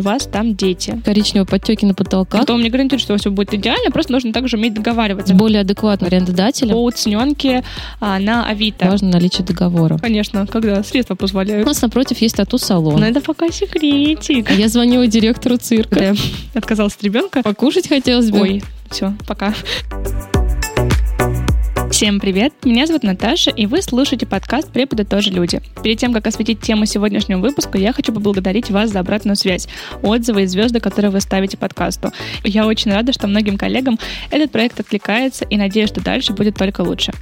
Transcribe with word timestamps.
у 0.00 0.02
вас 0.02 0.26
там 0.26 0.54
дети. 0.54 1.00
Коричневые 1.04 1.46
подтеки 1.46 1.84
на 1.84 1.94
потолках. 1.94 2.42
Кто 2.42 2.56
мне 2.56 2.68
гарантирует, 2.68 3.02
что 3.02 3.16
все 3.16 3.30
будет 3.30 3.54
идеально, 3.54 3.90
просто 3.90 4.12
нужно 4.12 4.32
также 4.32 4.56
уметь 4.56 4.74
договариваться. 4.74 5.34
Более 5.34 5.60
адекватно 5.60 6.08
арендодателя. 6.08 6.72
По 6.72 6.84
уцененке 6.84 7.64
а, 8.00 8.18
на 8.18 8.46
Авито. 8.46 8.86
Важно 8.86 9.10
наличие 9.10 9.46
договора. 9.46 9.98
Конечно, 9.98 10.46
когда 10.46 10.82
средства 10.82 11.14
позволяют. 11.14 11.64
У 11.64 11.68
нас 11.68 11.80
напротив 11.82 12.18
есть 12.18 12.36
тату-салон. 12.36 13.00
Но 13.00 13.06
это 13.06 13.20
пока 13.20 13.50
секретик. 13.50 14.50
А 14.50 14.52
я 14.52 14.68
звоню 14.68 15.04
директору 15.06 15.56
цирка. 15.56 16.00
Да, 16.00 16.14
отказалась 16.54 16.94
от 16.94 17.02
ребенка. 17.02 17.42
Покушать 17.42 17.88
хотелось 17.88 18.30
бы. 18.30 18.40
Ой, 18.40 18.62
все, 18.90 19.14
пока. 19.26 19.54
Всем 21.90 22.20
привет! 22.20 22.52
Меня 22.64 22.86
зовут 22.86 23.02
Наташа, 23.02 23.50
и 23.50 23.66
вы 23.66 23.82
слушаете 23.82 24.24
подкаст 24.24 24.70
«Преподы 24.70 25.04
тоже 25.04 25.30
люди». 25.30 25.60
Перед 25.82 25.98
тем, 25.98 26.12
как 26.12 26.24
осветить 26.28 26.60
тему 26.60 26.86
сегодняшнего 26.86 27.40
выпуска, 27.40 27.78
я 27.78 27.92
хочу 27.92 28.12
поблагодарить 28.12 28.70
вас 28.70 28.90
за 28.90 29.00
обратную 29.00 29.34
связь, 29.34 29.66
отзывы 30.00 30.44
и 30.44 30.46
звезды, 30.46 30.78
которые 30.78 31.10
вы 31.10 31.20
ставите 31.20 31.56
подкасту. 31.56 32.12
Я 32.44 32.66
очень 32.66 32.92
рада, 32.92 33.12
что 33.12 33.26
многим 33.26 33.58
коллегам 33.58 33.98
этот 34.30 34.52
проект 34.52 34.78
откликается, 34.78 35.44
и 35.44 35.56
надеюсь, 35.56 35.88
что 35.88 36.00
дальше 36.00 36.32
будет 36.32 36.54
только 36.54 36.82
лучше. 36.82 37.12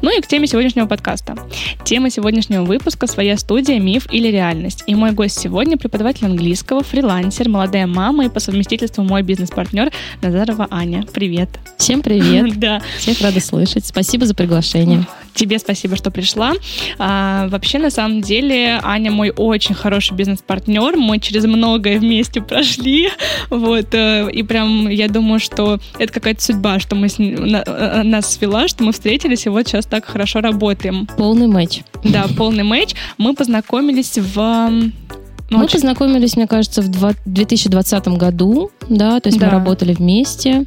Ну 0.00 0.16
и 0.16 0.22
к 0.22 0.28
теме 0.28 0.46
сегодняшнего 0.46 0.86
подкаста. 0.86 1.36
Тема 1.84 2.08
сегодняшнего 2.08 2.62
выпуска– 2.62 3.06
своя 3.08 3.36
студия, 3.36 3.80
миф 3.80 4.06
или 4.12 4.28
реальность. 4.28 4.84
И 4.86 4.94
мой 4.94 5.10
гость 5.10 5.40
сегодня– 5.40 5.76
преподаватель 5.78 6.26
английского, 6.26 6.84
фрилансер, 6.84 7.48
молодая 7.48 7.88
мама 7.88 8.26
и 8.26 8.28
по 8.28 8.38
совместительству 8.38 9.02
мой 9.02 9.22
бизнес-партнер 9.22 9.92
Назарова 10.22 10.68
Аня. 10.70 11.04
Привет! 11.12 11.50
Всем 11.78 12.00
привет! 12.00 12.54
Да. 12.64 12.80
Всех 12.98 13.20
рада 13.20 13.40
слышать. 13.40 13.84
Спасибо 13.84 14.03
Спасибо 14.04 14.26
за 14.26 14.34
приглашение. 14.34 15.06
Тебе 15.32 15.58
спасибо, 15.58 15.96
что 15.96 16.10
пришла. 16.10 16.52
А, 16.98 17.48
вообще, 17.48 17.78
на 17.78 17.88
самом 17.88 18.20
деле, 18.20 18.78
Аня 18.82 19.10
мой 19.10 19.32
очень 19.34 19.74
хороший 19.74 20.14
бизнес-партнер. 20.14 20.98
Мы 20.98 21.18
через 21.18 21.44
многое 21.44 21.98
вместе 21.98 22.42
прошли. 22.42 23.08
Вот. 23.48 23.94
Э, 23.94 24.30
и 24.30 24.42
прям 24.42 24.88
я 24.88 25.08
думаю, 25.08 25.40
что 25.40 25.80
это 25.98 26.12
какая-то 26.12 26.42
судьба, 26.42 26.78
что 26.80 26.96
мы 26.96 27.08
с, 27.08 27.18
на, 27.18 27.62
э, 27.66 28.02
нас 28.02 28.32
свела, 28.32 28.68
что 28.68 28.84
мы 28.84 28.92
встретились, 28.92 29.46
и 29.46 29.48
вот 29.48 29.66
сейчас 29.66 29.86
так 29.86 30.04
хорошо 30.04 30.40
работаем. 30.40 31.06
Полный 31.16 31.46
матч. 31.46 31.80
Да, 32.04 32.26
полный 32.36 32.64
матч. 32.64 32.94
Мы 33.16 33.34
познакомились 33.34 34.18
в 34.18 34.92
мы 35.50 35.64
очень... 35.64 35.74
познакомились, 35.74 36.36
мне 36.36 36.46
кажется, 36.46 36.82
в 36.82 37.14
2020 37.26 38.08
году, 38.08 38.70
да, 38.88 39.20
то 39.20 39.28
есть 39.28 39.38
да. 39.38 39.46
мы 39.46 39.52
работали 39.52 39.92
вместе. 39.92 40.64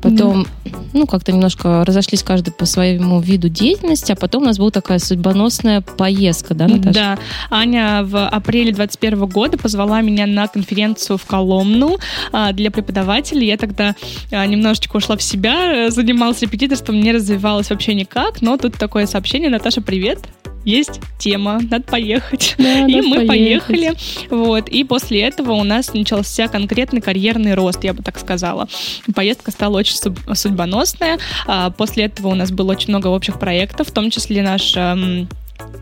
Потом, 0.00 0.48
да. 0.64 0.70
ну, 0.94 1.06
как-то 1.06 1.30
немножко 1.30 1.84
разошлись 1.84 2.24
каждый 2.24 2.52
по 2.52 2.66
своему 2.66 3.20
виду 3.20 3.48
деятельности, 3.48 4.10
а 4.10 4.16
потом 4.16 4.42
у 4.42 4.46
нас 4.46 4.58
была 4.58 4.70
такая 4.70 4.98
судьбоносная 4.98 5.80
поездка, 5.80 6.54
да, 6.54 6.66
Наташа? 6.66 6.92
Да. 6.92 7.18
Аня 7.50 8.02
в 8.02 8.28
апреле 8.28 8.72
2021 8.72 9.26
года 9.26 9.58
позвала 9.58 10.00
меня 10.00 10.26
на 10.26 10.48
конференцию 10.48 11.18
в 11.18 11.24
Коломну 11.24 11.98
а, 12.32 12.52
для 12.52 12.72
преподавателей. 12.72 13.46
Я 13.46 13.56
тогда 13.56 13.94
а, 14.32 14.44
немножечко 14.44 14.96
ушла 14.96 15.16
в 15.16 15.22
себя, 15.22 15.88
занималась 15.90 16.42
репетиторством, 16.42 16.98
не 16.98 17.12
развивалась 17.12 17.70
вообще 17.70 17.94
никак, 17.94 18.42
но 18.42 18.56
тут 18.56 18.74
такое 18.74 19.06
сообщение. 19.06 19.50
Наташа, 19.50 19.82
привет! 19.82 20.18
Есть 20.64 21.00
тема, 21.18 21.60
надо 21.70 21.84
поехать. 21.84 22.54
Да, 22.58 22.80
и 22.86 23.00
мы 23.00 23.26
поехать. 23.26 23.66
поехали. 23.66 23.94
Вот. 24.30 24.68
И 24.68 24.84
после 24.84 25.22
этого 25.22 25.52
у 25.52 25.64
нас 25.64 25.92
начался 25.94 26.48
конкретный 26.48 27.00
карьерный 27.00 27.54
рост, 27.54 27.82
я 27.84 27.94
бы 27.94 28.02
так 28.02 28.18
сказала. 28.18 28.68
Поездка 29.14 29.50
стала 29.50 29.78
очень 29.78 29.96
судьбоносная. 30.34 31.18
А 31.46 31.70
после 31.70 32.04
этого 32.04 32.28
у 32.28 32.34
нас 32.34 32.50
было 32.50 32.72
очень 32.72 32.90
много 32.90 33.08
общих 33.08 33.38
проектов, 33.38 33.88
в 33.88 33.92
том 33.92 34.10
числе 34.10 34.42
наш 34.42 34.74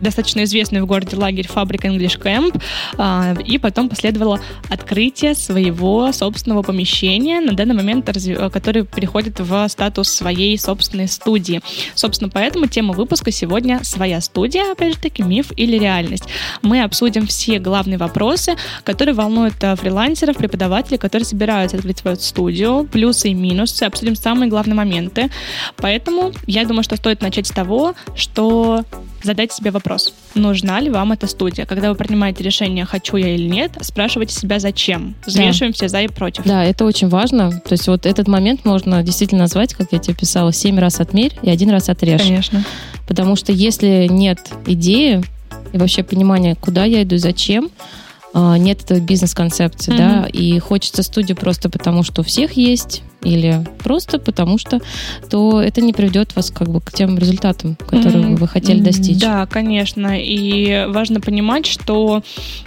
достаточно 0.01 0.43
известный 0.43 0.81
в 0.81 0.85
городе 0.85 1.15
лагерь 1.15 1.47
Фабрик 1.47 1.85
English 1.85 2.21
Camp, 2.21 2.61
а, 2.97 3.35
и 3.45 3.57
потом 3.57 3.89
последовало 3.89 4.39
открытие 4.69 5.35
своего 5.35 6.11
собственного 6.11 6.63
помещения, 6.63 7.39
на 7.39 7.53
данный 7.53 7.75
момент 7.75 8.05
который 8.51 8.85
переходит 8.85 9.39
в 9.39 9.67
статус 9.69 10.09
своей 10.09 10.57
собственной 10.57 11.07
студии. 11.07 11.61
Собственно, 11.95 12.29
поэтому 12.29 12.67
тема 12.67 12.93
выпуска 12.93 13.31
сегодня 13.31 13.83
«Своя 13.83 14.21
студия», 14.21 14.71
опять 14.71 14.93
же 14.93 14.99
таки, 14.99 15.23
миф 15.23 15.51
или 15.55 15.77
реальность. 15.77 16.25
Мы 16.61 16.83
обсудим 16.83 17.27
все 17.27 17.59
главные 17.59 17.97
вопросы, 17.97 18.55
которые 18.83 19.15
волнуют 19.15 19.55
э, 19.61 19.75
фрилансеров, 19.75 20.37
преподавателей, 20.37 20.97
которые 20.97 21.25
собираются 21.25 21.77
открыть 21.77 21.99
свою 21.99 22.17
студию, 22.17 22.87
плюсы 22.91 23.29
и 23.29 23.33
минусы, 23.33 23.83
обсудим 23.83 24.15
самые 24.15 24.49
главные 24.49 24.75
моменты. 24.75 25.29
Поэтому 25.77 26.31
я 26.47 26.65
думаю, 26.65 26.83
что 26.83 26.95
стоит 26.95 27.21
начать 27.21 27.47
с 27.47 27.51
того, 27.51 27.95
что 28.15 28.83
задайте 29.23 29.55
себе 29.55 29.71
вопрос, 29.71 29.90
нужна 30.35 30.79
ли 30.79 30.89
вам 30.89 31.11
эта 31.11 31.27
студия. 31.27 31.65
Когда 31.65 31.89
вы 31.89 31.95
принимаете 31.95 32.43
решение, 32.43 32.85
хочу 32.85 33.17
я 33.17 33.35
или 33.35 33.47
нет, 33.47 33.71
спрашивайте 33.81 34.33
себя, 34.33 34.59
зачем. 34.59 35.15
Взвешиваем 35.25 35.71
да. 35.71 35.75
все 35.75 35.87
за 35.87 36.01
и 36.01 36.07
против. 36.07 36.43
Да, 36.45 36.63
это 36.63 36.85
очень 36.85 37.09
важно. 37.09 37.51
То 37.51 37.73
есть 37.73 37.87
вот 37.87 38.05
этот 38.05 38.27
момент 38.27 38.65
можно 38.65 39.03
действительно 39.03 39.41
назвать, 39.41 39.73
как 39.73 39.91
я 39.91 39.99
тебе 39.99 40.15
писала, 40.15 40.53
семь 40.53 40.79
раз 40.79 40.99
отмерь 40.99 41.33
и 41.41 41.49
один 41.49 41.69
раз 41.69 41.89
отрежь. 41.89 42.21
Конечно. 42.21 42.63
Потому 43.07 43.35
что 43.35 43.51
если 43.51 44.07
нет 44.09 44.39
идеи 44.65 45.23
и 45.73 45.77
вообще 45.77 46.03
понимания, 46.03 46.55
куда 46.55 46.85
я 46.85 47.03
иду 47.03 47.15
и 47.15 47.19
зачем, 47.19 47.69
а, 48.33 48.57
нет 48.57 48.83
этой 48.83 49.01
бизнес-концепции, 49.01 49.93
mm-hmm. 49.93 49.97
да, 49.97 50.27
и 50.31 50.59
хочется 50.59 51.03
студию 51.03 51.35
просто 51.37 51.69
потому, 51.69 52.03
что 52.03 52.21
у 52.21 52.23
всех 52.23 52.53
есть, 52.53 53.03
или 53.23 53.63
просто 53.83 54.19
потому 54.19 54.57
что, 54.57 54.79
то 55.29 55.61
это 55.61 55.81
не 55.81 55.93
приведет 55.93 56.35
вас 56.35 56.51
как 56.51 56.69
бы 56.69 56.81
к 56.81 56.91
тем 56.91 57.17
результатам, 57.17 57.75
которые 57.75 58.25
mm-hmm. 58.25 58.35
вы 58.35 58.47
хотели 58.47 58.79
достичь. 58.79 59.19
Да, 59.19 59.45
конечно. 59.45 60.19
И 60.19 60.85
важно 60.89 61.21
понимать, 61.21 61.65
что 61.65 62.23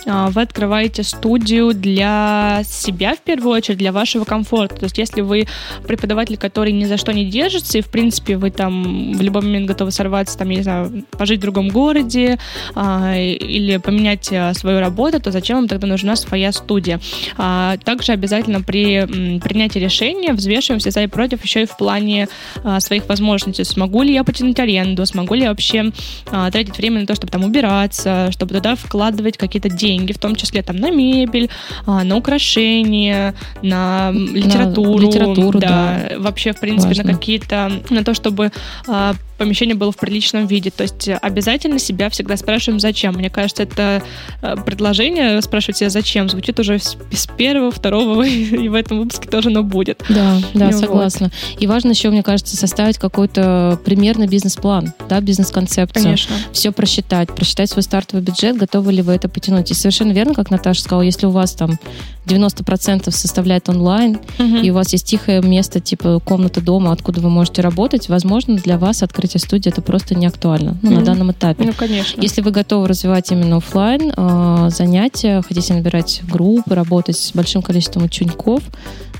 а, 0.06 0.30
вы 0.30 0.42
открываете 0.42 1.02
студию 1.02 1.74
для 1.74 2.62
себя 2.64 3.14
в 3.14 3.20
первую 3.20 3.54
очередь, 3.54 3.78
для 3.78 3.92
вашего 3.92 4.24
комфорта. 4.24 4.76
То 4.76 4.84
есть, 4.84 4.98
если 4.98 5.20
вы 5.20 5.46
преподаватель, 5.86 6.36
который 6.36 6.72
ни 6.72 6.84
за 6.84 6.96
что 6.96 7.12
не 7.12 7.26
держится, 7.26 7.78
и 7.78 7.80
в 7.80 7.88
принципе 7.88 8.36
вы 8.36 8.50
там 8.50 9.12
в 9.12 9.22
любой 9.22 9.42
момент 9.42 9.66
готовы 9.66 9.90
сорваться, 9.90 10.38
там, 10.38 10.50
я 10.50 10.56
не 10.56 10.62
знаю, 10.62 11.04
пожить 11.12 11.38
в 11.38 11.42
другом 11.42 11.68
городе 11.68 12.38
а, 12.74 13.16
или 13.16 13.76
поменять 13.78 14.28
а, 14.32 14.54
свою 14.54 14.80
работу, 14.80 15.20
то 15.20 15.30
зачем 15.30 15.58
вам 15.58 15.68
тогда 15.68 15.86
нужна 15.86 16.16
своя 16.16 16.52
студия? 16.52 17.00
А, 17.36 17.76
также 17.78 18.12
обязательно 18.12 18.60
при 18.60 18.96
м, 18.96 19.40
принятии 19.40 19.78
решения 19.78 20.32
взвешиваем 20.44 20.78
все 20.80 20.90
за 20.90 21.02
и 21.02 21.06
против 21.06 21.42
еще 21.42 21.62
и 21.62 21.66
в 21.66 21.76
плане 21.76 22.28
а, 22.62 22.80
своих 22.80 23.08
возможностей. 23.08 23.64
Смогу 23.64 24.02
ли 24.02 24.12
я 24.12 24.24
потянуть 24.24 24.60
аренду, 24.60 25.04
смогу 25.06 25.34
ли 25.34 25.42
я 25.42 25.48
вообще 25.48 25.92
а, 26.30 26.50
тратить 26.50 26.76
время 26.76 27.00
на 27.00 27.06
то, 27.06 27.14
чтобы 27.14 27.32
там 27.32 27.44
убираться, 27.44 28.30
чтобы 28.30 28.54
туда 28.54 28.76
вкладывать 28.76 29.36
какие-то 29.36 29.68
деньги, 29.68 30.12
в 30.12 30.18
том 30.18 30.36
числе 30.36 30.62
там 30.62 30.76
на 30.76 30.90
мебель, 30.90 31.48
а, 31.86 32.04
на 32.04 32.16
украшения, 32.16 33.34
на 33.62 34.12
литературу. 34.12 34.98
На 34.98 35.06
литературу, 35.06 35.58
да. 35.58 35.68
да. 36.10 36.18
Вообще, 36.18 36.52
в 36.52 36.60
принципе, 36.60 36.88
Важно. 36.88 37.04
на 37.04 37.14
какие-то, 37.14 37.72
на 37.90 38.04
то, 38.04 38.14
чтобы 38.14 38.52
а, 38.86 39.14
помещение 39.44 39.76
было 39.76 39.92
в 39.92 39.96
приличном 39.96 40.46
виде. 40.46 40.70
То 40.70 40.84
есть 40.84 41.08
обязательно 41.20 41.78
себя 41.78 42.08
всегда 42.08 42.36
спрашиваем, 42.38 42.80
зачем. 42.80 43.14
Мне 43.14 43.28
кажется, 43.28 43.64
это 43.64 44.02
а, 44.40 44.56
предложение 44.56 45.40
спрашивать 45.42 45.76
себя, 45.76 45.90
зачем, 45.90 46.30
звучит 46.30 46.58
уже 46.60 46.78
с 46.78 46.96
первого, 47.36 47.70
второго, 47.70 48.22
и 48.26 48.68
в 48.68 48.74
этом 48.74 49.00
выпуске 49.00 49.28
тоже 49.28 49.50
оно 49.50 49.62
будет. 49.62 50.02
Да, 50.08 50.38
да, 50.54 50.66
вот. 50.66 50.74
согласна. 50.74 51.30
И 51.58 51.66
важно 51.66 51.90
еще, 51.90 52.08
мне 52.08 52.22
кажется, 52.22 52.56
составить 52.56 52.96
какой-то 52.96 53.78
примерный 53.84 54.26
бизнес-план, 54.26 54.94
да, 55.10 55.20
бизнес-концепцию. 55.20 56.02
Конечно. 56.02 56.36
Все 56.52 56.72
просчитать, 56.72 57.34
просчитать 57.34 57.70
свой 57.70 57.82
стартовый 57.82 58.24
бюджет, 58.24 58.56
готовы 58.56 58.92
ли 58.92 59.02
вы 59.02 59.12
это 59.12 59.28
потянуть. 59.28 59.70
И 59.70 59.74
совершенно 59.74 60.12
верно, 60.12 60.32
как 60.32 60.50
Наташа 60.50 60.80
сказала, 60.80 61.02
если 61.02 61.26
у 61.26 61.30
вас 61.30 61.52
там 61.52 61.78
90% 62.26 63.10
составляет 63.10 63.68
онлайн, 63.68 64.18
угу. 64.38 64.56
и 64.56 64.70
у 64.70 64.74
вас 64.74 64.92
есть 64.92 65.06
тихое 65.06 65.42
место, 65.42 65.80
типа 65.80 66.20
комната 66.20 66.60
дома, 66.60 66.92
откуда 66.92 67.20
вы 67.20 67.28
можете 67.28 67.62
работать, 67.62 68.08
возможно, 68.08 68.56
для 68.56 68.78
вас 68.78 69.02
открытие 69.02 69.33
студии 69.38 69.68
это 69.68 69.82
просто 69.82 70.14
не 70.14 70.26
актуально 70.26 70.76
ну, 70.82 70.90
угу. 70.90 70.98
на 71.00 71.04
данном 71.04 71.32
этапе. 71.32 71.64
Ну, 71.64 71.72
конечно. 71.76 72.20
Если 72.20 72.40
вы 72.40 72.50
готовы 72.50 72.88
развивать 72.88 73.30
именно 73.30 73.56
офлайн 73.56 74.12
э, 74.16 74.68
занятия, 74.70 75.42
хотите 75.42 75.74
набирать 75.74 76.22
группы, 76.30 76.74
работать 76.74 77.16
с 77.16 77.32
большим 77.32 77.62
количеством 77.62 78.04
учеников, 78.04 78.62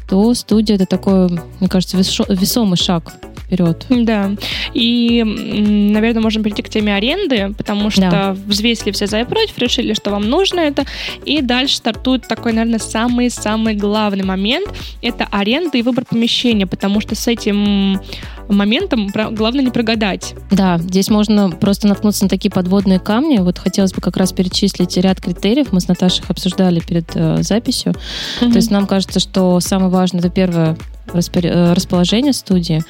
то 0.09 0.35
студия 0.35 0.77
это 0.77 0.87
такой, 0.87 1.29
мне 1.61 1.69
кажется, 1.69 1.97
весомый 1.97 2.77
шаг 2.77 3.15
вперед. 3.45 3.87
Да. 3.89 4.33
И, 4.73 5.23
наверное, 5.25 6.23
можем 6.23 6.43
перейти 6.43 6.63
к 6.63 6.69
теме 6.69 6.95
аренды, 6.95 7.55
потому 7.57 7.91
что 7.91 8.11
да. 8.11 8.37
взвесили 8.47 8.93
все 8.93 9.07
за 9.07 9.21
и 9.21 9.25
против, 9.25 9.59
решили, 9.59 9.95
что 9.95 10.11
вам 10.11 10.29
нужно 10.29 10.61
это. 10.61 10.85
И 11.25 11.41
дальше 11.41 11.77
стартует 11.77 12.27
такой, 12.29 12.53
наверное, 12.53 12.79
самый-самый 12.79 13.75
главный 13.75 14.25
момент. 14.25 14.69
Это 15.03 15.27
аренда 15.31 15.79
и 15.79 15.83
выбор 15.83 16.05
помещения, 16.05 16.67
потому 16.67 17.01
что 17.01 17.15
с 17.15 17.29
этим 17.29 18.01
моментом 18.49 19.09
главное 19.33 19.65
не 19.65 19.71
прогадать. 19.71 20.35
Да, 20.51 20.79
здесь 20.79 21.09
можно 21.09 21.51
просто 21.51 21.89
наткнуться 21.89 22.25
на 22.25 22.29
такие 22.29 22.51
подводные 22.51 22.99
камни. 22.99 23.39
Вот 23.39 23.59
хотелось 23.59 23.93
бы 23.93 24.01
как 24.01 24.17
раз 24.17 24.33
перечислить 24.33 24.97
ряд 24.97 25.21
критериев. 25.21 25.73
Мы 25.73 25.81
с 25.81 25.89
Наташей 25.89 26.23
их 26.23 26.31
обсуждали 26.31 26.81
перед 26.81 27.11
э, 27.15 27.43
записью. 27.43 27.93
Mm-hmm. 27.93 28.51
То 28.51 28.57
есть 28.57 28.71
нам 28.71 28.87
кажется, 28.87 29.21
что 29.21 29.61
самое 29.61 29.91
важное, 29.91 30.21
это 30.21 30.31
первое, 30.31 30.77
расположение 31.13 32.33
студии 32.33 32.83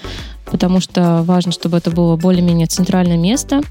потому 0.45 0.79
что 0.79 1.23
важно, 1.23 1.53
чтобы 1.53 1.79
это 1.79 1.91
было 1.91 2.17
более-менее 2.17 2.67
центральное 2.67 3.17
место. 3.17 3.63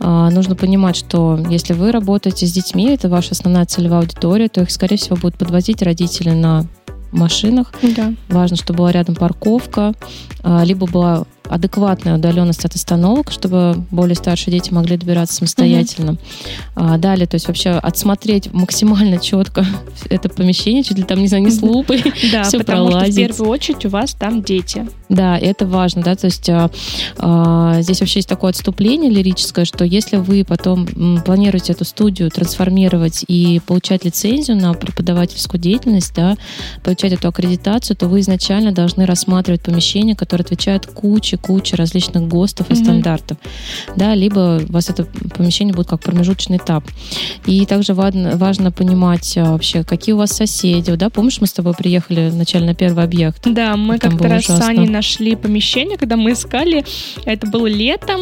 А, 0.00 0.28
нужно 0.30 0.56
понимать, 0.56 0.96
что 0.96 1.38
если 1.48 1.72
вы 1.72 1.92
работаете 1.92 2.46
с 2.46 2.52
детьми, 2.52 2.90
это 2.90 3.08
ваша 3.08 3.30
основная 3.30 3.64
целевая 3.64 4.00
аудитория, 4.00 4.48
то 4.48 4.62
их, 4.62 4.70
скорее 4.70 4.96
всего, 4.96 5.16
будут 5.16 5.38
подвозить 5.38 5.82
родители 5.82 6.30
на 6.30 6.66
машинах. 7.12 7.72
Да. 7.80 8.12
Важно, 8.28 8.56
чтобы 8.56 8.78
была 8.78 8.92
рядом 8.92 9.14
парковка, 9.14 9.94
а, 10.42 10.64
либо 10.64 10.86
была 10.86 11.24
адекватная 11.48 12.16
удаленность 12.16 12.64
от 12.64 12.74
остановок, 12.74 13.30
чтобы 13.30 13.84
более 13.90 14.14
старшие 14.16 14.52
дети 14.52 14.72
могли 14.72 14.96
добираться 14.96 15.36
самостоятельно. 15.36 16.12
Угу. 16.12 16.18
А, 16.76 16.98
далее, 16.98 17.26
то 17.26 17.34
есть 17.34 17.48
вообще 17.48 17.70
отсмотреть 17.70 18.52
максимально 18.52 19.18
четко 19.18 19.64
это 20.10 20.28
помещение, 20.28 20.82
чуть 20.82 20.98
ли 20.98 21.04
там, 21.04 21.20
не 21.20 21.28
знаю, 21.28 21.44
не 21.44 21.50
с 21.50 21.62
лупой, 21.62 22.02
да, 22.32 22.44
все 22.44 22.58
потому 22.58 22.88
пролазить. 22.88 23.14
что 23.14 23.22
в 23.22 23.26
первую 23.26 23.50
очередь 23.50 23.84
у 23.86 23.88
вас 23.88 24.14
там 24.14 24.42
дети. 24.42 24.86
Да, 25.08 25.38
это 25.38 25.66
важно, 25.66 26.02
да, 26.02 26.16
то 26.16 26.26
есть 26.26 26.48
а, 26.50 26.70
а, 27.18 27.80
здесь 27.82 28.00
вообще 28.00 28.18
есть 28.18 28.28
такое 28.28 28.50
отступление 28.50 29.10
лирическое, 29.10 29.64
что 29.64 29.84
если 29.84 30.16
вы 30.16 30.44
потом 30.44 30.86
м, 30.96 31.22
планируете 31.22 31.72
эту 31.72 31.84
студию 31.84 32.30
трансформировать 32.30 33.24
и 33.28 33.60
получать 33.66 34.04
лицензию 34.04 34.56
на 34.56 34.74
преподавательскую 34.74 35.60
деятельность, 35.60 36.14
да, 36.14 36.36
получать 36.82 37.12
эту 37.12 37.28
аккредитацию, 37.28 37.96
то 37.96 38.08
вы 38.08 38.20
изначально 38.20 38.72
должны 38.72 39.06
рассматривать 39.06 39.62
помещение, 39.62 40.16
которое 40.16 40.42
отвечает 40.42 40.86
куче 40.86 41.35
куча 41.36 41.76
различных 41.76 42.28
ГОСТов 42.28 42.70
и 42.70 42.72
mm-hmm. 42.72 42.82
стандартов, 42.82 43.38
да, 43.96 44.14
либо 44.14 44.62
у 44.68 44.72
вас 44.72 44.90
это 44.90 45.04
помещение 45.04 45.74
будет 45.74 45.88
как 45.88 46.00
промежуточный 46.00 46.58
этап. 46.58 46.84
И 47.46 47.64
также 47.66 47.94
важно, 47.94 48.36
важно 48.36 48.72
понимать 48.72 49.36
а, 49.36 49.52
вообще, 49.52 49.84
какие 49.84 50.14
у 50.14 50.18
вас 50.18 50.30
соседи, 50.30 50.94
да, 50.94 51.10
помнишь, 51.10 51.40
мы 51.40 51.46
с 51.46 51.52
тобой 51.52 51.74
приехали 51.74 52.30
вначале 52.30 52.66
на 52.66 52.74
первый 52.74 53.04
объект? 53.04 53.42
Да, 53.44 53.76
мы 53.76 53.98
как-то 53.98 54.28
раз 54.28 54.44
с 54.44 54.60
Аней 54.60 54.88
нашли 54.88 55.36
помещение, 55.36 55.98
когда 55.98 56.16
мы 56.16 56.32
искали, 56.32 56.84
это 57.24 57.46
было 57.46 57.66
летом 57.66 58.20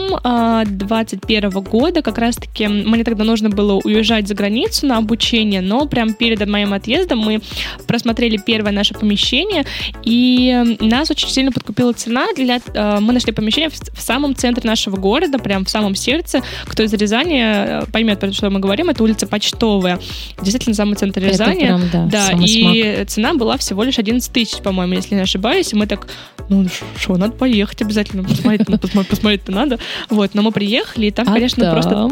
21 0.67 1.45
а, 1.45 1.61
года, 1.61 2.03
как 2.03 2.19
раз-таки 2.19 2.67
мне 2.67 3.05
тогда 3.05 3.25
нужно 3.25 3.51
было 3.51 3.81
уезжать 3.85 4.29
за 4.29 4.35
границу 4.35 4.87
на 4.87 4.99
обучение, 4.99 5.61
но 5.61 5.87
прям 5.87 6.15
перед 6.15 6.47
моим 6.47 6.73
отъездом 6.73 7.19
мы 7.19 7.41
просмотрели 7.87 8.37
первое 8.37 8.73
наше 8.73 8.95
помещение, 8.95 9.65
и 10.03 10.77
нас 10.81 11.11
очень 11.11 11.29
сильно 11.29 11.53
подкупила 11.53 11.93
цена 11.93 12.27
для 12.37 12.61
а, 12.75 13.01
мы 13.05 13.13
нашли 13.13 13.33
помещение 13.33 13.71
в, 13.71 13.75
в 13.75 14.01
самом 14.01 14.35
центре 14.35 14.69
нашего 14.69 14.97
города, 14.97 15.39
прям 15.39 15.65
в 15.65 15.71
самом 15.71 15.95
сердце. 15.95 16.43
Кто 16.67 16.83
из 16.83 16.93
Рязани 16.93 17.43
э, 17.43 17.87
поймет, 17.93 18.21
про 18.21 18.33
что 18.33 18.51
мы 18.51 18.61
говорим, 18.61 18.91
это 18.91 19.03
улица 19.03 19.27
Почтовая. 19.27 19.99
Действительно, 20.41 20.75
самый 20.75 20.97
центр 20.97 21.21
Рязани. 21.21 21.65
Это 21.65 21.89
прям, 21.89 21.91
да, 21.91 22.07
да 22.07 22.33
и 22.41 22.95
смак. 22.97 23.09
цена 23.09 23.35
была 23.35 23.57
всего 23.59 23.83
лишь 23.83 23.99
11 23.99 24.33
тысяч, 24.33 24.59
по-моему, 24.59 24.95
если 24.95 25.15
не 25.15 25.21
ошибаюсь. 25.21 25.73
И 25.73 25.77
мы 25.77 25.87
так, 25.87 26.07
ну 26.49 26.67
что, 26.97 27.17
надо 27.17 27.33
поехать 27.33 27.83
обязательно, 27.83 28.25
посмотреть, 28.25 28.69
ну, 28.69 28.79
посмотреть-то 28.79 29.53
надо. 29.53 29.79
Вот, 30.11 30.35
но 30.35 30.43
мы 30.43 30.53
приехали, 30.53 31.07
и 31.07 31.11
там, 31.11 31.29
а 31.29 31.33
конечно, 31.33 31.65
там? 31.65 31.73
просто 31.73 32.11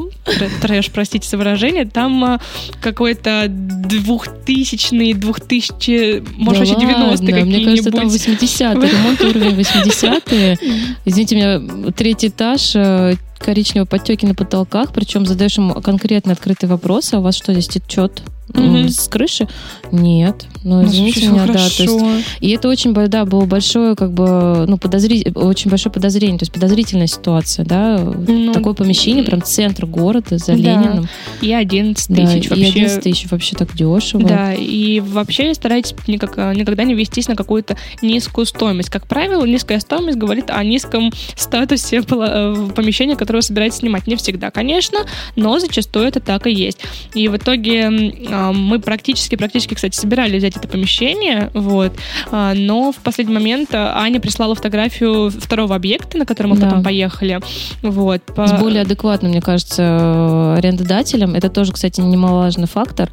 трэш, 0.61 0.91
простите 0.91 1.29
за 1.29 1.37
выражение, 1.37 1.85
там 1.85 2.25
э, 2.25 2.39
какой-то 2.81 3.47
двухтысячный, 3.49 5.15
двухтысячи, 5.15 6.23
может, 6.37 6.69
вообще 6.69 6.87
90 6.87 7.27
какие-нибудь. 7.27 7.55
Мне 7.55 7.65
кажется, 7.65 7.91
там 7.91 8.09
80-е, 8.09 8.91
ремонт 8.91 9.21
уровень 9.21 9.59
80-е. 9.59 10.59
Извините 11.05 11.37
меня, 11.37 11.93
третий 11.93 12.29
этаж, 12.29 12.73
э, 12.75 13.17
коричневые 13.39 13.87
подтеки 13.87 14.25
на 14.25 14.35
потолках, 14.35 14.93
причем 14.93 15.27
задаешь 15.27 15.59
ему 15.59 15.75
конкретно 15.75 16.33
открытые 16.33 16.71
вопросы, 16.71 17.15
а 17.15 17.19
у 17.19 17.23
вас 17.23 17.37
что 17.37 17.53
здесь 17.53 17.69
течет? 17.69 18.23
С 18.55 19.09
крыши. 19.09 19.49
Нет. 19.91 20.47
Ну, 20.65 20.85
извините 20.85 21.29
меня, 21.29 21.47
да. 21.47 21.55
То 21.55 21.83
есть, 21.83 22.27
и 22.41 22.51
это 22.51 22.69
очень, 22.69 22.93
да, 22.95 23.25
было 23.25 23.45
большое, 23.45 23.97
как 23.97 24.13
бы, 24.13 24.65
ну, 24.67 24.79
подозри... 24.79 25.33
очень 25.35 25.71
большое 25.71 25.93
подозрение, 25.93 26.39
то 26.39 26.45
есть 26.45 26.53
подозрительная 26.53 27.07
ситуация, 27.07 27.65
да. 27.65 27.99
Ну, 27.99 28.53
Такое 28.53 28.75
помещение, 28.75 29.25
прям 29.25 29.43
центр 29.43 29.87
города, 29.87 30.39
за 30.39 30.53
да. 30.53 30.55
Лениным. 30.55 31.09
И 31.41 31.53
11 31.53 32.07
тысяч 32.07 32.49
да, 32.49 32.57
вообще. 32.57 32.65
И 32.65 32.71
11 32.71 33.03
тысяч 33.03 33.31
вообще 33.31 33.57
так 33.57 33.75
дешево. 33.75 34.23
Да, 34.23 34.55
и 34.55 35.01
вообще 35.01 35.55
старайтесь 35.55 35.95
никак, 36.07 36.37
никогда 36.57 36.85
не 36.85 36.95
вестись 36.95 37.29
на 37.29 37.37
какую-то 37.37 37.77
низкую 38.03 38.47
стоимость. 38.47 38.91
Как 38.91 39.07
правило, 39.07 39.45
низкая 39.45 39.81
стоимость 39.81 40.19
говорит 40.19 40.51
о 40.51 40.63
низком 40.63 41.13
статусе 41.35 42.03
э, 42.09 42.69
помещения, 42.75 43.17
которое 43.17 43.39
вы 43.39 43.43
собираетесь 43.43 43.79
снимать. 43.79 44.07
Не 44.07 44.17
всегда, 44.17 44.51
конечно, 44.51 44.99
но 45.37 45.59
зачастую 45.59 46.07
это 46.07 46.21
так 46.21 46.47
и 46.47 46.53
есть. 46.53 46.79
И 47.15 47.29
в 47.29 47.37
итоге 47.37 47.91
мы 48.33 48.81
практически, 48.81 49.37
практически, 49.37 49.75
кстати, 49.75 49.97
собирали 49.97 50.39
взять 50.39 50.57
это 50.57 50.69
помещение, 50.69 51.51
вот, 51.55 51.93
а, 52.31 52.55
но 52.55 52.93
в 52.93 52.97
последний 52.97 53.35
момент 53.35 53.71
а, 53.73 53.99
Аня 54.01 54.21
прислала 54.21 54.55
фотографию 54.55 55.31
второго 55.31 55.75
объекта, 55.75 56.19
на 56.19 56.27
который 56.27 56.49
мы 56.49 56.57
да. 56.57 56.67
потом 56.67 56.83
поехали, 56.83 57.41
вот. 57.83 58.23
По... 58.23 58.47
С 58.47 58.53
более 58.53 58.83
адекватным, 58.83 59.33
мне 59.33 59.41
кажется, 59.41 60.55
арендодателем. 60.57 61.35
Это 61.35 61.49
тоже, 61.49 61.73
кстати, 61.73 62.01
немаловажный 62.01 62.67
фактор. 62.67 63.11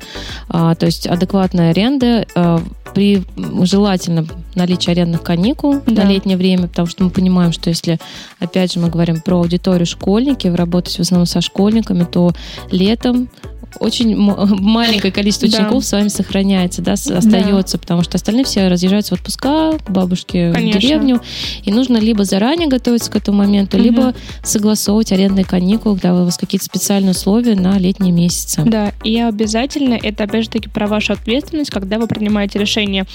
То 0.49 0.77
есть 0.81 1.07
адекватная 1.07 1.71
аренда 1.71 2.25
при 2.93 3.23
желательно 3.63 4.25
наличии 4.55 4.91
арендных 4.91 5.21
каникул 5.21 5.81
да. 5.85 6.03
на 6.03 6.09
летнее 6.09 6.37
время, 6.37 6.67
потому 6.67 6.87
что 6.87 7.03
мы 7.03 7.09
понимаем, 7.09 7.51
что 7.51 7.69
если, 7.69 7.99
опять 8.39 8.73
же, 8.73 8.79
мы 8.79 8.89
говорим 8.89 9.21
про 9.21 9.37
аудиторию 9.37 9.85
школьники, 9.85 10.47
вы 10.47 10.57
работаете 10.57 10.97
в 10.97 11.01
основном 11.01 11.25
со 11.25 11.41
школьниками, 11.41 12.03
то 12.03 12.33
летом 12.71 13.29
очень 13.79 14.15
маленькое 14.15 15.11
количество 15.11 15.47
учеников 15.47 15.81
да. 15.83 15.87
с 15.87 15.91
вами 15.91 16.07
сохраняется, 16.07 16.81
да, 16.81 16.93
остается, 16.93 17.77
да. 17.77 17.81
потому 17.81 18.03
что 18.03 18.15
остальные 18.15 18.45
все 18.45 18.67
разъезжаются 18.67 19.15
в 19.15 19.19
отпуска 19.19 19.77
к 19.77 19.89
бабушке 19.89 20.51
Конечно. 20.53 20.79
в 20.79 20.83
деревню, 20.83 21.21
и 21.63 21.71
нужно 21.71 21.97
либо 21.97 22.23
заранее 22.23 22.67
готовиться 22.67 23.11
к 23.11 23.15
этому 23.15 23.39
моменту, 23.39 23.77
угу. 23.77 23.83
либо 23.83 24.13
согласовывать 24.43 25.11
арендные 25.11 25.45
каникулы, 25.45 25.95
когда 25.95 26.13
у 26.13 26.25
вас 26.25 26.37
какие-то 26.37 26.65
специальные 26.65 27.11
условия 27.11 27.55
на 27.55 27.77
летние 27.77 28.11
месяцы. 28.11 28.63
Да, 28.65 28.93
и 29.03 29.19
обязательно, 29.19 29.93
это 29.93 30.23
опять 30.23 30.45
же 30.45 30.49
таки 30.49 30.69
про 30.69 30.87
вашу 30.87 31.13
ответственность, 31.13 31.69
когда 31.69 31.99
вы 31.99 32.07
принимаете 32.07 32.59
решение 32.59 33.05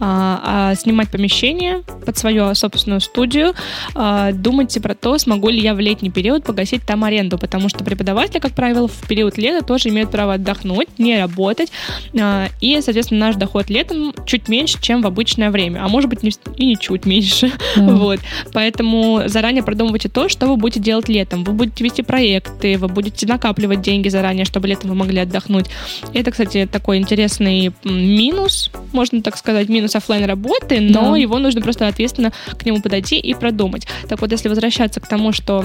а, 0.00 0.70
а, 0.70 0.74
снимать 0.74 1.10
помещение 1.10 1.82
под 2.04 2.16
свою 2.18 2.54
собственную 2.54 3.00
студию, 3.00 3.54
а, 3.94 4.32
думайте 4.32 4.80
про 4.80 4.94
то, 4.94 5.18
смогу 5.18 5.48
ли 5.48 5.60
я 5.60 5.74
в 5.74 5.80
летний 5.80 6.10
период 6.10 6.44
погасить 6.44 6.82
там 6.86 7.04
аренду, 7.04 7.38
потому 7.38 7.68
что 7.68 7.84
преподаватели, 7.84 8.38
как 8.38 8.52
правило, 8.52 8.88
в 8.88 9.08
период 9.08 9.38
лета 9.38 9.64
тоже 9.64 9.88
имеют 9.88 10.03
имеют 10.04 10.10
право 10.10 10.34
отдохнуть, 10.34 10.88
не 10.98 11.18
работать. 11.18 11.72
А, 12.18 12.48
и, 12.60 12.80
соответственно, 12.80 13.26
наш 13.26 13.36
доход 13.36 13.70
летом 13.70 14.14
чуть 14.26 14.48
меньше, 14.48 14.80
чем 14.80 15.02
в 15.02 15.06
обычное 15.06 15.50
время. 15.50 15.84
А 15.84 15.88
может 15.88 16.10
быть, 16.10 16.20
и 16.56 16.66
не 16.66 16.76
чуть 16.76 17.06
меньше. 17.06 17.50
Да. 17.76 17.94
Вот. 18.04 18.20
Поэтому 18.52 19.22
заранее 19.26 19.62
продумывайте 19.62 20.08
то, 20.08 20.28
что 20.28 20.46
вы 20.46 20.56
будете 20.56 20.80
делать 20.80 21.08
летом. 21.08 21.44
Вы 21.44 21.52
будете 21.52 21.84
вести 21.84 22.02
проекты, 22.02 22.76
вы 22.76 22.88
будете 22.88 23.26
накапливать 23.26 23.80
деньги 23.80 24.08
заранее, 24.08 24.44
чтобы 24.44 24.68
летом 24.68 24.90
вы 24.90 24.96
могли 24.96 25.20
отдохнуть. 25.20 25.66
Это, 26.12 26.30
кстати, 26.30 26.68
такой 26.70 26.98
интересный 26.98 27.72
минус, 27.84 28.70
можно 28.92 29.22
так 29.22 29.36
сказать, 29.38 29.68
минус 29.68 29.94
офлайн 29.94 30.24
работы, 30.24 30.80
но 30.80 31.12
да. 31.12 31.16
его 31.16 31.38
нужно 31.38 31.62
просто 31.62 31.86
ответственно 31.86 32.32
к 32.58 32.66
нему 32.66 32.82
подойти 32.82 33.18
и 33.18 33.32
продумать. 33.32 33.86
Так 34.08 34.20
вот, 34.20 34.32
если 34.32 34.48
возвращаться 34.48 35.00
к 35.00 35.08
тому, 35.08 35.32
что 35.32 35.64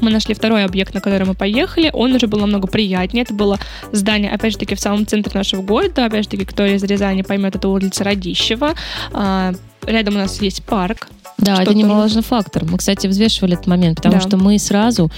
мы 0.00 0.10
нашли 0.10 0.34
второй 0.34 0.64
объект, 0.64 0.94
на 0.94 1.00
который 1.00 1.26
мы 1.26 1.34
поехали. 1.34 1.90
Он 1.92 2.12
уже 2.12 2.26
был 2.26 2.40
намного 2.40 2.66
приятнее. 2.66 3.22
Это 3.24 3.34
было 3.34 3.58
здание, 3.92 4.30
опять 4.30 4.52
же 4.52 4.58
таки, 4.58 4.74
в 4.74 4.80
самом 4.80 5.06
центре 5.06 5.32
нашего 5.34 5.62
города. 5.62 6.04
Опять 6.04 6.24
же 6.24 6.30
таки, 6.30 6.44
кто 6.44 6.64
из 6.64 6.82
Рязани 6.82 7.22
поймет, 7.22 7.56
это 7.56 7.68
улица 7.68 8.04
Радищева. 8.04 8.74
А, 9.12 9.52
рядом 9.86 10.14
у 10.14 10.18
нас 10.18 10.40
есть 10.40 10.64
парк, 10.64 11.08
да, 11.38 11.62
это 11.62 11.72
немаловажный 11.72 12.22
фактор. 12.22 12.64
Мы, 12.64 12.78
кстати, 12.78 13.06
взвешивали 13.06 13.54
этот 13.54 13.68
момент, 13.68 13.98
потому 13.98 14.16
да. 14.16 14.20
что 14.20 14.36
мы 14.36 14.58
сразу 14.58 15.08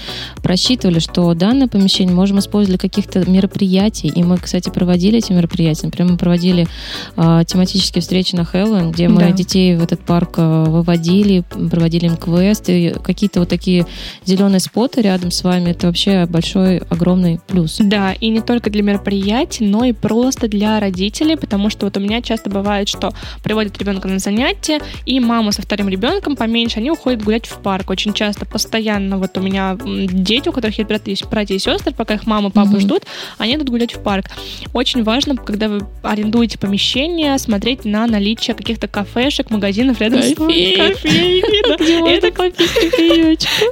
просчитывали, 0.43 0.99
что 0.99 1.33
данное 1.33 1.67
помещение 1.67 2.13
можем 2.13 2.37
использовать 2.37 2.79
для 2.79 2.89
каких-то 2.89 3.27
мероприятий. 3.29 4.07
И 4.07 4.23
мы, 4.23 4.37
кстати, 4.37 4.69
проводили 4.69 5.17
эти 5.17 5.31
мероприятия. 5.31 5.87
Например, 5.87 6.11
мы 6.11 6.17
проводили 6.19 6.67
э, 7.17 7.41
тематические 7.47 8.03
встречи 8.03 8.35
на 8.35 8.45
Хэллоуин, 8.45 8.91
где 8.91 9.07
мы 9.07 9.21
да. 9.21 9.31
детей 9.31 9.75
в 9.75 9.83
этот 9.83 10.01
парк 10.01 10.35
э, 10.37 10.65
выводили, 10.67 11.43
проводили 11.49 12.05
им 12.05 12.17
квесты. 12.17 12.95
Какие-то 13.03 13.39
вот 13.39 13.49
такие 13.49 13.87
зеленые 14.23 14.59
споты 14.59 15.01
рядом 15.01 15.31
с 15.31 15.43
вами. 15.43 15.71
Это 15.71 15.87
вообще 15.87 16.27
большой, 16.27 16.77
огромный 16.89 17.39
плюс. 17.47 17.77
Да, 17.79 18.13
и 18.13 18.29
не 18.29 18.41
только 18.41 18.69
для 18.69 18.83
мероприятий, 18.83 19.65
но 19.65 19.85
и 19.85 19.91
просто 19.91 20.47
для 20.47 20.79
родителей, 20.79 21.35
потому 21.35 21.71
что 21.71 21.87
вот 21.87 21.97
у 21.97 21.99
меня 21.99 22.21
часто 22.21 22.51
бывает, 22.51 22.87
что 22.87 23.11
приводят 23.43 23.75
ребенка 23.79 24.07
на 24.07 24.19
занятия, 24.19 24.79
и 25.07 25.19
мама 25.19 25.51
со 25.51 25.63
вторым 25.63 25.89
ребенком 25.89 26.10
ребенком 26.11 26.35
поменьше, 26.35 26.79
они 26.79 26.91
уходят 26.91 27.23
гулять 27.23 27.47
в 27.47 27.61
парк 27.61 27.89
очень 27.89 28.13
часто, 28.13 28.45
постоянно. 28.45 29.17
Вот 29.17 29.37
у 29.37 29.41
меня 29.41 29.77
дети, 29.81 30.49
у 30.49 30.51
которых 30.51 30.77
есть 30.77 30.87
братья, 30.87 31.15
братья 31.29 31.55
и 31.55 31.59
сестры, 31.59 31.93
пока 31.93 32.15
их 32.15 32.27
мама, 32.27 32.49
папа 32.49 32.75
mm-hmm. 32.75 32.79
ждут, 32.79 33.03
они 33.37 33.55
идут 33.55 33.69
гулять 33.69 33.95
в 33.95 34.01
парк. 34.01 34.25
Очень 34.73 35.03
важно, 35.03 35.35
когда 35.37 35.69
вы 35.69 35.81
арендуете 36.03 36.57
помещение, 36.57 37.37
смотреть 37.37 37.85
на 37.85 38.07
наличие 38.07 38.55
каких-то 38.55 38.87
кафешек, 38.87 39.49
магазинов 39.49 39.99
рядом 39.99 40.21
с 40.21 40.33
кофейни. 40.33 42.15
Это 42.15 42.31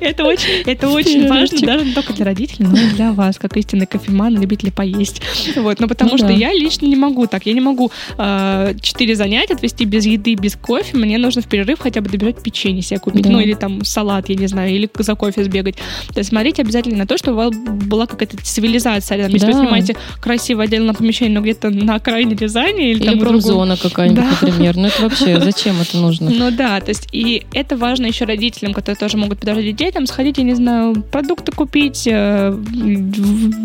Это 0.02 0.24
очень, 0.24 0.50
это 0.66 0.90
очень 0.90 1.28
важно 1.28 1.60
даже 1.60 1.86
не 1.86 1.94
только 1.94 2.14
для 2.14 2.26
родителей, 2.26 2.68
но 2.68 2.78
и 2.78 2.90
для 2.92 3.12
вас, 3.12 3.38
как 3.38 3.58
истинный 3.58 3.86
кофеман, 3.86 4.40
любитель 4.40 4.72
поесть. 4.72 5.22
Вот, 5.56 5.80
но 5.80 5.88
потому 5.88 6.12
ну 6.12 6.18
что 6.18 6.30
я 6.30 6.54
лично 6.54 6.86
не 6.86 6.96
могу 6.96 7.28
так. 7.28 7.46
Я 7.46 7.54
не 7.54 7.62
могу 7.62 7.92
а, 8.18 8.74
четыре 8.82 9.16
занятия 9.16 9.54
отвести 9.54 9.86
без 9.86 10.06
еды, 10.06 10.36
без 10.36 10.56
кофе. 10.56 10.98
Мне 10.98 11.18
нужно 11.18 11.42
в 11.42 11.48
перерыв 11.48 11.80
хотя 11.80 12.02
бы 12.02 12.10
добежать 12.10 12.29
печенье 12.34 12.82
себе 12.82 13.00
купить. 13.00 13.26
Ну, 13.26 13.40
или 13.40 13.54
там 13.54 13.84
салат, 13.84 14.30
я 14.30 14.36
не 14.36 14.48
знаю, 14.48 14.72
или 14.72 14.90
за 14.98 15.16
кофе 15.16 15.44
сбегать. 15.44 15.76
То 16.14 16.20
есть 16.20 16.30
смотрите 16.30 16.62
обязательно 16.62 16.98
на 16.98 17.08
то, 17.08 17.18
чтобы 17.18 17.42
у 17.42 17.46
вас 17.46 17.56
была 17.56 18.06
какая-то 18.06 18.38
цивилизация 18.38 19.18
рядом. 19.18 19.34
Если 19.34 19.48
вы 19.48 19.54
снимаете 19.54 19.96
красивое 20.22 20.66
отдельное 20.66 20.94
помещение, 20.94 21.34
но 21.34 21.42
где-то 21.42 21.70
на 21.70 21.96
окраине 21.96 22.36
Рязани 22.36 22.92
или, 22.92 23.00
или 23.00 23.06
там 23.06 23.20
промзона 23.20 23.78
какая-нибудь, 23.78 24.24
да. 24.24 24.30
например. 24.42 24.78
Ну 24.78 24.88
это 24.88 25.02
вообще 25.04 25.40
зачем 25.42 25.80
это 25.82 25.98
нужно? 25.98 26.30
Ну 26.30 26.52
да, 26.52 26.80
то 26.80 26.90
есть 26.90 27.08
и 27.12 27.46
это 27.54 27.78
важно 27.78 28.06
еще 28.06 28.26
родителям, 28.26 28.74
которые 28.74 28.98
тоже 28.98 29.18
могут 29.18 29.40
подождать 29.40 29.76
детям, 29.76 30.06
сходить, 30.06 30.38
я 30.38 30.44
не 30.44 30.56
знаю, 30.56 31.02
продукты 31.02 31.52
купить, 31.52 32.08
э, 32.08 32.58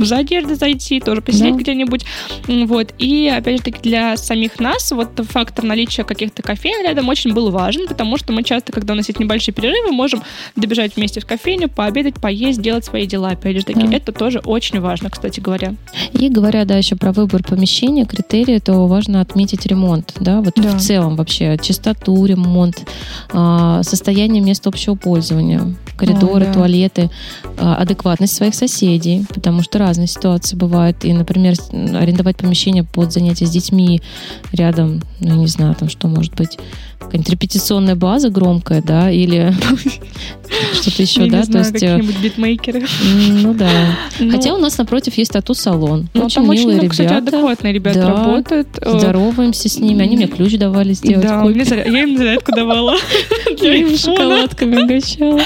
за 0.02 0.16
одежду 0.16 0.54
зайти, 0.54 1.00
тоже 1.00 1.20
посидеть 1.20 1.54
да. 1.54 1.60
где-нибудь. 1.60 2.04
Вот. 2.46 2.94
И 2.98 3.28
опять 3.28 3.58
же 3.58 3.62
таки 3.62 3.80
для 3.82 4.16
самих 4.16 4.58
нас 4.58 4.92
вот 4.92 5.20
фактор 5.28 5.64
наличия 5.64 6.04
каких-то 6.04 6.42
кофеин 6.42 6.86
рядом 6.86 7.08
очень 7.08 7.32
был 7.32 7.50
важен, 7.50 7.86
потому 7.86 8.16
что 8.16 8.32
мы 8.32 8.42
часто, 8.42 8.53
когда 8.62 8.94
у 8.94 8.96
нас 8.96 9.08
есть 9.08 9.20
небольшие 9.20 9.54
перерывы, 9.54 9.92
можем 9.92 10.22
добежать 10.56 10.96
вместе 10.96 11.20
в 11.20 11.26
кофейню, 11.26 11.68
пообедать, 11.68 12.14
поесть, 12.20 12.60
делать 12.60 12.84
свои 12.84 13.06
дела. 13.06 13.30
Опять 13.30 13.56
же 13.58 13.64
таки, 13.64 13.86
да. 13.86 13.96
это 13.96 14.12
тоже 14.12 14.40
очень 14.40 14.80
важно, 14.80 15.10
кстати 15.10 15.40
говоря. 15.40 15.74
И 16.12 16.28
говоря, 16.28 16.64
да, 16.64 16.76
еще 16.76 16.96
про 16.96 17.12
выбор 17.12 17.42
помещения, 17.42 18.04
критерии, 18.04 18.58
то 18.58 18.86
важно 18.86 19.20
отметить 19.20 19.66
ремонт, 19.66 20.14
да, 20.20 20.40
вот 20.40 20.54
да. 20.56 20.76
в 20.76 20.80
целом 20.80 21.16
вообще 21.16 21.58
чистоту, 21.60 22.24
ремонт, 22.26 22.86
а, 23.32 23.82
состояние 23.82 24.42
места 24.42 24.68
общего 24.68 24.94
пользования, 24.94 25.74
коридоры, 25.96 26.44
О, 26.44 26.46
да. 26.46 26.52
туалеты, 26.52 27.10
а, 27.58 27.76
адекватность 27.76 28.34
своих 28.34 28.54
соседей, 28.54 29.24
потому 29.28 29.62
что 29.62 29.78
разные 29.78 30.06
ситуации 30.06 30.56
бывают. 30.56 31.04
И, 31.04 31.12
например, 31.12 31.54
арендовать 31.72 32.36
помещение 32.36 32.84
под 32.84 33.12
занятия 33.12 33.46
с 33.46 33.50
детьми 33.50 34.02
рядом, 34.52 35.02
ну, 35.20 35.28
я 35.28 35.34
не 35.34 35.46
знаю, 35.46 35.74
там 35.74 35.88
что 35.88 36.08
может 36.08 36.34
быть, 36.34 36.58
какая-нибудь 36.98 37.30
репетиционная 37.30 37.96
база 37.96 38.30
громкая, 38.44 38.82
да, 38.82 39.10
или 39.10 39.52
что-то 40.74 41.02
еще, 41.02 41.26
да, 41.26 41.42
то 41.44 41.58
есть... 41.58 41.82
Э, 41.82 41.96
какие-нибудь 41.96 42.20
битмейкеры. 42.20 42.86
Ну 43.30 43.54
да. 43.54 43.70
Ну, 44.20 44.30
Хотя 44.30 44.54
у 44.54 44.58
нас 44.58 44.76
напротив 44.78 45.14
есть 45.14 45.32
тату-салон. 45.32 46.08
Ну, 46.14 46.24
очень 46.24 46.42
милые 46.42 46.76
ребята. 46.76 46.88
кстати, 46.90 47.12
адекватные 47.12 47.72
ребята 47.72 48.06
работают. 48.06 48.68
Здороваемся 48.84 49.68
с 49.68 49.78
ними. 49.78 50.02
Они 50.02 50.16
мне 50.16 50.26
ключ 50.26 50.54
давали 50.54 50.92
сделать 50.92 51.26
Да, 51.26 51.42
я 51.44 52.02
им 52.02 52.16
зарядку 52.16 52.52
давала. 52.52 52.96
Я 53.60 53.74
им 53.74 53.96
шоколадками 53.96 54.82
угощала. 54.82 55.40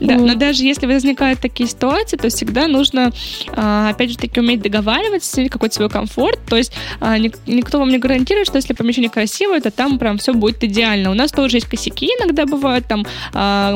Да, 0.00 0.16
но 0.16 0.34
даже 0.34 0.62
если 0.62 0.86
возникают 0.86 1.40
такие 1.40 1.68
ситуации, 1.68 2.16
то 2.16 2.28
всегда 2.28 2.68
нужно, 2.68 3.12
а, 3.56 3.90
опять 3.90 4.10
же 4.10 4.18
таки, 4.18 4.38
уметь 4.40 4.62
договариваться, 4.62 5.48
какой-то 5.48 5.74
свой 5.74 5.88
комфорт. 5.88 6.38
То 6.48 6.56
есть 6.56 6.72
а, 7.00 7.18
никто 7.18 7.78
вам 7.78 7.88
не 7.88 7.98
гарантирует, 7.98 8.46
что 8.46 8.56
если 8.56 8.74
помещение 8.74 9.10
красивое, 9.10 9.60
то 9.60 9.70
там 9.70 9.98
прям 9.98 10.18
все 10.18 10.32
будет 10.32 10.62
идеально. 10.62 11.10
У 11.10 11.14
нас 11.14 11.32
тоже 11.32 11.56
есть 11.56 11.66
косяки 11.66 12.06
иногда 12.06 12.35
бывают, 12.44 12.86
там, 12.86 13.06
а, 13.32 13.74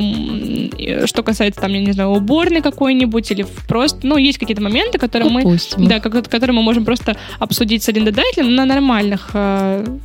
что 1.06 1.22
касается, 1.22 1.60
там, 1.60 1.72
я 1.72 1.80
не 1.80 1.92
знаю, 1.92 2.10
уборной 2.10 2.60
какой-нибудь 2.60 3.30
или 3.30 3.46
просто, 3.66 4.06
ну, 4.06 4.16
есть 4.18 4.38
какие-то 4.38 4.62
моменты, 4.62 4.98
которые 4.98 5.32
Допустим. 5.32 5.82
мы, 5.82 5.88
да, 5.88 6.00
которые 6.00 6.54
мы 6.54 6.62
можем 6.62 6.84
просто 6.84 7.16
обсудить 7.38 7.82
с 7.82 7.88
арендодателем 7.88 8.54
на 8.54 8.64
нормальных 8.64 9.30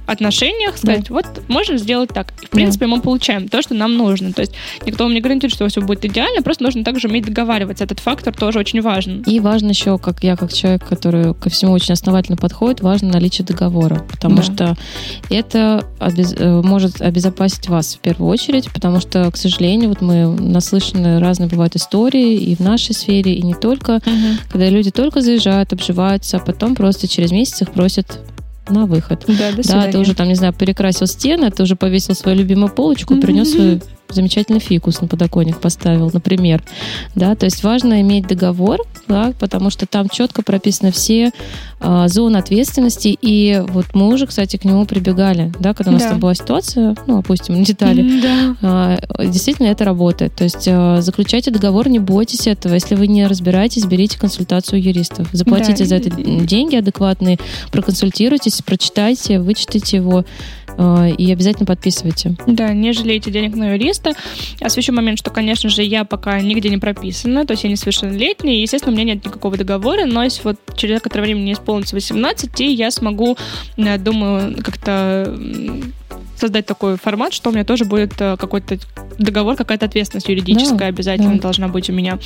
отношениях, 0.06 0.78
сказать, 0.78 1.08
да. 1.10 1.14
вот, 1.14 1.26
можем 1.48 1.78
сделать 1.78 2.10
так. 2.14 2.34
И, 2.42 2.46
в 2.46 2.50
принципе, 2.50 2.86
да. 2.86 2.92
мы 2.96 3.02
получаем 3.02 3.48
то, 3.48 3.62
что 3.62 3.74
нам 3.74 3.98
нужно. 3.98 4.34
То 4.34 4.42
есть 4.42 4.54
никто 4.86 5.04
вам 5.04 5.14
не 5.14 5.22
гарантирует, 5.22 5.54
что 5.54 5.68
все 5.68 5.82
будет 5.82 6.06
идеально, 6.06 6.42
просто 6.42 6.64
нужно 6.64 6.84
также 6.84 7.08
уметь 7.08 7.26
договариваться. 7.26 7.84
Этот 7.84 8.00
фактор 8.00 8.34
тоже 8.34 8.60
очень 8.60 8.82
важен. 8.82 9.22
И 9.26 9.40
важно 9.40 9.70
еще, 9.70 9.98
как 9.98 10.24
я, 10.24 10.36
как 10.36 10.54
человек, 10.54 10.86
который 10.86 11.34
ко 11.34 11.50
всему 11.50 11.74
очень 11.74 11.94
основательно 11.94 12.38
подходит, 12.38 12.82
важно 12.82 13.10
наличие 13.10 13.46
договора, 13.46 14.06
потому 14.10 14.38
да. 14.38 14.44
что 14.44 14.78
это 15.30 15.86
обез... 16.00 16.36
Э, 16.38 16.62
может 16.62 17.02
обезопасить 17.02 17.68
вас 17.68 17.96
в 17.96 18.00
первую 18.00 18.30
очередь, 18.30 18.35
потому 18.72 19.00
что, 19.00 19.30
к 19.32 19.38
сожалению, 19.38 19.90
вот 19.90 20.02
мы 20.02 20.28
наслышаны 20.28 21.20
разные 21.20 21.50
бывают 21.50 21.76
истории 21.76 22.36
и 22.36 22.56
в 22.56 22.60
нашей 22.60 22.94
сфере, 22.94 23.34
и 23.34 23.42
не 23.42 23.54
только, 23.54 23.98
угу. 23.98 24.50
когда 24.52 24.70
люди 24.70 24.92
только 24.92 25.22
заезжают, 25.22 25.74
обживаются, 25.74 26.38
а 26.38 26.40
потом 26.40 26.76
просто 26.76 27.08
через 27.08 27.32
месяц 27.32 27.62
их 27.62 27.72
просят 27.72 28.20
на 28.70 28.86
выход. 28.86 29.24
Да, 29.28 29.52
до 29.52 29.68
да, 29.68 29.92
ты 29.92 30.00
уже 30.00 30.16
там, 30.16 30.28
не 30.28 30.36
знаю, 30.36 30.54
перекрасил 30.54 31.08
стены, 31.08 31.52
ты 31.52 31.64
уже 31.64 31.76
повесил 31.76 32.16
свою 32.16 32.38
любимую 32.38 32.74
полочку, 32.74 33.14
mm-hmm. 33.14 33.22
принес 33.22 33.52
свою 33.52 33.82
замечательный 34.10 34.60
фикус 34.60 35.02
на 35.02 35.08
подоконник 35.08 35.60
поставил, 35.60 36.10
например. 36.14 36.64
Да, 37.16 37.36
то 37.36 37.46
есть 37.46 37.64
важно 37.64 38.02
иметь 38.02 38.28
договор, 38.28 38.80
да, 39.08 39.34
потому 39.40 39.70
что 39.70 39.86
там 39.86 40.10
четко 40.10 40.42
прописаны 40.42 40.92
все 40.92 41.32
а, 41.80 42.08
зоны 42.08 42.38
ответственности. 42.38 43.18
И 43.22 43.64
вот 43.68 43.88
мы 43.94 44.14
уже, 44.14 44.28
кстати, 44.28 44.58
к 44.58 44.66
нему 44.66 44.86
прибегали, 44.86 45.52
да, 45.60 45.74
когда 45.74 45.92
у 45.92 45.94
нас 45.94 46.04
да. 46.04 46.10
там 46.10 46.20
была 46.20 46.36
ситуация, 46.36 46.96
ну, 47.08 47.20
опустим 47.20 47.64
детали. 47.64 48.22
Да. 48.22 48.56
А, 48.62 49.26
действительно, 49.26 49.68
это 49.68 49.86
работает. 49.86 50.36
То 50.36 50.44
есть 50.44 50.68
а, 50.68 51.02
заключайте 51.02 51.52
договор, 51.52 51.90
не 51.90 52.00
бойтесь 52.00 52.48
этого. 52.48 52.74
Если 52.74 52.96
вы 52.96 53.08
не 53.08 53.28
разбираетесь, 53.28 53.86
берите 53.86 54.18
консультацию 54.20 54.82
юристов. 54.82 55.28
Заплатите 55.32 55.84
да. 55.84 55.86
за 55.86 55.96
это 55.96 56.10
деньги 56.10 56.76
адекватные, 56.76 57.38
проконсультируйтесь, 57.72 58.62
прочитайте, 58.62 59.40
вычитайте 59.40 59.98
его 59.98 60.26
Э, 60.65 60.65
и 60.78 61.32
обязательно 61.32 61.66
подписывайте. 61.66 62.36
Да, 62.48 62.74
не 62.74 62.94
жалейте 62.94 63.32
денег 63.32 63.56
на 63.56 63.74
юриста. 63.74 64.14
Освещу 64.60 64.94
момент, 64.94 65.20
что, 65.20 65.32
конечно 65.32 65.70
же, 65.70 65.84
я 65.84 66.04
пока 66.06 66.40
нигде 66.42 66.70
не 66.70 66.78
прописана, 66.78 67.46
то 67.46 67.52
есть 67.52 67.64
я 67.64 67.70
несовершеннолетняя, 67.70 68.56
и, 68.56 68.62
естественно, 68.62 68.94
у 68.94 68.96
меня 68.96 69.14
нет 69.14 69.26
никакого 69.26 69.58
договора, 69.58 70.06
но 70.06 70.24
если 70.24 70.42
вот 70.44 70.58
через 70.76 70.96
некоторое 70.96 71.24
время 71.24 71.42
мне 71.42 71.54
исполнится 71.54 71.96
18, 71.96 72.62
и 72.62 72.74
я 72.74 72.92
смогу, 72.92 73.38
э, 73.78 73.98
думаю, 73.98 74.56
как-то 74.64 75.38
создать 76.38 76.66
такой 76.66 76.98
формат, 76.98 77.34
что 77.34 77.50
у 77.50 77.54
меня 77.54 77.64
тоже 77.64 77.86
будет 77.86 78.14
э, 78.20 78.38
какой-то 78.38 78.78
договор, 79.18 79.56
какая-то 79.56 79.86
ответственность 79.86 80.28
юридическая 80.28 80.78
да, 80.78 80.86
обязательно 80.88 81.36
да. 81.36 81.42
должна 81.42 81.68
быть 81.68 81.90
у 81.90 81.94
меня. 81.94 82.20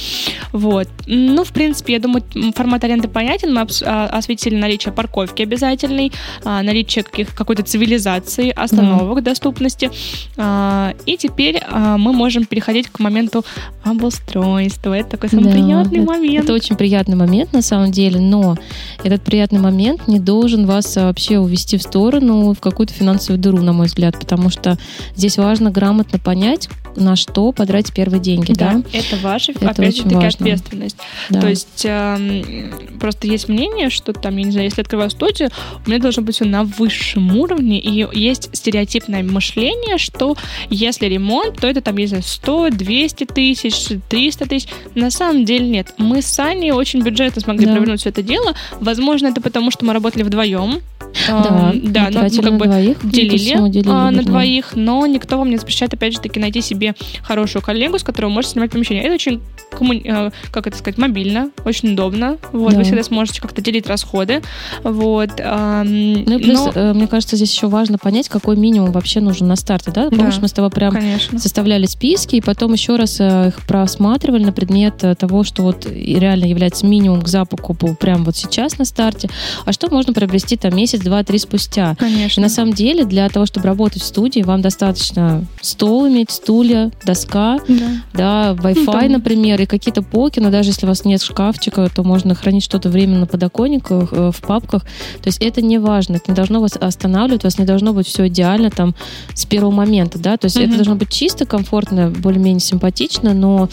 Вот. 0.51 0.88
Ну, 1.06 1.44
в 1.44 1.51
принципе, 1.51 1.94
я 1.94 2.00
думаю, 2.00 2.24
формат 2.56 2.84
аренды 2.84 3.08
понятен. 3.08 3.54
Мы 3.54 3.66
а, 3.86 4.06
осветили 4.08 4.56
наличие 4.56 4.94
парковки 4.94 5.42
обязательной, 5.44 6.12
а, 6.44 6.63
наличие 6.63 7.04
каких, 7.04 7.34
какой-то 7.34 7.63
цивилизации, 7.63 8.50
остановок, 8.50 9.24
да. 9.24 9.32
доступности. 9.32 9.92
А, 10.38 10.94
и 11.06 11.18
теперь 11.18 11.62
мы 11.72 12.13
можем 12.13 12.46
переходить 12.46 12.89
к 12.89 13.00
моменту 13.00 13.46
обустройства. 13.84 14.94
Это 14.98 15.12
такой 15.12 15.30
самый 15.30 15.46
да, 15.46 15.51
приятный 15.51 16.00
это, 16.00 16.08
момент. 16.08 16.44
Это 16.46 16.54
очень 16.54 16.75
приятный 16.75 17.16
момент 17.16 17.54
на 17.54 17.62
самом 17.62 17.92
деле, 17.92 18.20
но 18.20 18.58
этот 19.04 19.22
приятный 19.22 19.60
момент 19.60 20.08
не 20.08 20.20
должен 20.20 20.66
вас 20.66 20.96
вообще 20.96 21.39
увести 21.39 21.78
в 21.78 21.84
сторону, 21.84 22.54
в 22.54 22.60
какую-то 22.60 22.94
финансовую 22.94 23.39
дыру, 23.39 23.62
на 23.62 23.74
мой 23.74 23.88
взгляд 23.88 23.99
взгляд, 24.00 24.18
потому 24.20 24.50
что 24.50 24.77
здесь 25.15 25.38
важно 25.38 25.72
грамотно 25.72 26.20
понять, 26.20 26.70
на 26.96 27.15
что 27.15 27.51
потратить 27.51 27.94
первые 27.94 28.20
деньги. 28.20 28.53
Да, 28.53 28.74
да? 28.74 28.84
это 28.94 29.18
ваша, 29.18 29.51
это 29.51 29.70
опять 29.70 29.98
же 29.98 30.03
таки, 30.03 30.25
ответственность. 30.25 30.98
Да. 31.29 31.41
То 31.41 31.50
есть 31.50 31.86
э, 31.86 32.72
просто 33.00 33.27
есть 33.27 33.48
мнение, 33.48 33.89
что 33.89 34.13
там, 34.13 34.38
я 34.38 34.44
не 34.44 34.51
знаю, 34.51 34.65
если 34.65 34.82
открываю 34.82 35.10
студию, 35.10 35.50
у 35.86 35.89
меня 35.89 36.01
должно 36.01 36.24
быть 36.24 36.36
все 36.36 36.46
на 36.46 36.63
высшем 36.63 37.38
уровне, 37.38 37.79
и 37.79 38.08
есть 38.18 38.50
стереотипное 38.53 39.24
мышление, 39.24 39.98
что 39.98 40.36
если 40.70 41.06
ремонт, 41.06 41.58
то 41.60 41.68
это 41.68 41.82
там, 41.82 41.98
не 41.98 42.08
знаю, 42.08 42.24
100, 42.24 42.72
200 42.72 43.25
тысяч, 43.25 44.00
300 44.10 44.46
тысяч. 44.48 44.70
На 44.96 45.12
самом 45.12 45.46
деле 45.46 45.68
нет. 45.68 45.94
Мы 45.98 46.22
с 46.22 46.39
Аней 46.39 46.72
очень 46.72 47.01
бюджетно 47.01 47.41
смогли 47.41 47.65
да. 47.65 47.74
провернуть 47.74 48.00
все 48.01 48.10
это 48.10 48.24
дело. 48.24 48.56
Возможно, 48.79 49.27
это 49.27 49.41
потому, 49.41 49.72
что 49.72 49.86
мы 49.86 49.94
работали 49.94 50.24
вдвоем. 50.24 50.82
Да, 51.29 51.74
да 51.83 52.09
но 52.12 52.21
мы 52.21 52.29
как 52.29 52.57
бы 52.57 52.65
двоих, 52.65 52.98
делили, 53.03 53.69
делили 53.69 53.89
а, 53.89 54.12
на 54.12 54.24
двоих, 54.24 54.75
но 54.75 55.05
никто 55.05 55.38
вам 55.38 55.50
не 55.50 55.57
запрещает, 55.57 55.93
опять 55.93 56.13
же 56.13 56.19
таки, 56.19 56.39
найти 56.39 56.62
себе 56.62 56.95
хорошую 57.24 57.62
коллегу, 57.62 57.98
с 58.00 58.03
которой 58.03 58.25
вы 58.25 58.31
можете 58.31 58.53
снимать 58.53 58.71
помещение. 58.71 59.03
Это 59.03 59.15
очень 59.15 59.41
коммуни... 59.72 60.02
Э, 60.06 60.32
как 60.52 60.68
это 60.68 60.78
сказать, 60.78 60.98
мобильно, 60.98 61.52
очень 61.66 61.94
удобно. 61.94 62.38
Вот, 62.52 62.72
да. 62.72 62.78
вы 62.78 62.84
всегда 62.84 63.04
сможете 63.04 63.42
как-то 63.42 63.62
делить 63.62 63.88
расходы. 63.88 64.42
Вот. 64.84 65.30
Ну 65.40 66.38
и 66.38 66.44
плюс, 66.44 66.70
Но... 66.76 66.94
мне 66.94 67.08
кажется, 67.08 67.36
здесь 67.36 67.54
еще 67.54 67.68
важно 67.68 67.98
понять, 67.98 68.30
какой 68.30 68.56
минимум 68.56 68.92
вообще 68.92 69.20
нужен 69.20 69.48
на 69.48 69.56
старте, 69.56 69.92
да? 69.92 70.10
Помнишь, 70.10 70.36
да, 70.36 70.42
мы 70.42 70.48
с 70.48 70.54
тобой 70.54 70.72
прям 70.72 70.94
конечно. 70.94 71.40
составляли 71.40 71.86
списки, 71.86 72.36
и 72.36 72.42
потом 72.42 72.74
еще 72.74 72.96
раз 72.96 73.20
их 73.20 73.66
просматривали 73.68 74.44
на 74.44 74.52
предмет 74.52 75.04
того, 75.18 75.44
что 75.44 75.64
вот 75.64 75.86
реально 75.86 76.46
является 76.46 76.86
минимум 76.86 77.22
к 77.22 77.28
закупу 77.28 77.96
прямо 77.96 78.26
вот 78.26 78.36
сейчас 78.36 78.78
на 78.78 78.86
старте, 78.86 79.30
а 79.66 79.72
что 79.72 79.90
можно 79.90 80.14
приобрести 80.14 80.58
там 80.58 80.76
месяц, 80.76 81.02
два, 81.02 81.24
три 81.24 81.40
спустя. 81.40 81.96
Конечно. 82.00 82.40
И 82.40 82.44
на 82.44 82.50
самом 82.50 82.74
деле 82.74 83.06
для 83.06 83.30
того, 83.30 83.46
чтобы 83.46 83.66
работать 83.68 84.02
в 84.02 84.06
студии, 84.06 84.42
вам 84.42 84.62
достаточно 84.62 85.46
стол 85.62 86.08
иметь, 86.08 86.32
стулья, 86.32 86.92
доска, 87.04 87.60
да, 87.68 87.92
да 88.14 88.52
Wi-Fi, 88.54 89.08
ну, 89.08 89.14
например, 89.14 89.59
и 89.63 89.66
какие-то 89.66 90.01
полки, 90.01 90.39
но 90.39 90.50
даже 90.50 90.70
если 90.70 90.86
у 90.86 90.89
вас 90.89 91.06
нет 91.06 91.22
шкафчика, 91.22 91.89
то 91.94 92.04
можно 92.04 92.36
хранить 92.36 92.63
что-то 92.63 92.89
временно 92.89 93.22
на 93.22 93.28
подоконниках, 93.28 94.10
э, 94.12 94.32
в 94.32 94.42
папках. 94.42 94.84
То 95.22 95.28
есть 95.28 95.42
это 95.42 95.62
не 95.62 95.78
важно, 95.78 96.16
это 96.16 96.32
не 96.32 96.36
должно 96.36 96.62
вас 96.62 96.75
останавливать, 96.75 97.44
у 97.44 97.48
вас 97.48 97.58
не 97.58 97.66
должно 97.66 97.94
быть 97.94 98.08
все 98.08 98.28
идеально 98.28 98.70
там 98.70 98.96
с 99.34 99.46
первого 99.46 99.72
момента, 99.72 100.20
да, 100.20 100.38
то 100.38 100.46
есть 100.46 100.58
угу. 100.58 100.66
это 100.66 100.75
должно 100.75 100.96
быть 100.96 101.10
чисто, 101.10 101.46
комфортно, 101.46 102.10
более-менее 102.10 102.60
симпатично, 102.60 103.34
но 103.34 103.70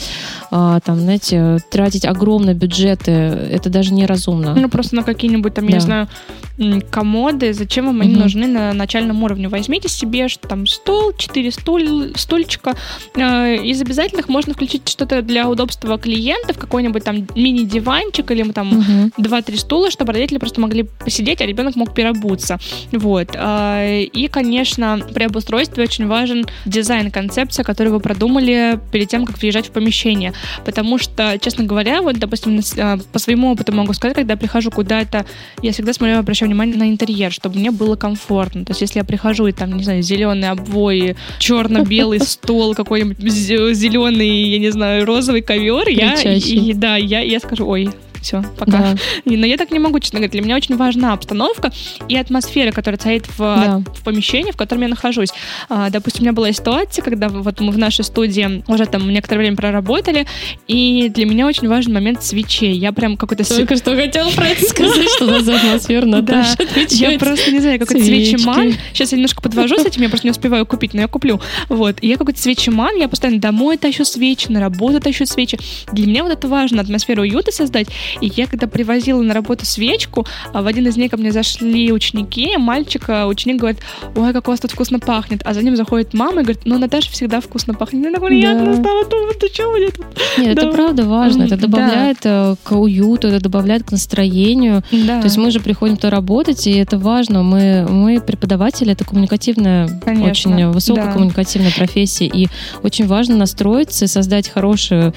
а, 0.50 0.80
там, 0.80 1.00
знаете, 1.00 1.58
тратить 1.70 2.04
огромные 2.04 2.54
бюджеты, 2.54 3.10
это 3.10 3.70
даже 3.70 3.92
неразумно. 3.92 4.54
Ну, 4.54 4.68
просто 4.68 4.96
на 4.96 5.02
какие-нибудь 5.02 5.54
там, 5.54 5.66
да. 5.66 5.70
я 5.70 5.76
не 5.76 5.80
знаю, 5.80 6.08
комоды, 6.90 7.52
зачем 7.52 7.86
вам 7.86 8.00
они 8.00 8.16
нужны 8.16 8.46
на 8.46 8.72
начальном 8.72 9.22
уровне? 9.22 9.48
Возьмите 9.48 9.88
себе 9.88 10.26
там 10.48 10.66
стол, 10.66 11.12
4 11.16 11.52
стуль, 11.52 12.12
стульчика. 12.16 12.74
Э, 13.14 13.56
из 13.56 13.80
обязательных 13.80 14.28
можно 14.28 14.54
включить 14.54 14.88
что-то 14.88 15.22
для 15.22 15.48
удобства 15.48 15.75
клиентов, 15.80 16.58
какой-нибудь 16.58 17.04
там 17.04 17.26
мини-диванчик 17.34 18.30
или 18.30 18.42
там 18.52 18.78
угу. 18.78 19.22
2-3 19.22 19.56
стула, 19.56 19.90
чтобы 19.90 20.12
родители 20.12 20.38
просто 20.38 20.60
могли 20.60 20.84
посидеть, 20.84 21.40
а 21.40 21.46
ребенок 21.46 21.76
мог 21.76 21.94
переобуться. 21.94 22.58
Вот. 22.92 23.30
Э, 23.34 24.02
и, 24.02 24.28
конечно, 24.28 25.00
при 25.14 25.24
обустройстве 25.24 25.84
очень 25.84 26.06
важен 26.06 26.46
дизайн, 26.64 27.10
концепция, 27.10 27.64
которую 27.64 27.94
вы 27.94 28.00
продумали 28.00 28.80
перед 28.90 29.08
тем, 29.08 29.24
как 29.26 29.38
въезжать 29.38 29.66
в 29.66 29.70
помещение. 29.70 30.32
Потому 30.64 30.98
что, 30.98 31.38
честно 31.38 31.64
говоря, 31.64 32.02
вот, 32.02 32.18
допустим, 32.18 32.60
э, 32.76 32.98
по 33.12 33.18
своему 33.18 33.52
опыту 33.52 33.72
могу 33.72 33.92
сказать, 33.92 34.16
когда 34.16 34.34
я 34.34 34.38
прихожу 34.38 34.70
куда-то, 34.70 35.26
я 35.62 35.72
всегда 35.72 35.92
смотрю, 35.92 36.18
обращаю 36.18 36.48
внимание 36.48 36.76
на 36.76 36.88
интерьер, 36.88 37.32
чтобы 37.32 37.58
мне 37.58 37.70
было 37.70 37.96
комфортно. 37.96 38.64
То 38.64 38.70
есть, 38.70 38.80
если 38.80 38.98
я 38.98 39.04
прихожу 39.04 39.46
и 39.46 39.52
там, 39.52 39.76
не 39.76 39.84
знаю, 39.84 40.02
зеленые 40.02 40.50
обои, 40.52 41.16
черно-белый 41.38 42.20
стол, 42.26 42.74
какой-нибудь 42.74 43.18
зеленый, 43.20 44.50
я 44.50 44.58
не 44.58 44.70
знаю, 44.70 45.04
розовый 45.04 45.42
ковер, 45.42 45.65
я, 45.92 46.14
и, 46.70 46.72
да, 46.74 46.96
я, 46.96 47.20
я 47.20 47.40
скажу, 47.40 47.66
ой, 47.68 47.90
все, 48.26 48.42
пока. 48.58 48.72
Да. 48.72 48.94
Но 49.24 49.46
я 49.46 49.56
так 49.56 49.70
не 49.70 49.78
могу, 49.78 50.00
честно 50.00 50.18
говоря. 50.18 50.32
Для 50.32 50.42
меня 50.42 50.56
очень 50.56 50.76
важна 50.76 51.12
обстановка 51.12 51.70
и 52.08 52.16
атмосфера, 52.16 52.72
которая 52.72 52.98
царит 52.98 53.26
в, 53.28 53.38
да. 53.38 53.82
в 53.94 54.02
помещении, 54.02 54.50
в 54.50 54.56
котором 54.56 54.82
я 54.82 54.88
нахожусь. 54.88 55.30
А, 55.68 55.90
допустим, 55.90 56.22
у 56.22 56.24
меня 56.24 56.32
была 56.32 56.52
ситуация, 56.52 57.04
когда 57.04 57.28
вот 57.28 57.60
мы 57.60 57.70
в 57.70 57.78
нашей 57.78 58.04
студии 58.04 58.64
уже 58.66 58.86
там 58.86 59.08
некоторое 59.08 59.38
время 59.38 59.56
проработали, 59.56 60.26
и 60.66 61.08
для 61.08 61.24
меня 61.24 61.46
очень 61.46 61.68
важен 61.68 61.92
момент 61.92 62.24
свечей. 62.24 62.76
Я 62.76 62.92
прям 62.92 63.16
какой-то... 63.16 63.44
Только 63.48 63.76
что 63.76 63.94
хотела 63.94 64.30
про 64.30 64.48
это 64.48 64.64
сказать, 64.64 65.08
что 65.16 65.26
у 65.26 65.40
за 65.40 65.56
атмосфера, 65.56 66.04
Наташа. 66.04 66.56
Я 66.90 67.18
просто 67.18 67.52
не 67.52 67.60
знаю, 67.60 67.78
какой-то 67.78 68.04
свечеман. 68.04 68.74
Сейчас 68.92 69.12
я 69.12 69.16
немножко 69.16 69.40
подвожу 69.40 69.78
с 69.78 69.84
этим, 69.84 70.02
я 70.02 70.08
просто 70.08 70.26
не 70.26 70.30
успеваю 70.30 70.66
купить, 70.66 70.94
но 70.94 71.02
я 71.02 71.08
куплю. 71.08 71.40
Вот. 71.68 71.98
И 72.00 72.08
я 72.08 72.16
какой-то 72.16 72.40
свечеман, 72.40 72.96
я 72.96 73.08
постоянно 73.08 73.40
домой 73.40 73.76
тащу 73.76 74.04
свечи, 74.04 74.48
на 74.48 74.60
работу 74.60 75.00
тащу 75.00 75.26
свечи. 75.26 75.58
Для 75.92 76.06
меня 76.06 76.22
вот 76.24 76.32
это 76.32 76.48
важно, 76.48 76.82
атмосферу 76.82 77.22
уюта 77.22 77.52
создать. 77.52 77.88
И 78.20 78.32
я 78.34 78.46
когда 78.46 78.66
привозила 78.66 79.22
на 79.22 79.34
работу 79.34 79.64
свечку, 79.64 80.26
а 80.52 80.62
в 80.62 80.66
один 80.66 80.86
из 80.86 80.94
дней 80.94 81.08
ко 81.08 81.16
мне 81.16 81.32
зашли 81.32 81.92
ученики, 81.92 82.56
мальчика, 82.56 83.26
ученик 83.26 83.58
говорит, 83.58 83.80
ой, 84.14 84.32
как 84.32 84.48
у 84.48 84.50
вас 84.50 84.60
тут 84.60 84.72
вкусно 84.72 84.98
пахнет. 84.98 85.42
А 85.44 85.54
за 85.54 85.62
ним 85.62 85.76
заходит 85.76 86.14
мама 86.14 86.40
и 86.40 86.44
говорит, 86.44 86.62
ну, 86.64 86.78
Наташа 86.78 87.10
всегда 87.10 87.40
вкусно 87.40 87.74
пахнет. 87.74 88.02
Мне 88.02 88.12
так 88.12 88.26
приятно 88.26 88.66
да. 88.66 88.80
стало, 88.80 89.04
ты 89.38 89.48
что 89.52 89.72
мне 89.72 89.88
тут? 89.88 90.06
Нет, 90.38 90.56
да. 90.56 90.62
это 90.62 90.72
правда 90.72 91.04
важно. 91.04 91.44
Это 91.44 91.56
добавляет 91.56 92.18
да. 92.22 92.52
Э, 92.52 92.56
к 92.62 92.72
уюту, 92.72 93.28
это 93.28 93.40
добавляет 93.40 93.84
к 93.84 93.92
настроению. 93.92 94.82
Да. 94.90 95.20
То 95.20 95.24
есть 95.24 95.36
мы 95.36 95.50
же 95.50 95.60
приходим 95.60 95.96
туда 95.96 96.10
работать, 96.10 96.66
и 96.66 96.72
это 96.72 96.98
важно. 96.98 97.42
Мы, 97.42 97.86
мы 97.88 98.20
преподаватели, 98.20 98.92
это 98.92 99.04
коммуникативная, 99.04 99.88
Конечно. 100.04 100.30
очень 100.30 100.66
высокая 100.68 101.06
да. 101.06 101.12
коммуникативная 101.12 101.72
профессия, 101.72 102.26
и 102.26 102.48
очень 102.82 103.06
важно 103.06 103.36
настроиться 103.36 104.04
и 104.04 104.08
создать 104.08 104.48
хорошее 104.48 105.12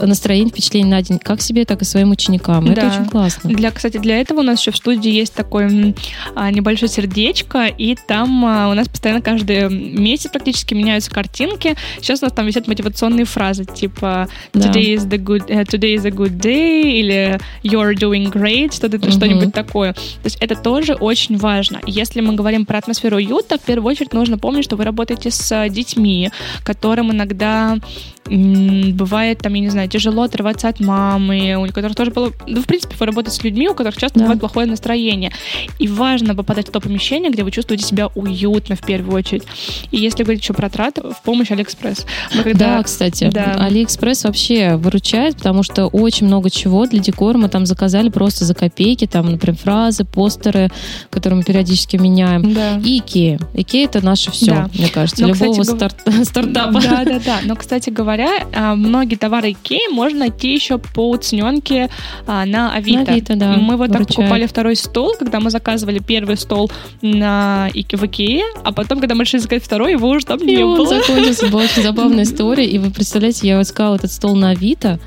настроение, 0.00 0.50
впечатление 0.50 0.90
на 0.90 1.02
день, 1.02 1.18
как 1.18 1.40
себе, 1.40 1.64
так 1.64 1.82
и 1.82 1.84
своим 1.84 2.10
ученикам. 2.10 2.43
Это 2.52 2.86
очень 2.86 3.10
классно. 3.10 3.50
Для, 3.50 3.70
кстати, 3.70 3.98
для 3.98 4.20
этого 4.20 4.40
у 4.40 4.42
нас 4.42 4.60
еще 4.60 4.70
в 4.70 4.76
студии 4.76 5.10
есть 5.10 5.34
такое 5.34 5.94
а, 6.34 6.50
небольшое 6.50 6.90
сердечко, 6.90 7.66
и 7.66 7.96
там 7.96 8.44
а, 8.44 8.68
у 8.68 8.74
нас 8.74 8.88
постоянно 8.88 9.22
каждый 9.22 9.68
месяц 9.68 10.30
практически 10.30 10.74
меняются 10.74 11.10
картинки. 11.10 11.76
Сейчас 11.98 12.22
у 12.22 12.26
нас 12.26 12.34
там 12.34 12.46
висят 12.46 12.66
мотивационные 12.68 13.24
фразы, 13.24 13.64
типа 13.64 14.28
today 14.52 14.94
is 14.94 15.08
the 15.08 15.18
good, 15.18 15.48
uh, 15.48 15.64
today 15.64 15.94
is 15.96 16.06
a 16.06 16.10
good 16.10 16.38
day 16.38 16.82
или 16.82 17.38
you're 17.62 17.94
doing 17.94 18.30
great, 18.32 18.74
что-то 18.74 18.96
uh-huh. 18.96 19.10
что-нибудь 19.10 19.52
такое. 19.52 19.92
То 19.94 20.24
есть 20.24 20.36
это 20.40 20.56
тоже 20.56 20.94
очень 20.94 21.36
важно. 21.36 21.80
Если 21.86 22.20
мы 22.20 22.34
говорим 22.34 22.66
про 22.66 22.78
атмосферу 22.78 23.16
уюта, 23.16 23.58
в 23.58 23.62
первую 23.62 23.90
очередь 23.90 24.12
нужно 24.12 24.38
помнить, 24.38 24.64
что 24.64 24.76
вы 24.76 24.84
работаете 24.84 25.30
с 25.30 25.68
детьми, 25.68 26.30
которым 26.64 27.12
иногда 27.12 27.78
бывает, 28.26 29.38
там, 29.38 29.54
я 29.54 29.60
не 29.60 29.68
знаю, 29.68 29.88
тяжело 29.88 30.22
отрываться 30.22 30.68
от 30.68 30.80
мамы, 30.80 31.56
у 31.56 31.66
которых 31.72 31.94
тоже 31.94 32.10
было... 32.24 32.34
Ну, 32.46 32.62
в 32.62 32.66
принципе, 32.66 32.94
вы 32.98 33.06
работаете 33.06 33.38
с 33.38 33.44
людьми, 33.44 33.68
у 33.68 33.74
которых 33.74 33.96
часто 33.96 34.18
да. 34.18 34.24
бывает 34.24 34.40
плохое 34.40 34.66
настроение. 34.66 35.32
И 35.78 35.88
важно 35.88 36.34
попадать 36.34 36.68
в 36.68 36.72
то 36.72 36.80
помещение, 36.80 37.30
где 37.30 37.42
вы 37.42 37.50
чувствуете 37.50 37.84
себя 37.84 38.08
уютно 38.14 38.76
в 38.76 38.80
первую 38.80 39.16
очередь. 39.16 39.44
И 39.90 39.98
если 39.98 40.22
говорить 40.22 40.42
еще 40.42 40.54
про 40.54 40.68
траты, 40.68 41.02
в 41.02 41.22
помощь 41.22 41.50
Алиэкспресс. 41.50 42.06
когда... 42.42 42.76
Да, 42.76 42.82
кстати. 42.82 43.30
Да. 43.32 43.56
Алиэкспресс 43.58 44.24
вообще 44.24 44.76
выручает, 44.76 45.36
потому 45.36 45.62
что 45.62 45.86
очень 45.86 46.26
много 46.26 46.50
чего 46.50 46.86
для 46.86 47.00
декора 47.00 47.38
мы 47.38 47.48
там 47.48 47.66
заказали 47.66 48.08
просто 48.08 48.44
за 48.44 48.54
копейки, 48.54 49.06
там, 49.06 49.30
например, 49.30 49.58
фразы, 49.58 50.04
постеры, 50.04 50.70
которые 51.10 51.38
мы 51.38 51.44
периодически 51.44 51.96
меняем. 51.96 52.54
Да. 52.54 52.80
И 52.84 52.98
Икея. 52.98 53.38
Икея 53.54 53.86
это 53.86 54.04
наше 54.04 54.30
все, 54.30 54.46
да. 54.46 54.70
мне 54.74 54.88
кажется, 54.88 55.22
Но, 55.22 55.28
любого 55.28 55.60
кстати, 55.60 55.76
старт... 55.76 56.26
стартапа. 56.26 56.80
Да, 56.80 57.04
да, 57.04 57.20
да. 57.24 57.40
Но, 57.44 57.56
кстати 57.56 57.90
говоря, 57.90 58.04
говоря, 58.04 58.46
а, 58.52 58.74
многие 58.74 59.16
товары 59.16 59.52
Икеи 59.52 59.92
можно 59.92 60.20
найти 60.20 60.52
еще 60.54 60.78
по 60.78 61.10
уцененке 61.10 61.90
а, 62.26 62.44
на 62.46 62.72
Авито. 62.74 63.04
На 63.04 63.12
Авито 63.12 63.36
да, 63.36 63.56
мы 63.56 63.76
вот 63.76 63.92
так 63.92 64.06
покупали 64.06 64.46
второй 64.46 64.76
стол, 64.76 65.14
когда 65.18 65.40
мы 65.40 65.50
заказывали 65.50 65.98
первый 65.98 66.36
стол 66.36 66.70
на 67.02 67.68
Ики 67.72 67.96
в 67.96 68.04
Икее, 68.04 68.44
а 68.62 68.72
потом, 68.72 69.00
когда 69.00 69.14
мы 69.14 69.24
решили 69.24 69.40
заказать 69.40 69.64
второй, 69.64 69.92
его 69.92 70.08
уже 70.08 70.26
там 70.26 70.38
не 70.40 70.58
было. 70.58 70.86
закончился. 70.86 71.48
Была 71.48 71.62
очень 71.62 71.82
забавная 71.82 72.24
история. 72.24 72.66
И 72.66 72.78
вы 72.78 72.90
представляете, 72.90 73.48
я 73.48 73.60
искала 73.60 73.96
этот 73.96 74.12
стол 74.12 74.36
на 74.36 74.50
Авито, 74.50 74.98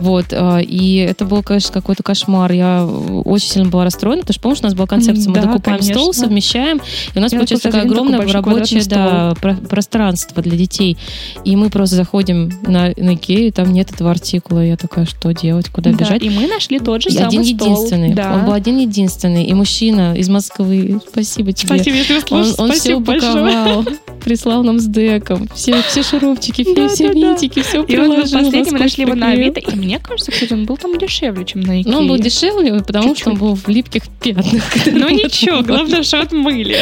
вот, 0.00 0.26
а, 0.32 0.58
и 0.58 0.96
это 0.96 1.24
был, 1.24 1.42
конечно, 1.42 1.72
какой-то 1.72 2.02
кошмар. 2.02 2.52
Я 2.52 2.84
очень 2.86 3.48
сильно 3.48 3.68
была 3.68 3.84
расстроена, 3.84 4.22
потому 4.22 4.34
что, 4.34 4.42
помнишь, 4.42 4.60
у 4.60 4.64
нас 4.64 4.74
была 4.74 4.86
концепция, 4.86 5.28
мы 5.28 5.36
да, 5.36 5.42
докупаем 5.42 5.78
конечно. 5.78 6.00
стол, 6.00 6.14
совмещаем, 6.14 6.80
и 7.14 7.18
у 7.18 7.20
нас 7.20 7.32
Я 7.32 7.38
получается 7.38 7.68
такое 7.70 7.82
огромное 7.82 8.26
рабочее 8.26 8.82
да, 8.86 9.34
пространство 9.40 10.42
для 10.42 10.56
детей. 10.56 10.96
И 11.44 11.56
мы 11.56 11.70
просто 11.70 11.96
заходим 11.96 12.52
на, 12.66 12.92
на 12.96 13.14
Икею, 13.14 13.52
там 13.52 13.72
нет 13.72 13.90
этого 13.90 14.10
артикула. 14.10 14.64
Я 14.64 14.76
такая, 14.76 15.06
что 15.06 15.32
делать, 15.32 15.68
куда 15.70 15.90
да, 15.90 15.96
бежать? 15.96 16.22
И 16.22 16.30
мы 16.30 16.46
нашли 16.46 16.78
тот 16.78 17.02
же 17.02 17.08
и 17.08 17.12
самый 17.12 17.28
один 17.28 17.56
стол. 17.56 17.68
единственный. 17.68 18.14
Да. 18.14 18.34
Он 18.34 18.46
был 18.46 18.52
один 18.52 18.78
единственный. 18.78 19.44
И 19.44 19.54
мужчина 19.54 20.14
из 20.16 20.28
Москвы, 20.28 21.00
спасибо 21.08 21.52
тебе. 21.52 21.74
Спасибо, 21.74 21.96
если 21.96 22.20
слушаешь, 22.20 22.54
он, 22.58 22.70
он 22.70 22.76
все 22.76 22.94
упаковал, 22.94 23.84
прислал 24.24 24.62
нам 24.62 24.78
с 24.78 24.86
деком. 24.86 25.48
Все, 25.54 25.80
все 25.82 26.02
шурупчики, 26.02 26.64
все, 26.64 26.88
все 26.88 27.08
нитики, 27.08 27.62
все 27.62 27.82
И 27.82 27.96
вот 27.96 28.30
последний 28.30 28.70
мы 28.70 28.78
нашли 28.78 29.04
его 29.04 29.14
на 29.14 29.30
Авито, 29.30 29.60
и 29.60 29.85
мне 29.86 30.00
кажется, 30.00 30.32
кстати, 30.32 30.52
он 30.52 30.66
был 30.66 30.76
там 30.76 30.98
дешевле, 30.98 31.44
чем 31.44 31.60
на 31.60 31.80
Икее. 31.80 31.92
Ну, 31.92 32.00
он 32.00 32.08
был 32.08 32.18
дешевле, 32.18 32.74
потому 32.82 33.10
Чуть-чуть. 33.10 33.20
что 33.20 33.30
он 33.30 33.38
был 33.38 33.54
в 33.54 33.68
липких 33.68 34.02
пятнах. 34.20 34.46
Ну 34.86 35.08
ничего, 35.10 35.62
главное, 35.62 36.02
что 36.02 36.20
отмыли. 36.20 36.76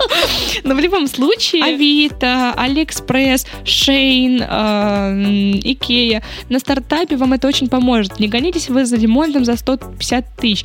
Но 0.64 0.74
в 0.74 0.78
любом 0.78 1.08
случае, 1.08 1.64
Авито, 1.64 2.52
Алиэкспресс, 2.52 3.46
Shein, 3.64 4.42
э, 4.42 5.60
Икея, 5.64 6.22
на 6.48 6.60
стартапе 6.60 7.16
вам 7.16 7.32
это 7.32 7.48
очень 7.48 7.68
поможет. 7.68 8.20
Не 8.20 8.28
гонитесь 8.28 8.68
вы 8.68 8.84
за 8.84 8.96
ремонтом 8.96 9.44
за 9.44 9.56
150 9.56 10.36
тысяч 10.36 10.64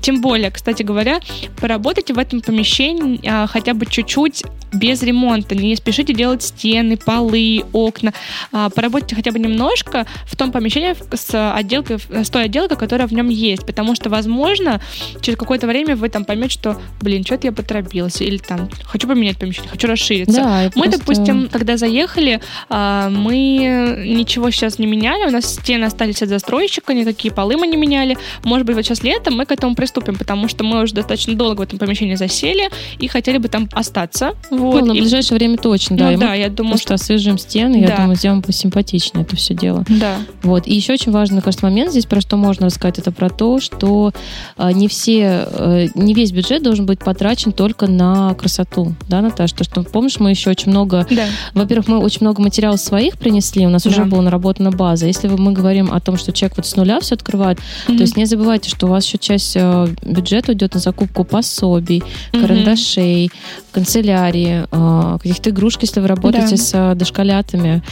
тем 0.00 0.20
более, 0.20 0.50
кстати 0.50 0.82
говоря, 0.82 1.20
поработайте 1.60 2.14
в 2.14 2.18
этом 2.18 2.40
помещении 2.40 3.20
а, 3.26 3.46
хотя 3.46 3.74
бы 3.74 3.86
чуть-чуть 3.86 4.44
без 4.72 5.02
ремонта. 5.02 5.54
Не 5.54 5.76
спешите 5.76 6.14
делать 6.14 6.42
стены, 6.42 6.96
полы, 6.96 7.64
окна. 7.72 8.12
А, 8.52 8.70
поработайте 8.70 9.16
хотя 9.16 9.32
бы 9.32 9.38
немножко 9.38 10.06
в 10.24 10.36
том 10.36 10.52
помещении 10.52 10.94
с 11.14 11.52
отделкой, 11.52 11.98
с 11.98 12.30
той 12.30 12.44
отделкой, 12.44 12.76
которая 12.76 13.06
в 13.06 13.12
нем 13.12 13.28
есть. 13.28 13.66
Потому 13.66 13.94
что, 13.94 14.08
возможно, 14.08 14.80
через 15.20 15.38
какое-то 15.38 15.66
время 15.66 15.96
вы 15.96 16.08
там 16.08 16.24
поймете, 16.24 16.50
что, 16.50 16.80
блин, 17.00 17.24
что-то 17.24 17.48
я 17.48 17.52
поторопился. 17.52 18.24
Или 18.24 18.38
там, 18.38 18.68
хочу 18.84 19.08
поменять 19.08 19.38
помещение, 19.38 19.70
хочу 19.70 19.88
расшириться. 19.88 20.40
Да, 20.40 20.70
мы, 20.74 20.84
просто... 20.84 20.98
допустим, 20.98 21.48
когда 21.50 21.76
заехали, 21.76 22.40
а, 22.68 23.10
мы 23.10 24.04
ничего 24.06 24.50
сейчас 24.50 24.78
не 24.78 24.86
меняли. 24.86 25.26
У 25.26 25.30
нас 25.30 25.54
стены 25.54 25.84
остались 25.84 26.22
от 26.22 26.28
застройщика, 26.28 26.94
никакие 26.94 27.34
полы 27.34 27.56
мы 27.56 27.66
не 27.66 27.76
меняли. 27.76 28.16
Может 28.44 28.66
быть, 28.66 28.76
вот 28.76 28.84
сейчас 28.84 29.02
летом 29.02 29.36
мы 29.36 29.44
к 29.44 29.52
этому 29.52 29.71
приступим, 29.74 30.16
потому 30.16 30.48
что 30.48 30.64
мы 30.64 30.82
уже 30.82 30.94
достаточно 30.94 31.34
долго 31.34 31.60
в 31.60 31.62
этом 31.62 31.78
помещении 31.78 32.14
засели 32.14 32.70
и 32.98 33.08
хотели 33.08 33.38
бы 33.38 33.48
там 33.48 33.68
остаться. 33.72 34.32
Вот. 34.50 34.80
Ну, 34.80 34.86
на 34.86 34.92
ближайшее 34.94 35.38
время 35.38 35.56
точно, 35.56 35.96
да. 35.96 36.10
Ну, 36.12 36.18
да, 36.18 36.34
я 36.34 36.48
думаю, 36.48 36.78
что 36.78 36.94
освежим 36.94 37.38
стены, 37.38 37.82
да. 37.82 37.88
я 37.88 37.96
думаю, 37.96 38.16
сделаем 38.16 38.42
посимпатичнее 38.42 39.24
это 39.24 39.36
все 39.36 39.54
дело. 39.54 39.84
Да. 39.88 40.16
Вот. 40.42 40.66
И 40.66 40.74
еще 40.74 40.92
очень 40.92 41.12
важный, 41.12 41.40
кажется, 41.40 41.66
момент 41.66 41.90
здесь, 41.90 42.06
про 42.06 42.20
что 42.20 42.36
можно 42.36 42.66
рассказать, 42.66 42.98
это 42.98 43.12
про 43.12 43.30
то, 43.30 43.60
что 43.60 44.12
э, 44.56 44.72
не 44.72 44.88
все, 44.88 45.46
э, 45.48 45.86
не 45.94 46.14
весь 46.14 46.32
бюджет 46.32 46.62
должен 46.62 46.86
быть 46.86 47.00
потрачен 47.00 47.52
только 47.52 47.86
на 47.86 48.34
красоту, 48.34 48.94
да, 49.08 49.20
Наташа? 49.20 49.54
То, 49.56 49.64
что, 49.64 49.82
помнишь, 49.82 50.18
мы 50.18 50.30
еще 50.30 50.50
очень 50.50 50.70
много, 50.70 51.06
да. 51.10 51.26
во-первых, 51.54 51.88
мы 51.88 51.98
очень 51.98 52.18
много 52.20 52.42
материалов 52.42 52.80
своих 52.80 53.18
принесли, 53.18 53.66
у 53.66 53.70
нас 53.70 53.82
да. 53.84 53.90
уже 53.90 54.04
была 54.04 54.22
наработана 54.22 54.70
база. 54.70 55.06
Если 55.06 55.28
мы 55.28 55.52
говорим 55.52 55.92
о 55.92 56.00
том, 56.00 56.16
что 56.16 56.32
человек 56.32 56.56
вот 56.56 56.66
с 56.66 56.76
нуля 56.76 57.00
все 57.00 57.14
открывает, 57.14 57.58
mm-hmm. 57.58 57.96
то 57.96 58.02
есть 58.02 58.16
не 58.16 58.24
забывайте, 58.24 58.70
что 58.70 58.86
у 58.86 58.90
вас 58.90 59.06
еще 59.06 59.18
часть 59.18 59.56
э, 59.62 59.88
бюджета 60.02 60.52
идет 60.52 60.74
на 60.74 60.80
закупку 60.80 61.24
пособий, 61.24 62.02
mm-hmm. 62.02 62.40
карандашей, 62.40 63.30
канцелярии, 63.72 64.66
э, 64.70 65.18
каких-то 65.18 65.50
игрушек, 65.50 65.82
если 65.82 66.00
вы 66.00 66.08
работаете 66.08 66.56
да. 66.56 66.62
с 66.62 66.70
э, 66.74 66.94
дошколятами, 66.94 67.82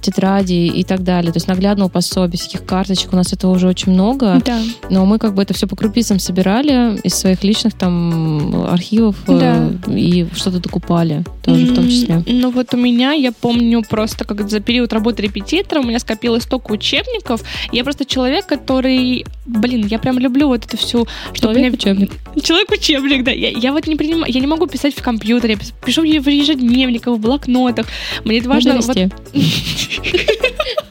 тетради 0.00 0.66
и 0.66 0.84
так 0.84 1.02
далее. 1.02 1.32
То 1.32 1.36
есть 1.36 1.48
наглядного 1.48 1.88
пособия, 1.88 2.38
всяких 2.38 2.64
карточек. 2.64 3.12
У 3.12 3.16
нас 3.16 3.32
этого 3.32 3.52
уже 3.52 3.68
очень 3.68 3.92
много. 3.92 4.40
Да. 4.44 4.60
Но 4.88 5.06
мы 5.06 5.18
как 5.18 5.34
бы 5.34 5.42
это 5.42 5.54
все 5.54 5.66
по 5.66 5.76
крупицам 5.76 6.18
собирали 6.18 6.98
из 7.02 7.14
своих 7.14 7.42
личных 7.44 7.74
там 7.74 8.66
архивов 8.66 9.16
да. 9.26 9.70
и 9.86 10.26
что-то 10.34 10.60
докупали 10.60 11.24
тоже 11.42 11.66
в 11.66 11.74
том 11.74 11.88
числе. 11.88 12.22
Ну 12.26 12.50
вот 12.50 12.74
у 12.74 12.76
меня, 12.76 13.12
я 13.12 13.32
помню 13.32 13.82
просто, 13.88 14.24
как 14.24 14.48
за 14.48 14.60
период 14.60 14.92
работы 14.92 15.22
репетитора 15.22 15.80
у 15.80 15.84
меня 15.84 15.98
скопилось 15.98 16.44
столько 16.44 16.72
учебников. 16.72 17.42
Я 17.72 17.84
просто 17.84 18.04
человек, 18.04 18.46
который, 18.46 19.24
блин, 19.46 19.86
я 19.86 19.98
прям 19.98 20.18
люблю 20.18 20.48
вот 20.48 20.64
это 20.64 20.76
всю... 20.90 21.06
Человек-учебник. 21.34 22.12
Человек-учебник, 22.42 23.24
да. 23.24 23.30
Я, 23.30 23.50
я 23.50 23.72
вот 23.72 23.86
не 23.86 23.96
принимаю, 23.96 24.32
я 24.32 24.40
не 24.40 24.46
могу 24.46 24.66
писать 24.66 24.94
в 24.94 25.02
компьютере, 25.02 25.58
пишу 25.84 26.02
в 26.02 26.04
ежедневниках, 26.04 27.14
в 27.14 27.18
блокнотах. 27.18 27.86
Мне 28.24 28.38
это 28.38 28.48
важно... 28.48 28.80
Вот... 28.80 28.96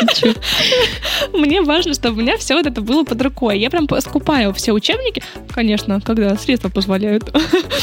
Мне 1.32 1.62
важно, 1.62 1.94
чтобы 1.94 2.18
у 2.18 2.22
меня 2.22 2.36
все 2.38 2.54
вот 2.54 2.66
это 2.66 2.80
было 2.80 3.04
под 3.04 3.20
рукой. 3.22 3.58
Я 3.58 3.70
прям 3.70 3.88
скупаю 4.00 4.52
все 4.54 4.72
учебники, 4.72 5.22
конечно, 5.50 6.00
когда 6.00 6.36
средства 6.36 6.68
позволяют. 6.68 7.32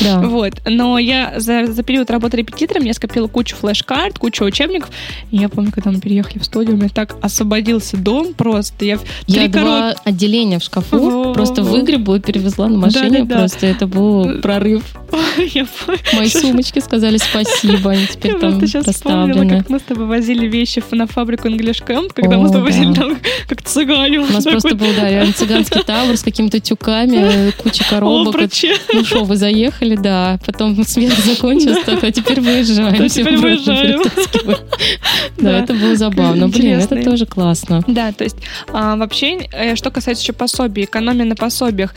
Да. 0.02 0.20
Вот. 0.30 0.54
Но 0.66 1.00
я 1.00 1.34
за, 1.38 1.66
за 1.66 1.82
период 1.84 2.10
работы 2.12 2.38
репетитором 2.38 2.84
я 2.84 2.94
скопила 2.94 3.28
кучу 3.28 3.56
флеш-карт, 3.56 4.20
кучу 4.20 4.44
учебников. 4.46 4.90
И 5.32 5.38
я 5.38 5.50
помню, 5.50 5.72
когда 5.72 5.92
мы 5.92 6.00
переехали 6.00 6.40
в 6.40 6.46
студию, 6.46 6.76
у 6.76 6.78
меня 6.78 6.90
так 6.90 7.16
освободился 7.22 7.98
дом 7.98 8.34
просто. 8.34 8.86
Я, 8.86 9.00
я 9.28 9.48
два 9.48 9.62
корот... 9.62 9.98
отделения 10.06 10.60
в 10.60 10.64
шкафу 10.64 10.98
Во-во-во. 10.98 11.34
просто 11.34 11.64
выгребла 11.64 12.16
и 12.16 12.20
перевезла 12.20 12.68
на 12.68 12.78
машине. 12.78 13.20
Да-да-да. 13.20 13.40
Просто 13.40 13.66
это 13.66 13.88
был 13.88 14.40
прорыв. 14.42 14.84
Я 15.38 15.66
Мои 16.14 16.28
сумочки 16.28 16.80
сказали 16.80 17.18
спасибо, 17.18 17.92
они 17.92 18.06
теперь 18.08 18.34
я 18.34 18.40
там 18.40 18.60
сейчас 18.62 18.86
вспомнила, 18.86 19.48
как 19.48 19.70
мы 19.70 19.80
с 19.80 19.84
тобой 19.84 20.06
возили 20.06 20.48
вещи 20.48 20.84
на 20.92 21.08
фабрику 21.08 21.48
English 21.48 21.84
Camp, 22.00 22.14
когда 22.14 22.36
О, 22.36 22.40
мы 22.40 22.50
с 22.50 22.52
тобой 22.52 22.72
возили 22.72 22.94
там 22.94 23.18
как 23.48 23.62
цыгане. 23.62 24.20
У 24.20 24.28
нас 24.28 24.44
просто 24.44 24.76
был, 24.76 24.88
да, 24.96 25.10
реально 25.10 25.34
цыганский 25.34 25.84
табор 25.84 26.18
с 26.18 26.24
какими-то 26.24 26.60
тюками, 26.60 27.52
куча 27.52 27.84
коробок. 27.90 28.36
Ну 28.94 29.04
что, 29.04 29.24
вы 29.24 29.36
заехали, 29.36 29.96
да. 29.96 30.40
Потом 30.46 30.84
свет 30.86 31.14
закончился, 31.14 31.84
так, 31.86 32.04
а 32.04 32.12
теперь 32.12 32.42
выезжаем. 32.42 32.90
Да, 33.00 33.08
теперь 33.08 33.38
выезжаем. 33.38 34.02
Да, 35.38 35.60
это 35.60 35.74
было 35.74 35.96
забавно. 35.96 36.48
Блин, 36.48 36.80
это 36.80 37.02
тоже 37.04 37.26
классно. 37.26 37.84
Да, 37.88 38.12
то 38.12 38.24
есть 38.24 38.38
а, 38.72 38.96
вообще, 38.96 39.48
э, 39.52 39.76
что 39.76 39.92
касается 39.92 40.24
еще 40.24 40.34
пособий, 40.34 40.84
экономия 40.84 41.26
на 41.26 41.36
пособиях, 41.36 41.94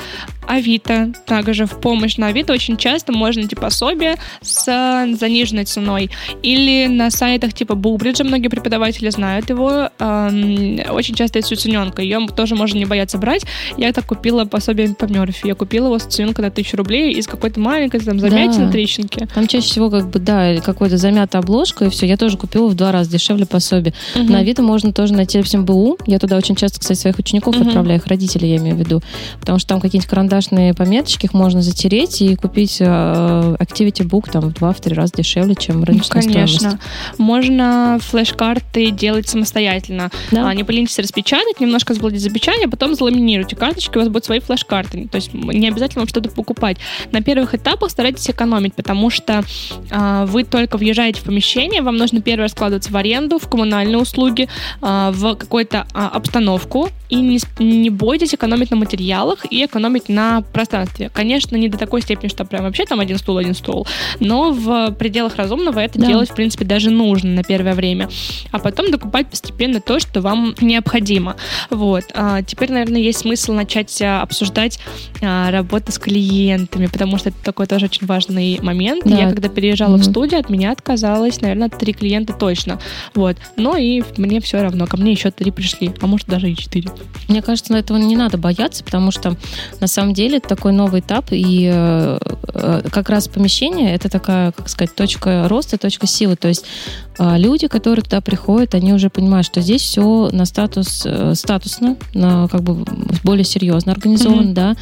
Авито, 0.47 1.13
также 1.27 1.67
в 1.67 1.81
помощь 1.81 2.17
на 2.17 2.29
Авито 2.29 2.53
очень 2.53 2.77
часто 2.77 3.13
можно 3.13 3.43
найти 3.43 3.57
пособие 3.57 4.17
с 4.41 4.65
заниженной 4.65 5.65
ценой. 5.65 6.11
Или 6.43 6.87
на 6.87 7.11
сайтах 7.11 7.53
типа 7.53 7.75
Бубриджа, 7.75 8.25
многие 8.25 8.49
преподаватели 8.49 9.09
знают 9.11 9.51
его, 9.51 9.91
очень 9.99 11.15
часто 11.15 11.39
есть 11.39 11.53
уцененка. 11.53 12.03
Ее 12.03 12.27
тоже 12.35 12.55
можно 12.55 12.79
не 12.79 12.87
бояться 12.87 13.19
брать. 13.19 13.45
Я 13.77 13.93
так 13.93 14.07
купила 14.07 14.45
пособие 14.45 14.95
по 14.95 15.05
Мерфи. 15.05 15.47
Я 15.47 15.55
купила 15.55 15.87
его 15.87 15.99
с 15.99 16.07
уцененкой 16.07 16.45
на 16.45 16.51
тысячу 16.51 16.77
рублей 16.77 17.13
из 17.13 17.27
какой-то 17.27 17.61
маленькой 17.61 18.01
там 18.01 18.19
замятины, 18.19 18.67
да. 18.67 18.73
трещинки. 18.73 19.29
Там 19.35 19.47
чаще 19.47 19.67
всего 19.67 19.91
как 19.91 20.11
бы, 20.11 20.19
да, 20.19 20.57
какой-то 20.61 20.97
замятая 20.97 21.43
обложка, 21.43 21.87
и 21.87 21.91
все. 21.91 22.07
Я 22.07 22.17
тоже 22.17 22.37
купила 22.37 22.69
в 22.69 22.75
два 22.75 22.93
раза 22.93 23.11
дешевле 23.11 23.47
пособие. 23.47 23.95
Угу. 24.15 24.25
На 24.25 24.39
Авито 24.39 24.63
можно 24.63 24.93
тоже 24.93 25.13
найти, 25.15 25.39
допустим, 25.39 25.65
БУ. 25.65 25.99
Я 26.07 26.19
туда 26.19 26.37
очень 26.37 26.57
часто, 26.57 26.81
кстати, 26.81 26.99
своих 26.99 27.19
учеников 27.19 27.57
угу. 27.57 27.67
отправляю, 27.67 28.01
их 28.01 28.07
родителей, 28.07 28.51
я 28.51 28.57
имею 28.57 28.77
в 28.77 28.79
виду. 28.79 29.03
Потому 29.41 29.59
что 29.59 29.69
там 29.69 29.81
какие-нибудь 29.81 30.09
карандашные 30.09 30.75
пометочки, 30.75 31.27
их 31.27 31.35
можно 31.35 31.63
затереть 31.63 32.23
и 32.23 32.35
купить 32.37 32.79
э, 32.81 32.85
Activity 32.85 34.07
Book 34.09 34.31
там 34.31 34.43
в 34.43 34.53
два-три 34.55 34.95
раза 34.95 35.13
дешевле, 35.17 35.55
чем 35.55 35.85
рыночная 35.85 36.23
ну, 36.23 36.33
Конечно. 36.33 36.59
стоимость. 36.59 36.83
Можно 37.19 37.99
флеш-карты 38.01 38.91
делать 38.91 39.29
самостоятельно. 39.29 39.82
Да. 39.89 40.11
А, 40.33 40.55
не 40.55 40.65
поленитесь 40.65 40.99
распечатать, 40.99 41.61
немножко 41.61 41.95
сгладить 41.95 42.21
запечатание, 42.21 42.67
а 42.67 42.71
потом 42.71 42.95
заламинируйте 42.95 43.57
карточки, 43.57 43.97
у 43.97 44.01
вас 44.01 44.09
будут 44.09 44.25
свои 44.25 44.41
флеш-карты. 44.41 45.09
То 45.11 45.17
есть 45.17 45.33
не 45.35 45.69
обязательно 45.69 46.01
вам 46.01 46.09
что-то 46.09 46.31
покупать. 46.31 46.79
На 47.11 47.23
первых 47.23 47.55
этапах 47.55 47.91
старайтесь 47.91 48.29
экономить, 48.31 48.75
потому 48.75 49.11
что 49.11 49.45
а, 49.91 50.27
вы 50.27 50.45
только 50.45 50.77
въезжаете 50.77 51.21
в 51.21 51.25
помещение, 51.25 51.83
вам 51.83 51.97
нужно 51.97 52.21
первое 52.21 52.49
складываться 52.49 52.93
в 52.93 52.97
аренду, 52.97 53.39
в 53.39 53.49
коммунальные 53.49 53.99
услуги, 53.99 54.49
а, 54.81 55.11
в 55.13 55.35
какую-то 55.37 55.87
а, 55.93 56.09
обстановку, 56.09 56.89
и 57.09 57.17
не, 57.17 57.39
не 57.59 57.91
бойтесь 57.91 58.35
экономить 58.35 58.71
на 58.71 58.77
материалах 58.77 59.45
и 59.51 59.67
экономить 59.67 60.09
на 60.09 60.41
пространстве. 60.41 61.11
Конечно, 61.13 61.57
не 61.57 61.69
до 61.69 61.77
такой 61.77 62.01
степени, 62.01 62.29
что 62.29 62.45
прям 62.47 62.65
вообще 62.65 62.87
там 62.87 63.01
один 63.01 63.19
стул, 63.19 63.37
один 63.37 63.55
стол, 63.55 63.87
но 64.19 64.51
в 64.51 64.93
пределах 64.93 65.37
разумного 65.37 65.81
это 65.81 65.99
да. 65.99 66.07
делать, 66.07 66.31
в 66.31 66.35
принципе, 66.35 66.65
даже 66.65 66.91
нужно 66.91 67.31
на 67.31 67.45
первое 67.45 67.75
время. 67.75 68.09
А 68.51 68.59
потом 68.59 68.91
докупать 68.91 69.29
постепенно 69.29 69.72
то, 69.81 69.99
что 70.01 70.21
вам 70.21 70.55
необходимо. 70.61 71.37
Вот. 71.71 72.05
А 72.15 72.43
теперь, 72.43 72.73
наверное, 72.73 73.01
есть 73.01 73.21
смысл 73.21 73.53
начать 73.53 74.01
а, 74.03 74.23
обсуждать 74.23 74.79
а, 75.23 75.51
работу 75.51 75.93
с 75.93 75.99
клиентами, 75.99 76.87
потому 76.87 77.19
что 77.19 77.31
это 77.31 77.39
такой 77.43 77.67
тоже 77.67 77.87
очень 77.87 78.07
важный 78.07 78.59
момент. 78.63 79.05
Да. 79.05 79.17
Я 79.17 79.31
когда 79.31 79.49
переезжала 79.49 79.97
mm-hmm. 79.97 80.01
в 80.01 80.05
студию, 80.05 80.41
от 80.41 80.51
меня 80.51 80.73
отказалось, 80.73 81.41
наверное, 81.41 81.69
три 81.69 81.93
клиента 81.93 82.33
точно. 82.33 82.79
Вот. 83.15 83.37
Но 83.57 83.77
и 83.77 84.03
мне 84.17 84.41
все 84.41 84.63
равно. 84.63 84.87
Ко 84.87 84.97
мне 84.97 85.13
еще 85.13 85.31
три 85.31 85.51
пришли, 85.51 85.93
а 86.01 86.07
может 86.07 86.29
даже 86.29 86.51
и 86.51 86.57
четыре. 86.57 86.91
Мне 87.29 87.43
кажется, 87.43 87.73
на 87.73 87.77
этого 87.77 87.99
не 87.99 88.17
надо 88.17 88.39
бояться, 88.39 88.85
потому 88.85 89.11
что 89.11 89.37
на 89.81 89.87
самом 89.87 90.15
деле 90.15 90.39
это 90.39 90.49
такой 90.49 90.73
новый 90.73 91.01
этап, 91.01 91.27
и 91.31 91.71
э, 91.73 92.19
э, 92.55 92.83
как 92.91 93.09
раз 93.09 93.29
помещение 93.29 93.95
это 93.95 94.09
такая, 94.09 94.53
как 94.53 94.69
сказать, 94.69 94.95
точка 94.95 95.49
роста, 95.49 95.79
точка 95.79 96.07
силы. 96.07 96.37
То 96.37 96.49
есть 96.49 96.65
э, 97.12 97.12
люди, 97.19 97.67
которые 97.67 98.03
туда 98.03 98.21
приходят, 98.21 98.75
они 98.75 98.93
уже 98.93 99.11
понимают, 99.11 99.47
что 99.47 99.61
здесь 99.61 99.83
все 99.83 100.31
на 100.33 100.45
статус 100.47 101.03
э, 101.05 101.35
статусно, 101.35 101.97
на 102.15 102.49
как 102.49 102.63
бы 102.63 102.85
более 103.23 103.45
серьезно 103.45 103.93
организовано, 103.93 104.51
mm-hmm. 104.51 104.55
да, 104.55 104.77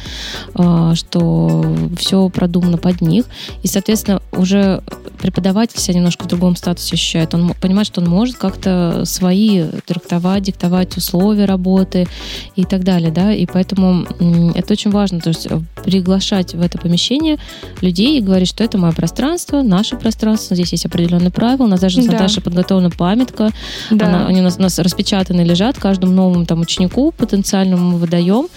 э, 0.55 0.95
что 0.95 1.75
все 1.97 2.29
продумано 2.29 2.77
под 2.77 3.01
них, 3.01 3.25
и 3.63 3.67
соответственно 3.67 4.21
уже 4.31 4.81
преподаватель 5.21 5.79
себя 5.79 5.95
немножко 5.95 6.23
в 6.23 6.27
другом 6.27 6.55
статусе 6.55 6.95
ощущает. 6.95 7.33
Он 7.33 7.53
понимает, 7.59 7.87
что 7.87 8.01
он 8.01 8.07
может 8.07 8.37
как-то 8.37 9.03
свои 9.05 9.65
трактовать, 9.85 10.43
диктовать 10.43 10.97
условия 10.97 11.45
работы 11.45 12.07
и 12.55 12.63
так 12.63 12.83
далее, 12.83 13.11
да, 13.11 13.33
и 13.33 13.45
поэтому 13.45 14.05
это 14.55 14.73
очень 14.73 14.91
важно, 14.91 15.19
то 15.19 15.29
есть 15.29 15.47
э, 15.49 15.59
приглашать 15.83 16.53
в 16.53 16.61
это 16.61 16.77
помещение 16.77 17.37
людей 17.81 18.17
и 18.17 18.21
говорить, 18.21 18.47
что 18.47 18.63
это 18.63 18.77
мое 18.77 18.93
пространство, 18.93 19.61
наше 19.61 19.97
пространство, 19.97 20.55
здесь 20.55 20.71
есть 20.71 20.85
определенные 20.85 21.31
правила, 21.31 21.65
у 21.65 21.69
нас 21.69 21.79
даже 21.79 22.01
да. 22.01 22.20
Наташей 22.21 22.43
подготовлена 22.43 22.89
памятка, 22.89 23.51
да. 23.89 24.05
Она, 24.05 24.27
они 24.27 24.41
у 24.41 24.43
нас, 24.43 24.57
у 24.57 24.61
нас 24.61 24.79
распечатаны 24.79 25.41
лежат, 25.41 25.77
каждому 25.77 26.13
новому 26.13 26.45
там 26.45 26.61
ученику 26.61 27.11
потенциальному 27.11 27.91
мы 27.91 27.97
выдаем, 27.97 28.47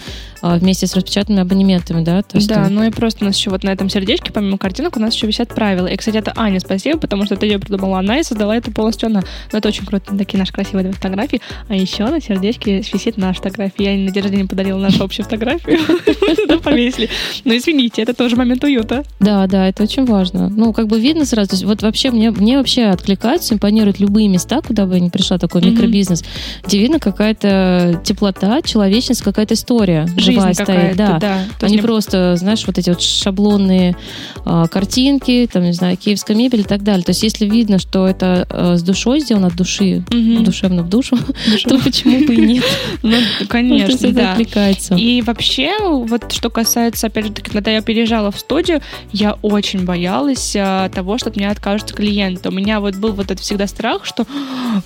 вместе 0.44 0.86
с 0.86 0.94
распечатанными 0.94 1.42
абонементами, 1.42 2.04
да? 2.04 2.22
То 2.22 2.36
есть 2.36 2.48
да, 2.48 2.68
ну 2.68 2.84
и 2.84 2.90
просто 2.90 3.24
у 3.24 3.28
нас 3.28 3.36
еще 3.36 3.50
вот 3.50 3.64
на 3.64 3.70
этом 3.70 3.88
сердечке, 3.88 4.32
помимо 4.32 4.58
картинок, 4.58 4.96
у 4.96 5.00
нас 5.00 5.14
еще 5.14 5.26
висят 5.26 5.48
правила. 5.48 5.86
И, 5.86 5.96
кстати, 5.96 6.16
это 6.16 6.32
Аня, 6.36 6.60
спасибо, 6.60 6.98
потому 6.98 7.24
что 7.24 7.34
это 7.34 7.46
ее 7.46 7.58
придумала 7.58 7.98
она 7.98 8.18
и 8.18 8.22
создала 8.22 8.56
это 8.56 8.70
полностью 8.70 9.06
она. 9.06 9.22
Но 9.52 9.58
это 9.58 9.68
очень 9.68 9.86
круто, 9.86 10.16
такие 10.16 10.38
наши 10.38 10.52
красивые 10.52 10.92
фотографии. 10.92 11.40
А 11.68 11.74
еще 11.74 12.06
на 12.06 12.20
сердечке 12.20 12.78
висит 12.78 13.16
наша 13.16 13.40
фотография. 13.40 13.94
Я 13.94 14.04
на 14.04 14.10
день 14.10 14.22
рождения 14.22 14.46
подарила 14.46 14.78
нашу 14.78 15.04
общую 15.04 15.24
фотографию. 15.24 15.78
Туда 16.36 16.58
повесили. 16.58 17.08
Ну, 17.44 17.56
извините, 17.56 18.02
это 18.02 18.14
тоже 18.14 18.36
момент 18.36 18.62
уюта. 18.64 19.04
Да, 19.20 19.46
да, 19.46 19.68
это 19.68 19.82
очень 19.82 20.04
важно. 20.04 20.48
Ну, 20.48 20.72
как 20.72 20.88
бы 20.88 21.00
видно 21.00 21.24
сразу. 21.24 21.50
То 21.50 21.54
есть, 21.54 21.64
вот 21.64 21.82
вообще 21.82 22.10
мне, 22.10 22.30
мне 22.30 22.58
вообще 22.58 22.84
откликаются, 22.84 23.54
импонируют 23.54 23.98
любые 23.98 24.28
места, 24.28 24.60
куда 24.60 24.86
бы 24.86 24.94
я 24.94 25.00
ни 25.00 25.08
пришла, 25.08 25.38
такой 25.38 25.62
микробизнес, 25.62 26.24
где 26.64 26.78
видно 26.78 26.98
какая-то 26.98 28.00
теплота, 28.04 28.60
человечность, 28.62 29.22
какая-то 29.22 29.54
история 29.54 30.06
живая 30.34 30.54
стоит. 30.54 30.96
Да, 30.96 31.18
да. 31.18 31.44
А 31.60 31.68
не 31.68 31.78
просто, 31.78 32.36
знаешь, 32.36 32.64
вот 32.66 32.78
эти 32.78 32.90
вот 32.90 33.00
шаблонные 33.02 33.96
а, 34.44 34.66
картинки, 34.66 35.48
там, 35.52 35.64
не 35.64 35.72
знаю, 35.72 35.96
киевская 35.96 36.36
мебель 36.36 36.60
и 36.60 36.64
так 36.64 36.82
далее. 36.82 37.04
То 37.04 37.10
есть 37.10 37.22
если 37.22 37.46
видно, 37.46 37.78
что 37.78 38.06
это 38.06 38.46
а, 38.50 38.76
с 38.76 38.82
душой 38.82 39.20
сделано, 39.20 39.48
от 39.48 39.56
души, 39.56 40.04
угу. 40.10 40.44
душевно 40.44 40.82
в 40.82 40.88
душу, 40.88 41.16
душу, 41.50 41.68
то 41.68 41.78
почему 41.78 42.26
бы 42.26 42.34
и 42.34 42.46
нет? 42.46 42.64
Ну, 43.02 43.16
конечно, 43.48 44.12
да. 44.12 44.32
откликается. 44.32 44.94
И 44.94 45.20
вообще, 45.22 45.72
вот 45.80 46.32
что 46.32 46.50
касается, 46.50 47.08
опять 47.08 47.26
же 47.26 47.32
таки, 47.32 47.50
когда 47.50 47.70
я 47.70 47.82
переезжала 47.82 48.30
в 48.30 48.38
студию, 48.38 48.80
я 49.12 49.34
очень 49.42 49.84
боялась 49.84 50.54
а, 50.56 50.88
того, 50.88 51.18
что 51.18 51.30
от 51.30 51.36
меня 51.36 51.50
откажутся 51.50 51.94
клиенты. 51.94 52.48
У 52.48 52.52
меня 52.52 52.80
вот 52.80 52.96
был 52.96 53.12
вот 53.12 53.26
этот 53.26 53.40
всегда 53.40 53.66
страх, 53.66 54.04
что, 54.04 54.26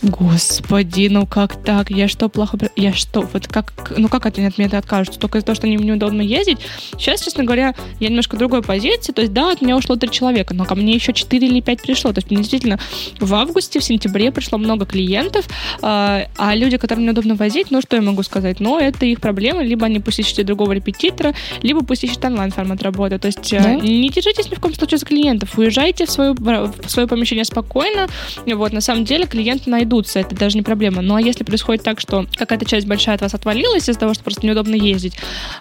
господи, 0.02 1.08
ну 1.10 1.26
как 1.26 1.62
так? 1.62 1.90
Я 1.90 2.08
что, 2.08 2.28
плохо... 2.28 2.58
Я 2.76 2.92
что? 2.92 3.28
Вот 3.32 3.46
как... 3.48 3.92
Ну 3.96 4.08
как 4.08 4.26
от 4.26 4.36
меня 4.36 4.50
откажутся? 4.78 5.18
Только 5.18 5.37
из-за 5.38 5.46
того, 5.46 5.56
что 5.56 5.66
они 5.66 5.76
неудобно 5.76 6.22
ездить. 6.22 6.58
Сейчас, 6.92 7.22
честно 7.22 7.44
говоря, 7.44 7.74
я 8.00 8.08
немножко 8.08 8.36
в 8.36 8.38
другой 8.38 8.62
позиции. 8.62 9.12
То 9.12 9.22
есть, 9.22 9.32
да, 9.32 9.52
от 9.52 9.62
меня 9.62 9.76
ушло 9.76 9.96
три 9.96 10.10
человека, 10.10 10.54
но 10.54 10.64
ко 10.64 10.74
мне 10.74 10.94
еще 10.94 11.12
4 11.12 11.46
или 11.46 11.60
5 11.60 11.82
пришло. 11.82 12.12
То 12.12 12.18
есть, 12.18 12.30
мне 12.30 12.38
действительно 12.38 12.78
в 13.20 13.34
августе, 13.34 13.80
в 13.80 13.84
сентябре 13.84 14.32
пришло 14.32 14.58
много 14.58 14.86
клиентов, 14.86 15.48
а, 15.82 16.26
а 16.36 16.54
люди, 16.54 16.76
которым 16.76 17.04
неудобно 17.04 17.34
возить, 17.34 17.70
ну, 17.70 17.80
что 17.80 17.96
я 17.96 18.02
могу 18.02 18.22
сказать? 18.22 18.60
Ну, 18.60 18.78
это 18.78 19.06
их 19.06 19.20
проблема. 19.20 19.62
Либо 19.62 19.86
они 19.86 20.00
пусть 20.00 20.18
ищут 20.18 20.44
другого 20.46 20.72
репетитора, 20.72 21.34
либо 21.62 21.84
пусть 21.84 22.04
ищут 22.04 22.24
онлайн-формат 22.24 22.82
работы. 22.82 23.18
То 23.18 23.26
есть, 23.26 23.52
э, 23.52 23.62
да? 23.62 23.74
не 23.74 24.08
держитесь 24.08 24.50
ни 24.50 24.54
в 24.54 24.60
коем 24.60 24.74
случае 24.74 24.98
за 24.98 25.06
клиентов. 25.06 25.58
Уезжайте 25.58 26.06
в 26.06 26.10
свое, 26.10 26.32
в 26.32 26.88
свое 26.88 27.08
помещение 27.08 27.44
спокойно. 27.44 28.08
Вот, 28.46 28.72
на 28.72 28.80
самом 28.80 29.04
деле, 29.04 29.26
клиенты 29.26 29.70
найдутся, 29.70 30.20
это 30.20 30.34
даже 30.34 30.56
не 30.56 30.62
проблема. 30.62 31.02
Ну, 31.02 31.14
а 31.14 31.20
если 31.20 31.44
происходит 31.44 31.84
так, 31.84 32.00
что 32.00 32.26
какая-то 32.36 32.64
часть 32.64 32.86
большая 32.86 33.16
от 33.16 33.22
вас 33.22 33.34
отвалилась 33.34 33.88
из-за 33.88 33.98
того, 33.98 34.14
что 34.14 34.24
просто 34.24 34.46
неудобно 34.46 34.74
ездить, 34.74 35.14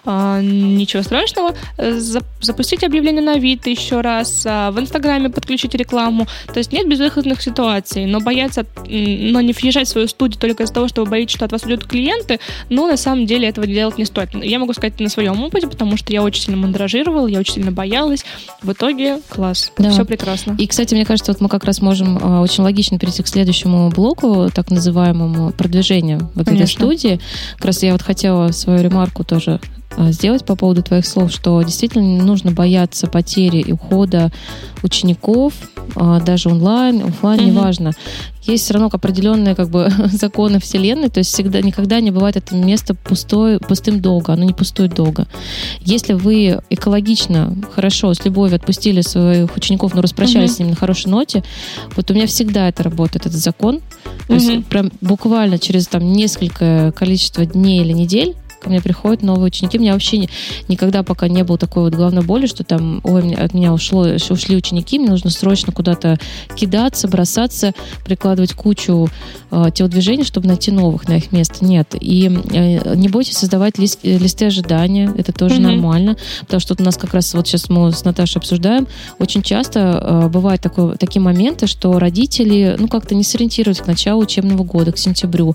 ничего 0.04 1.02
страшного. 1.02 1.54
Запустите 2.40 2.86
объявление 2.86 3.22
на 3.22 3.36
вид 3.36 3.66
еще 3.66 4.00
раз, 4.00 4.44
а, 4.46 4.70
в 4.70 4.78
Инстаграме 4.78 5.28
подключите 5.30 5.76
рекламу. 5.76 6.26
То 6.52 6.58
есть 6.58 6.72
нет 6.72 6.88
безвыходных 6.88 7.42
ситуаций, 7.42 8.06
но 8.06 8.20
бояться, 8.20 8.64
но 8.86 9.40
не 9.40 9.52
въезжать 9.52 9.88
в 9.88 9.90
свою 9.90 10.08
студию 10.08 10.40
только 10.40 10.62
из-за 10.62 10.74
того, 10.74 10.88
что 10.88 11.04
вы 11.04 11.10
боитесь, 11.10 11.36
что 11.36 11.44
от 11.44 11.52
вас 11.52 11.64
уйдут 11.64 11.86
клиенты, 11.86 12.40
но 12.68 12.86
на 12.86 12.96
самом 12.96 13.26
деле 13.26 13.48
этого 13.48 13.66
делать 13.66 13.98
не 13.98 14.04
стоит. 14.04 14.30
Я 14.34 14.58
могу 14.58 14.72
сказать 14.72 14.98
на 15.00 15.08
своем 15.08 15.42
опыте, 15.42 15.66
потому 15.66 15.96
что 15.96 16.12
я 16.12 16.22
очень 16.22 16.42
сильно 16.42 16.58
мандражировала, 16.58 17.26
я 17.26 17.40
очень 17.40 17.54
сильно 17.54 17.72
боялась. 17.72 18.24
В 18.62 18.72
итоге 18.72 19.20
класс, 19.28 19.72
да. 19.78 19.90
все 19.90 20.04
прекрасно. 20.04 20.54
И, 20.58 20.66
кстати, 20.66 20.94
мне 20.94 21.04
кажется, 21.04 21.32
вот 21.32 21.40
мы 21.40 21.48
как 21.48 21.64
раз 21.64 21.80
можем 21.80 22.18
а, 22.22 22.40
очень 22.40 22.62
логично 22.62 22.98
перейти 22.98 23.22
к 23.22 23.28
следующему 23.28 23.90
блоку, 23.90 24.50
так 24.54 24.70
называемому 24.70 25.52
продвижению 25.52 26.30
Конечно. 26.34 26.54
этой 26.54 26.66
студии. 26.66 27.20
Как 27.56 27.66
раз 27.66 27.82
я 27.82 27.92
вот 27.92 28.02
хотела 28.02 28.52
свою 28.52 28.82
ремарку 28.82 29.24
тоже 29.24 29.47
а, 29.96 30.12
сделать 30.12 30.44
по 30.44 30.54
поводу 30.54 30.82
твоих 30.82 31.06
слов, 31.06 31.32
что 31.32 31.60
действительно 31.62 32.02
не 32.02 32.20
нужно 32.20 32.52
бояться 32.52 33.06
потери 33.06 33.58
и 33.58 33.72
ухода 33.72 34.30
учеников, 34.82 35.54
а, 35.96 36.20
даже 36.20 36.50
онлайн, 36.50 37.02
офлайн, 37.06 37.40
mm-hmm. 37.40 37.44
неважно. 37.46 37.92
Есть 38.42 38.64
все 38.64 38.74
равно 38.74 38.90
определенные 38.92 39.54
как 39.54 39.70
бы 39.70 39.90
законы 40.12 40.60
Вселенной, 40.60 41.08
то 41.08 41.18
есть 41.18 41.32
всегда 41.32 41.62
никогда 41.62 42.00
не 42.00 42.10
бывает 42.10 42.36
это 42.36 42.54
место 42.54 42.94
пустое, 42.94 43.58
пустым 43.58 44.00
долго, 44.00 44.32
оно 44.32 44.44
не 44.44 44.52
пустует 44.52 44.94
долго. 44.94 45.26
Если 45.80 46.12
вы 46.12 46.60
экологично, 46.70 47.56
хорошо, 47.74 48.12
с 48.12 48.24
любовью 48.24 48.56
отпустили 48.56 49.00
своих 49.00 49.56
учеников, 49.56 49.94
но 49.94 50.02
распрощались 50.02 50.50
mm-hmm. 50.50 50.54
с 50.54 50.58
ними 50.60 50.70
на 50.70 50.76
хорошей 50.76 51.10
ноте, 51.10 51.42
вот 51.96 52.10
у 52.10 52.14
меня 52.14 52.26
всегда 52.26 52.68
это 52.68 52.82
работает, 52.82 53.26
этот 53.26 53.40
закон. 53.40 53.80
То 54.28 54.34
mm-hmm. 54.34 54.52
есть 54.54 54.66
прям 54.66 54.92
буквально 55.00 55.58
через 55.58 55.88
там 55.88 56.12
несколько 56.12 56.92
количество 56.94 57.46
дней 57.46 57.80
или 57.80 57.92
недель 57.92 58.36
ко 58.60 58.68
мне 58.68 58.80
приходят 58.80 59.22
новые 59.22 59.46
ученики. 59.46 59.78
У 59.78 59.80
меня 59.80 59.92
вообще 59.92 60.18
не, 60.18 60.28
никогда 60.68 61.02
пока 61.02 61.28
не 61.28 61.44
было 61.44 61.58
такой 61.58 61.84
вот 61.84 61.94
головной 61.94 62.24
боли, 62.24 62.46
что 62.46 62.64
там, 62.64 63.00
ой, 63.04 63.34
от 63.34 63.54
меня 63.54 63.72
ушло, 63.72 64.06
ушли 64.30 64.56
ученики, 64.56 64.98
мне 64.98 65.10
нужно 65.10 65.30
срочно 65.30 65.72
куда-то 65.72 66.18
кидаться, 66.54 67.08
бросаться, 67.08 67.72
прикладывать 68.04 68.52
кучу 68.52 69.08
э, 69.50 69.66
телодвижений, 69.74 70.24
чтобы 70.24 70.48
найти 70.48 70.70
новых 70.70 71.08
на 71.08 71.16
их 71.16 71.32
место. 71.32 71.64
Нет. 71.64 71.94
И 72.00 72.26
э, 72.26 72.94
не 72.94 73.08
бойтесь 73.08 73.38
создавать 73.38 73.78
лист, 73.78 74.00
э, 74.02 74.18
листы 74.18 74.46
ожидания, 74.46 75.12
это 75.16 75.32
тоже 75.32 75.56
mm-hmm. 75.56 75.60
нормально, 75.60 76.16
потому 76.40 76.60
что 76.60 76.74
у 76.78 76.82
нас 76.82 76.96
как 76.96 77.14
раз 77.14 77.34
вот 77.34 77.46
сейчас 77.46 77.68
мы 77.68 77.92
с 77.92 78.04
Наташей 78.04 78.40
обсуждаем, 78.40 78.86
очень 79.18 79.42
часто 79.42 79.80
э, 79.80 80.28
бывают 80.28 80.62
такое, 80.62 80.96
такие 80.96 81.20
моменты, 81.20 81.66
что 81.66 81.98
родители, 81.98 82.76
ну, 82.78 82.88
как-то 82.88 83.14
не 83.14 83.24
сориентируются 83.24 83.84
к 83.84 83.86
началу 83.86 84.22
учебного 84.22 84.64
года, 84.64 84.92
к 84.92 84.98
сентябрю, 84.98 85.54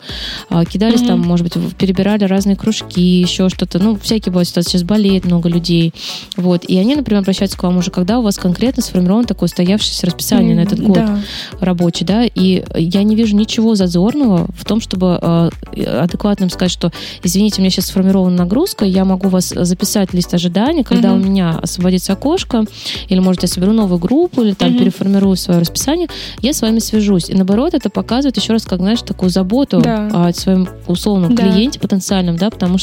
э, 0.50 0.64
кидались 0.66 1.02
mm-hmm. 1.02 1.08
там, 1.08 1.20
может 1.22 1.46
быть, 1.46 1.76
перебирали 1.76 2.24
разные 2.26 2.56
кружки, 2.56 2.93
кружки, 2.94 3.02
еще 3.02 3.50
что-то. 3.50 3.80
Ну, 3.80 3.98
всякие 4.02 4.32
бывают 4.32 4.48
ситуации. 4.48 4.72
Сейчас 4.72 4.84
болеет 4.84 5.26
много 5.26 5.50
людей. 5.50 5.94
Вот. 6.38 6.64
И 6.66 6.78
они, 6.78 6.96
например, 6.96 7.22
обращаются 7.22 7.58
к 7.58 7.64
вам 7.64 7.78
уже, 7.78 7.92
когда 7.92 8.20
у 8.20 8.22
вас 8.22 8.38
конкретно 8.38 8.84
сформировано 8.84 9.28
такое 9.28 9.48
устоявшееся 9.48 10.06
расписание 10.08 10.54
mm, 10.54 10.56
на 10.56 10.62
этот 10.62 10.80
год 10.80 10.96
да. 10.96 11.20
рабочий, 11.60 12.06
да, 12.06 12.24
и 12.26 12.64
я 12.76 13.04
не 13.04 13.16
вижу 13.16 13.36
ничего 13.36 13.76
зазорного 13.76 14.48
в 14.58 14.66
том, 14.66 14.82
чтобы 14.82 15.20
э, 15.22 15.50
адекватно 15.86 16.46
им 16.46 16.50
сказать, 16.50 16.72
что, 16.72 16.92
извините, 17.24 17.58
у 17.58 17.62
меня 17.62 17.72
сейчас 17.72 17.88
сформирована 17.88 18.36
нагрузка, 18.38 18.86
я 18.86 19.06
могу 19.06 19.30
вас 19.30 19.50
записать 19.56 20.14
лист 20.14 20.34
ожидания, 20.34 20.84
когда 20.84 21.10
mm-hmm. 21.10 21.22
у 21.22 21.24
меня 21.24 21.50
освободится 21.62 22.14
окошко, 22.14 22.66
или, 23.08 23.20
может, 23.20 23.44
я 23.44 23.48
соберу 23.48 23.74
новую 23.74 24.00
группу, 24.00 24.42
или 24.42 24.54
там 24.54 24.70
mm-hmm. 24.70 24.80
переформирую 24.80 25.36
свое 25.36 25.60
расписание, 25.60 26.08
я 26.42 26.54
с 26.54 26.62
вами 26.62 26.80
свяжусь. 26.80 27.30
И 27.30 27.34
наоборот, 27.34 27.74
это 27.74 27.90
показывает 27.90 28.38
еще 28.38 28.54
раз, 28.54 28.64
как, 28.64 28.80
знаешь, 28.80 29.02
такую 29.02 29.30
заботу 29.30 29.82
да. 29.82 30.10
о 30.14 30.34
своем 30.34 30.68
условном 30.88 31.36
да. 31.36 31.44
клиенте 31.44 31.80
потенциальном, 31.80 32.38
да, 32.38 32.50
потому 32.50 32.78
что 32.78 32.83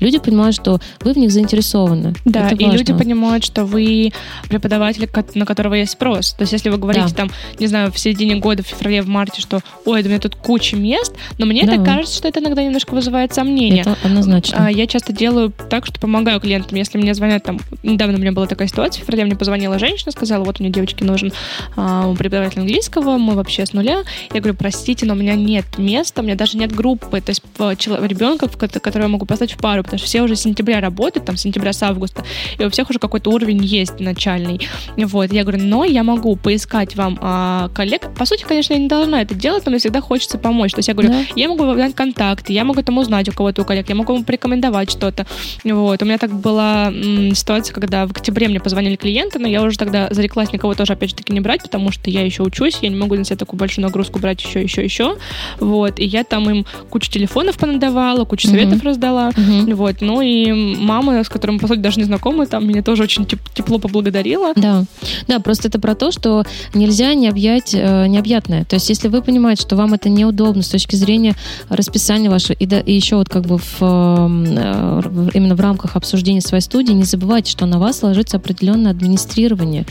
люди 0.00 0.18
понимают, 0.18 0.54
что 0.54 0.80
вы 1.00 1.12
в 1.12 1.16
них 1.16 1.30
заинтересованы. 1.30 2.14
Да, 2.24 2.50
и 2.50 2.64
люди 2.64 2.92
понимают, 2.92 3.44
что 3.44 3.64
вы 3.64 4.12
преподаватель, 4.48 5.08
на 5.34 5.46
которого 5.46 5.74
есть 5.74 5.92
спрос. 5.92 6.32
То 6.32 6.42
есть, 6.42 6.52
если 6.52 6.70
вы 6.70 6.78
говорите 6.78 7.08
да. 7.10 7.14
там, 7.14 7.30
не 7.58 7.66
знаю, 7.66 7.92
в 7.92 7.98
середине 7.98 8.36
года, 8.36 8.62
в 8.62 8.66
феврале, 8.66 9.02
в 9.02 9.08
марте, 9.08 9.40
что, 9.40 9.60
ой, 9.84 10.02
да 10.02 10.08
у 10.08 10.10
меня 10.10 10.20
тут 10.20 10.36
куча 10.36 10.76
мест, 10.76 11.14
но 11.38 11.46
мне 11.46 11.64
да. 11.64 11.76
так 11.76 11.84
кажется, 11.84 12.16
что 12.16 12.28
это 12.28 12.40
иногда 12.40 12.62
немножко 12.62 12.94
вызывает 12.94 13.34
сомнения. 13.34 13.82
Это 13.82 13.96
однозначно. 14.02 14.66
А, 14.66 14.70
я 14.70 14.86
часто 14.86 15.12
делаю 15.12 15.52
так, 15.70 15.86
что 15.86 16.00
помогаю 16.00 16.40
клиентам. 16.40 16.76
Если 16.76 16.98
мне 16.98 17.14
звонят 17.14 17.44
там, 17.44 17.60
недавно 17.82 18.16
у 18.16 18.20
меня 18.20 18.32
была 18.32 18.46
такая 18.46 18.68
ситуация, 18.68 19.02
в 19.02 19.04
феврале 19.04 19.24
мне 19.24 19.36
позвонила 19.36 19.78
женщина, 19.78 20.12
сказала, 20.12 20.44
вот 20.44 20.60
мне 20.60 20.70
девочке 20.70 21.04
нужен 21.04 21.32
а, 21.76 22.12
преподаватель 22.14 22.60
английского, 22.60 23.18
мы 23.18 23.34
вообще 23.34 23.66
с 23.66 23.72
нуля. 23.72 24.02
Я 24.32 24.40
говорю, 24.40 24.56
простите, 24.56 25.06
но 25.06 25.14
у 25.14 25.16
меня 25.16 25.34
нет 25.34 25.64
места, 25.78 26.20
у 26.22 26.24
меня 26.24 26.34
даже 26.34 26.58
нет 26.58 26.72
группы, 26.74 27.20
то 27.20 27.30
есть 27.30 27.42
ребенка, 27.58 28.48
который 28.48 29.02
я 29.02 29.08
могу 29.08 29.26
поставить 29.36 29.52
в 29.52 29.58
пару, 29.58 29.82
потому 29.82 29.98
что 29.98 30.06
все 30.06 30.22
уже 30.22 30.34
с 30.34 30.40
сентября 30.40 30.80
работают, 30.80 31.26
там, 31.26 31.36
с 31.36 31.42
сентября 31.42 31.72
с 31.72 31.82
августа, 31.82 32.24
и 32.58 32.64
у 32.64 32.70
всех 32.70 32.88
уже 32.88 32.98
какой-то 32.98 33.30
уровень 33.30 33.62
есть 33.62 34.00
начальный. 34.00 34.66
Вот, 34.96 35.32
я 35.32 35.42
говорю, 35.42 35.62
но 35.62 35.84
я 35.84 36.02
могу 36.02 36.36
поискать 36.36 36.96
вам 36.96 37.18
а, 37.20 37.68
коллег. 37.74 38.14
По 38.16 38.24
сути, 38.24 38.44
конечно, 38.48 38.72
я 38.72 38.78
не 38.78 38.88
должна 38.88 39.20
это 39.20 39.34
делать, 39.34 39.64
но 39.66 39.70
мне 39.70 39.78
всегда 39.78 40.00
хочется 40.00 40.38
помочь. 40.38 40.72
То 40.72 40.78
есть 40.78 40.88
я 40.88 40.94
говорю, 40.94 41.10
да. 41.10 41.20
я 41.34 41.48
могу 41.48 41.64
вам 41.64 41.76
дать 41.76 41.94
контакты, 41.94 42.52
я 42.52 42.64
могу 42.64 42.82
там 42.82 42.96
узнать 42.98 43.28
у 43.28 43.32
кого-то 43.32 43.62
у 43.62 43.64
коллег, 43.64 43.88
я 43.88 43.94
могу 43.94 44.14
вам 44.14 44.24
порекомендовать 44.24 44.90
что-то. 44.90 45.26
Вот, 45.64 46.02
у 46.02 46.04
меня 46.06 46.18
так 46.18 46.32
была 46.32 46.86
м, 46.86 47.34
ситуация, 47.34 47.74
когда 47.74 48.06
в 48.06 48.12
октябре 48.12 48.48
мне 48.48 48.60
позвонили 48.60 48.96
клиенты, 48.96 49.38
но 49.38 49.48
я 49.48 49.62
уже 49.62 49.76
тогда 49.76 50.08
зареклась 50.10 50.52
никого 50.52 50.74
тоже, 50.74 50.94
опять 50.94 51.10
же 51.10 51.16
таки, 51.16 51.32
не 51.32 51.40
брать, 51.40 51.62
потому 51.62 51.92
что 51.92 52.08
я 52.10 52.24
еще 52.24 52.42
учусь, 52.42 52.78
я 52.80 52.88
не 52.88 52.96
могу 52.96 53.16
на 53.16 53.24
себя 53.24 53.36
такую 53.36 53.58
большую 53.58 53.84
нагрузку 53.84 54.18
брать 54.18 54.42
еще, 54.42 54.62
еще, 54.62 54.82
еще. 54.82 55.16
Вот, 55.60 55.98
и 55.98 56.04
я 56.04 56.24
там 56.24 56.48
им 56.48 56.66
кучу 56.88 57.10
телефонов 57.10 57.58
понадавала, 57.58 58.24
кучу 58.24 58.48
советов 58.48 58.80
mm-hmm. 58.80 58.86
раздала, 58.86 59.25
Mm-hmm. 59.30 59.74
Вот. 59.74 59.96
Ну 60.00 60.20
и 60.20 60.52
мама, 60.76 61.22
с 61.22 61.28
которой 61.28 61.52
мы, 61.52 61.58
по 61.58 61.68
сути, 61.68 61.78
даже 61.78 61.98
не 61.98 62.04
знакомы, 62.04 62.46
там 62.46 62.66
меня 62.66 62.82
тоже 62.82 63.02
очень 63.02 63.26
тепло 63.26 63.78
поблагодарила. 63.78 64.52
Да. 64.56 64.84
Да, 65.28 65.40
просто 65.40 65.68
это 65.68 65.78
про 65.78 65.94
то, 65.94 66.10
что 66.10 66.44
нельзя 66.74 67.14
не 67.14 67.28
объять 67.28 67.74
э, 67.74 68.06
необъятное. 68.06 68.64
То 68.64 68.76
есть, 68.76 68.88
если 68.88 69.08
вы 69.08 69.22
понимаете, 69.22 69.62
что 69.62 69.76
вам 69.76 69.94
это 69.94 70.08
неудобно 70.08 70.62
с 70.62 70.68
точки 70.68 70.96
зрения 70.96 71.34
расписания 71.68 72.30
вашего, 72.30 72.56
и, 72.56 72.66
да, 72.66 72.80
и 72.80 72.92
еще 72.92 73.16
вот 73.16 73.28
как 73.28 73.44
бы 73.46 73.58
в, 73.58 73.76
э, 73.80 75.30
именно 75.34 75.54
в 75.54 75.60
рамках 75.60 75.96
обсуждения 75.96 76.40
своей 76.40 76.62
студии, 76.62 76.92
не 76.92 77.04
забывайте, 77.04 77.50
что 77.50 77.66
на 77.66 77.78
вас 77.78 78.02
ложится 78.02 78.36
определенное 78.36 78.90
администрирование. 78.90 79.86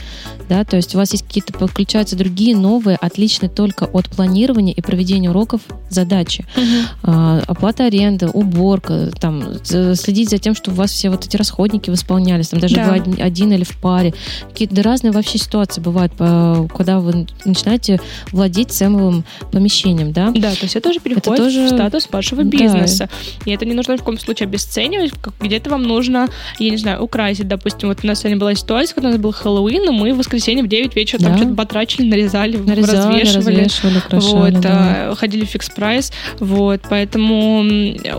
Да, 0.50 0.64
то 0.64 0.78
есть 0.78 0.94
у 0.96 0.98
вас 0.98 1.12
есть 1.12 1.26
какие-то 1.26 1.54
подключаются 1.54 2.16
другие 2.16 2.56
новые, 2.56 2.98
отличные 2.98 3.50
только 3.50 3.86
от 3.86 4.10
планирования 4.10 4.74
и 4.74 4.82
проведения 4.82 5.30
уроков 5.30 5.62
задачи. 5.90 6.46
Угу. 6.56 7.12
Э, 7.12 7.42
оплата 7.48 7.86
аренды, 7.86 8.28
уборка, 8.28 9.12
там 9.26 9.44
следить 9.96 10.30
за 10.30 10.38
тем, 10.38 10.54
чтобы 10.54 10.76
у 10.76 10.80
вас 10.82 10.92
все 10.92 11.10
вот 11.10 11.26
эти 11.26 11.36
расходники 11.36 11.90
восполнялись, 11.90 12.50
там 12.50 12.60
даже 12.60 12.76
да. 12.76 12.90
вы 12.90 12.96
один, 12.96 13.16
один 13.20 13.52
или 13.54 13.64
в 13.64 13.76
паре. 13.80 14.14
Какие-то 14.50 14.84
разные 14.84 15.12
вообще 15.12 15.40
ситуации 15.40 15.82
бывают, 15.82 16.14
когда 16.14 17.00
вы 17.00 17.26
начинаете 17.44 18.00
владеть 18.32 18.72
целым 18.72 19.26
помещением, 19.52 20.12
да? 20.12 20.30
Да, 20.30 20.52
то 20.52 20.60
есть 20.62 20.76
это 20.76 20.90
тоже 20.90 21.00
переходит 21.00 21.28
это 21.28 21.44
тоже... 21.44 21.66
в 21.66 21.70
статус 21.70 22.08
вашего 22.12 22.44
бизнеса. 22.44 23.10
Да. 23.10 23.52
И 23.52 23.56
это 23.56 23.66
не 23.66 23.74
нужно 23.74 23.98
в 23.98 24.04
коем 24.04 24.20
случае 24.20 24.46
обесценивать, 24.46 25.12
где-то 25.40 25.72
вам 25.72 25.84
нужно, 25.84 26.28
я 26.60 26.70
не 26.70 26.78
знаю, 26.78 27.02
украсить. 27.02 27.48
Допустим, 27.48 27.90
вот 27.90 28.00
у 28.04 28.08
нас 28.08 28.20
сегодня 28.20 28.38
была 28.38 28.54
ситуация, 28.54 28.94
когда 28.94 29.10
у 29.10 29.12
нас 29.14 29.22
был 29.22 29.32
Хэллоуин, 29.32 29.90
и 29.90 29.92
мы 29.92 30.14
в 30.14 30.18
воскресенье 30.18 30.64
в 30.64 30.68
9 30.68 30.96
вечера 30.96 31.20
да. 31.20 31.30
там 31.30 31.38
что-то 31.38 31.56
потрачили, 31.56 32.08
нарезали, 32.08 32.58
нарезали 32.58 32.98
развешивали. 32.98 33.56
развешивали 33.56 33.98
украшали, 33.98 34.54
вот, 34.54 34.62
да. 34.62 35.10
А, 35.10 35.16
ходили 35.16 35.46
в 35.46 35.50
фикс 35.50 35.70
прайс. 35.70 36.12
Вот, 36.40 36.82
поэтому 36.90 37.64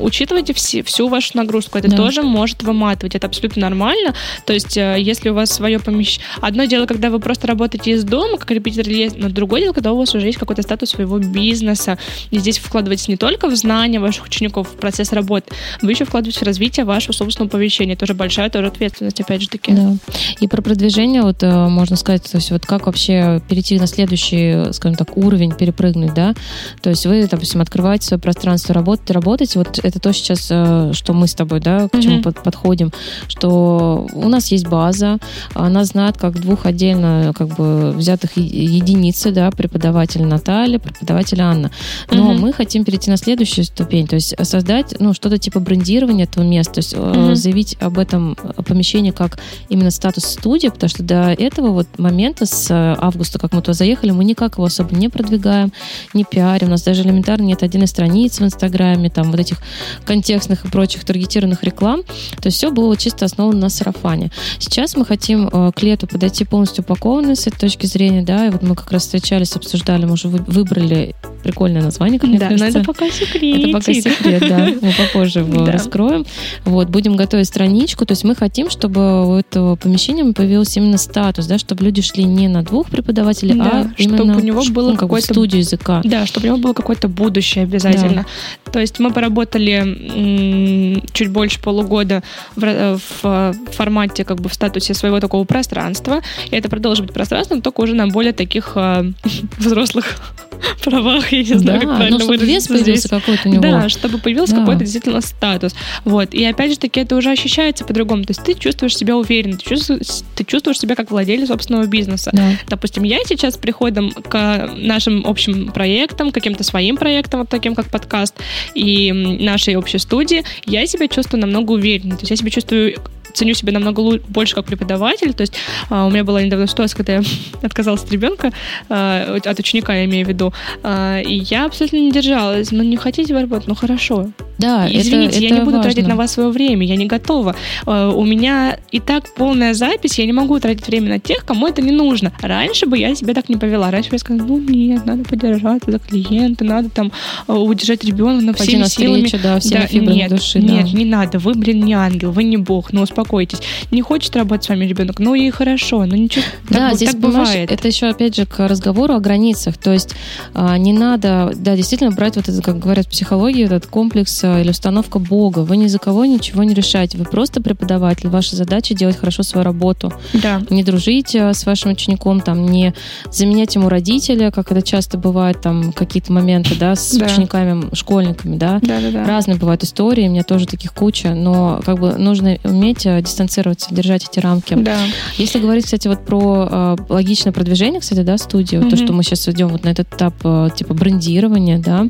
учитывайте 0.00 0.52
все, 0.52 0.82
всю 0.96 1.08
вашу 1.08 1.36
нагрузку. 1.36 1.76
Это 1.76 1.88
да. 1.88 1.96
тоже 1.96 2.22
может 2.22 2.62
выматывать. 2.62 3.14
Это 3.14 3.26
абсолютно 3.26 3.60
нормально. 3.60 4.14
То 4.46 4.54
есть, 4.54 4.78
э, 4.78 4.96
если 4.98 5.28
у 5.28 5.34
вас 5.34 5.50
свое 5.50 5.78
помещение... 5.78 6.26
Одно 6.40 6.64
дело, 6.64 6.86
когда 6.86 7.10
вы 7.10 7.20
просто 7.20 7.46
работаете 7.46 7.90
из 7.90 8.02
дома, 8.02 8.38
как 8.38 8.50
репетитор, 8.50 8.86
но 9.18 9.28
другое 9.28 9.60
дело, 9.60 9.74
когда 9.74 9.92
у 9.92 9.98
вас 9.98 10.14
уже 10.14 10.26
есть 10.26 10.38
какой-то 10.38 10.62
статус 10.62 10.90
своего 10.90 11.18
бизнеса. 11.18 11.98
И 12.30 12.38
здесь 12.38 12.58
вкладываетесь 12.58 13.08
не 13.08 13.18
только 13.18 13.48
в 13.48 13.56
знания 13.56 14.00
ваших 14.00 14.24
учеников, 14.24 14.70
в 14.70 14.76
процесс 14.76 15.12
работы, 15.12 15.52
вы 15.82 15.90
еще 15.90 16.06
вкладываете 16.06 16.40
в 16.40 16.42
развитие 16.44 16.86
вашего 16.86 17.12
собственного 17.12 17.50
помещения. 17.50 17.94
Тоже 17.94 18.14
большая 18.14 18.48
тоже 18.48 18.68
ответственность, 18.68 19.20
опять 19.20 19.42
же 19.42 19.48
таки. 19.48 19.72
Да. 19.72 19.96
И 20.40 20.48
про 20.48 20.62
продвижение, 20.62 21.20
вот 21.20 21.42
э, 21.42 21.68
можно 21.68 21.96
сказать, 21.96 22.22
то 22.22 22.38
есть 22.38 22.50
вот 22.50 22.64
как 22.64 22.86
вообще 22.86 23.42
перейти 23.50 23.78
на 23.78 23.86
следующий, 23.86 24.72
скажем 24.72 24.96
так, 24.96 25.14
уровень, 25.18 25.52
перепрыгнуть, 25.52 26.14
да? 26.14 26.32
То 26.80 26.88
есть 26.88 27.04
вы, 27.04 27.26
допустим, 27.30 27.60
открываете 27.60 28.06
свое 28.06 28.20
пространство, 28.20 28.74
работаете, 28.74 29.12
работаете. 29.12 29.58
Вот 29.58 29.78
это 29.82 30.00
то 30.00 30.12
сейчас, 30.14 30.48
э, 30.50 30.85
что 30.92 31.12
мы 31.12 31.26
с 31.26 31.34
тобой, 31.34 31.60
да, 31.60 31.88
к 31.88 31.94
mm-hmm. 31.94 32.02
чему 32.02 32.22
под, 32.22 32.42
подходим, 32.42 32.92
что 33.28 34.06
у 34.12 34.28
нас 34.28 34.50
есть 34.50 34.66
база, 34.66 35.18
она 35.54 35.84
знает 35.84 36.16
как 36.16 36.40
двух 36.40 36.66
отдельно 36.66 37.32
как 37.36 37.48
бы 37.56 37.92
взятых 37.92 38.36
единицы, 38.36 39.30
да, 39.30 39.50
преподаватель 39.50 40.24
Наталья, 40.24 40.78
преподаватель 40.78 41.40
Анна. 41.40 41.70
Но 42.10 42.32
mm-hmm. 42.32 42.38
мы 42.38 42.52
хотим 42.52 42.84
перейти 42.84 43.10
на 43.10 43.16
следующую 43.16 43.64
ступень, 43.64 44.06
то 44.06 44.16
есть 44.16 44.34
создать, 44.42 44.94
ну, 44.98 45.14
что-то 45.14 45.38
типа 45.38 45.60
брендирования 45.60 46.24
этого 46.24 46.44
места, 46.44 46.74
то 46.74 46.78
есть 46.78 46.94
mm-hmm. 46.94 47.34
заявить 47.34 47.76
об 47.80 47.98
этом 47.98 48.36
помещении 48.66 49.10
как 49.10 49.38
именно 49.68 49.90
статус 49.90 50.24
студии, 50.24 50.68
потому 50.68 50.88
что 50.88 51.02
до 51.02 51.32
этого 51.32 51.70
вот 51.70 51.86
момента 51.98 52.46
с 52.46 52.70
августа, 52.70 53.38
как 53.38 53.52
мы 53.52 53.62
туда 53.62 53.72
заехали, 53.72 54.10
мы 54.10 54.24
никак 54.24 54.54
его 54.54 54.64
особо 54.64 54.94
не 54.94 55.08
продвигаем, 55.08 55.72
не 56.14 56.24
пиарим, 56.24 56.68
у 56.68 56.70
нас 56.70 56.82
даже 56.82 57.02
элементарно 57.02 57.44
нет 57.44 57.62
отдельной 57.62 57.86
страницы 57.86 58.42
в 58.42 58.46
Инстаграме, 58.46 59.10
там 59.10 59.30
вот 59.30 59.40
этих 59.40 59.58
контекстных 60.04 60.64
прочих 60.76 61.06
таргетированных 61.06 61.64
реклам. 61.64 62.02
То 62.02 62.48
есть 62.48 62.58
все 62.58 62.70
было 62.70 62.98
чисто 62.98 63.24
основано 63.24 63.58
на 63.58 63.68
сарафане. 63.70 64.30
Сейчас 64.58 64.94
мы 64.94 65.06
хотим 65.06 65.48
э, 65.50 65.72
к 65.74 65.82
лету 65.82 66.06
подойти 66.06 66.44
полностью 66.44 66.84
упакованные 66.84 67.34
с 67.34 67.46
этой 67.46 67.60
точки 67.60 67.86
зрения, 67.86 68.20
да, 68.20 68.44
и 68.44 68.50
вот 68.50 68.62
мы 68.62 68.74
как 68.74 68.92
раз 68.92 69.04
встречались, 69.04 69.56
обсуждали, 69.56 70.04
мы 70.04 70.12
уже 70.12 70.28
выбрали 70.28 71.14
прикольное 71.46 71.80
название, 71.80 72.18
как 72.18 72.28
мне 72.28 72.38
да, 72.38 72.48
кажется. 72.48 72.64
но 72.64 72.80
это 72.80 72.84
пока 72.84 73.08
секрет. 73.08 73.58
Это 73.58 73.72
пока 73.72 73.92
секрет, 73.94 74.44
да. 74.48 74.68
Мы 74.82 74.92
попозже 74.92 75.38
его 75.40 75.64
да. 75.64 75.72
раскроем. 75.72 76.26
Вот, 76.64 76.88
будем 76.88 77.14
готовить 77.14 77.46
страничку. 77.46 78.04
То 78.04 78.12
есть 78.12 78.24
мы 78.24 78.34
хотим, 78.34 78.68
чтобы 78.68 79.28
у 79.28 79.34
этого 79.34 79.76
помещения 79.76 80.24
появился 80.32 80.80
именно 80.80 80.98
статус, 80.98 81.46
да, 81.46 81.58
чтобы 81.58 81.84
люди 81.84 82.02
шли 82.02 82.24
не 82.24 82.48
на 82.48 82.64
двух 82.64 82.90
преподавателей, 82.90 83.54
да, 83.54 83.64
а 83.64 83.90
именно 83.96 84.16
чтобы 84.16 84.36
у 84.36 84.40
него 84.40 84.64
было 84.70 84.90
ну, 84.90 84.96
какое-то 84.96 85.34
студию 85.34 85.60
языка. 85.60 86.00
Да, 86.02 86.26
чтобы 86.26 86.46
у 86.46 86.48
него 86.48 86.58
было 86.58 86.72
какое-то 86.72 87.06
будущее 87.06 87.62
обязательно. 87.62 88.26
Да. 88.64 88.72
То 88.72 88.80
есть 88.80 88.98
мы 88.98 89.12
поработали 89.12 91.00
чуть 91.12 91.30
больше 91.30 91.60
полугода 91.60 92.24
в, 92.56 92.64
э, 92.64 92.98
в 93.20 93.54
формате, 93.70 94.24
как 94.24 94.40
бы 94.40 94.48
в 94.48 94.54
статусе 94.54 94.94
своего 94.94 95.20
такого 95.20 95.44
пространства. 95.44 96.22
И 96.50 96.56
это 96.56 96.68
продолжит 96.68 97.06
быть 97.06 97.14
пространством, 97.14 97.62
только 97.62 97.82
уже 97.82 97.94
на 97.94 98.08
более 98.08 98.32
таких 98.32 98.72
э, 98.74 99.12
взрослых 99.58 100.16
правах, 100.84 101.32
я 101.36 101.54
не 101.54 101.60
знаю, 101.60 101.80
да, 101.80 101.86
как 101.86 101.96
правильно 101.96 102.18
ну, 102.18 102.24
чтобы 102.24 102.44
вес 102.44 102.66
появился 102.66 103.08
какой-то 103.08 103.48
у 103.48 103.52
него. 103.52 103.62
Да, 103.62 103.88
чтобы 103.88 104.18
появился 104.18 104.54
да. 104.54 104.60
какой-то 104.60 104.80
действительно 104.80 105.20
статус. 105.20 105.74
Вот. 106.04 106.34
И 106.34 106.44
опять 106.44 106.72
же 106.72 106.78
таки 106.78 107.00
это 107.00 107.16
уже 107.16 107.30
ощущается 107.30 107.84
по-другому. 107.84 108.24
То 108.24 108.30
есть 108.32 108.42
ты 108.42 108.54
чувствуешь 108.54 108.96
себя 108.96 109.16
уверенно, 109.16 109.56
ты 109.56 109.64
чувствуешь, 109.64 110.22
ты 110.34 110.44
чувствуешь 110.44 110.78
себя 110.78 110.94
как 110.94 111.10
владелец 111.10 111.48
собственного 111.48 111.86
бизнеса. 111.86 112.30
Да. 112.32 112.52
Допустим, 112.68 113.02
я 113.02 113.18
сейчас 113.26 113.54
с 113.54 113.58
приходом 113.58 114.10
к 114.10 114.70
нашим 114.76 115.26
общим 115.26 115.68
проектам, 115.68 116.32
каким-то 116.32 116.64
своим 116.64 116.96
проектам, 116.96 117.40
вот 117.40 117.48
таким 117.48 117.74
как 117.74 117.90
подкаст, 117.90 118.34
и 118.74 119.12
нашей 119.12 119.76
общей 119.76 119.98
студии, 119.98 120.44
я 120.66 120.86
себя 120.86 121.08
чувствую 121.08 121.40
намного 121.40 121.72
увереннее. 121.72 122.16
То 122.16 122.22
есть 122.22 122.30
я 122.30 122.36
себя 122.36 122.50
чувствую 122.50 122.96
ценю 123.36 123.54
себя 123.54 123.72
намного 123.72 124.18
больше 124.28 124.54
как 124.54 124.64
преподаватель. 124.64 125.34
То 125.34 125.42
есть 125.42 125.52
а, 125.90 126.06
у 126.06 126.10
меня 126.10 126.24
была 126.24 126.42
недавно 126.42 126.66
ситуация, 126.66 126.96
когда 126.96 127.14
я 127.14 127.22
отказалась 127.62 128.02
от 128.02 128.10
ребенка, 128.10 128.52
а, 128.88 129.38
от 129.44 129.58
ученика, 129.58 129.94
я 129.94 130.04
имею 130.06 130.24
в 130.24 130.28
виду, 130.28 130.52
а, 130.82 131.20
и 131.20 131.38
я 131.50 131.66
абсолютно 131.66 131.98
не 131.98 132.10
держалась. 132.10 132.72
Ну, 132.72 132.82
не 132.82 132.96
хотите 132.96 133.38
работать? 133.38 133.68
Ну, 133.68 133.74
хорошо. 133.74 134.28
Да, 134.58 134.88
Извините, 134.90 135.36
это, 135.36 135.40
я 135.40 135.48
это 135.48 135.58
не 135.58 135.64
буду 135.64 135.76
важно. 135.76 135.82
тратить 135.92 136.08
на 136.08 136.16
вас 136.16 136.32
свое 136.32 136.48
время, 136.48 136.86
я 136.86 136.96
не 136.96 137.04
готова. 137.04 137.54
У 137.84 138.24
меня 138.24 138.78
и 138.90 139.00
так 139.00 139.34
полная 139.34 139.74
запись, 139.74 140.18
я 140.18 140.24
не 140.24 140.32
могу 140.32 140.58
тратить 140.58 140.86
время 140.86 141.10
на 141.10 141.18
тех, 141.18 141.44
кому 141.44 141.66
это 141.66 141.82
не 141.82 141.92
нужно. 141.92 142.32
Раньше 142.40 142.86
бы 142.86 142.96
я 142.96 143.14
себя 143.14 143.34
так 143.34 143.50
не 143.50 143.56
повела. 143.56 143.90
Раньше 143.90 144.08
бы 144.08 144.14
я 144.14 144.18
сказала, 144.18 144.46
ну 144.46 144.58
нет, 144.58 145.04
надо 145.04 145.24
подержаться 145.24 145.90
за 145.90 145.98
клиента, 145.98 146.64
надо 146.64 146.88
там 146.88 147.12
удержать 147.46 148.02
ребенка 148.04 148.46
на 148.46 148.54
всеми 148.54 148.84
силами. 148.84 149.28
да, 149.42 149.60
всеми 149.60 150.06
да, 150.06 150.12
нет, 150.12 150.30
души. 150.30 150.58
Нет, 150.58 150.86
да. 150.86 150.98
не 150.98 151.04
надо, 151.04 151.38
вы, 151.38 151.52
блин, 151.52 151.84
не 151.84 151.92
ангел, 151.92 152.32
вы 152.32 152.44
не 152.44 152.56
бог, 152.56 152.94
ну 152.94 153.02
успокойтесь 153.02 153.25
успокойтесь. 153.26 153.60
Не 153.90 154.02
хочет 154.02 154.34
работать 154.36 154.64
с 154.64 154.68
вами 154.68 154.84
ребенок, 154.84 155.18
ну 155.18 155.34
и 155.34 155.50
хорошо, 155.50 156.04
ну 156.06 156.16
ничего. 156.16 156.44
Да, 156.70 156.88
так, 156.88 156.96
здесь 156.96 157.10
так 157.10 157.20
бывает. 157.20 157.70
Это 157.70 157.88
еще 157.88 158.06
опять 158.06 158.36
же 158.36 158.46
к 158.46 158.66
разговору 158.66 159.14
о 159.14 159.20
границах. 159.20 159.76
То 159.76 159.92
есть 159.92 160.14
а, 160.54 160.78
не 160.78 160.92
надо, 160.92 161.52
да, 161.56 161.76
действительно 161.76 162.10
брать 162.10 162.36
вот 162.36 162.48
это, 162.48 162.62
как 162.62 162.78
говорят 162.78 163.06
в 163.06 163.10
психологии, 163.10 163.64
этот 163.64 163.86
комплекс 163.86 164.40
а, 164.44 164.60
или 164.60 164.70
установка 164.70 165.18
Бога. 165.18 165.60
Вы 165.60 165.76
ни 165.76 165.86
за 165.86 165.98
кого 165.98 166.24
ничего 166.24 166.62
не 166.62 166.74
решаете. 166.74 167.18
Вы 167.18 167.24
просто 167.24 167.62
преподаватель. 167.62 168.28
Ваша 168.28 168.56
задача 168.56 168.94
делать 168.94 169.16
хорошо 169.16 169.42
свою 169.42 169.64
работу. 169.64 170.12
Да. 170.32 170.62
Не 170.70 170.82
дружить 170.82 171.34
а, 171.36 171.52
с 171.52 171.66
вашим 171.66 171.92
учеником, 171.92 172.40
там, 172.40 172.66
не 172.66 172.94
заменять 173.30 173.74
ему 173.74 173.88
родителя, 173.88 174.50
как 174.50 174.72
это 174.72 174.82
часто 174.82 175.18
бывает, 175.18 175.60
там, 175.60 175.92
какие-то 175.92 176.32
моменты, 176.32 176.74
да, 176.78 176.94
с 176.94 177.16
да. 177.16 177.26
учениками, 177.26 177.94
школьниками, 177.94 178.56
да. 178.56 178.78
Да, 178.82 179.00
да, 179.00 179.10
да. 179.10 179.24
Разные 179.24 179.56
бывают 179.56 179.82
истории, 179.82 180.28
у 180.28 180.30
меня 180.30 180.42
тоже 180.42 180.66
таких 180.66 180.92
куча, 180.92 181.34
но 181.34 181.80
как 181.84 181.98
бы 181.98 182.14
нужно 182.14 182.58
уметь 182.64 183.06
дистанцироваться, 183.22 183.94
держать 183.94 184.28
эти 184.28 184.40
рамки. 184.40 184.74
Да. 184.74 184.98
Если 185.36 185.58
говорить, 185.58 185.84
кстати, 185.84 186.08
вот 186.08 186.24
про 186.24 186.68
э, 186.70 186.96
логичное 187.08 187.52
продвижение, 187.52 188.00
кстати, 188.00 188.20
да, 188.20 188.38
студии, 188.38 188.78
mm-hmm. 188.78 188.90
то, 188.90 188.96
что 188.96 189.12
мы 189.12 189.22
сейчас 189.22 189.48
идем 189.48 189.68
вот 189.68 189.84
на 189.84 189.90
этот 189.90 190.12
этап 190.12 190.34
э, 190.44 190.68
типа 190.74 190.94
брендирования, 190.94 191.78
да, 191.78 192.06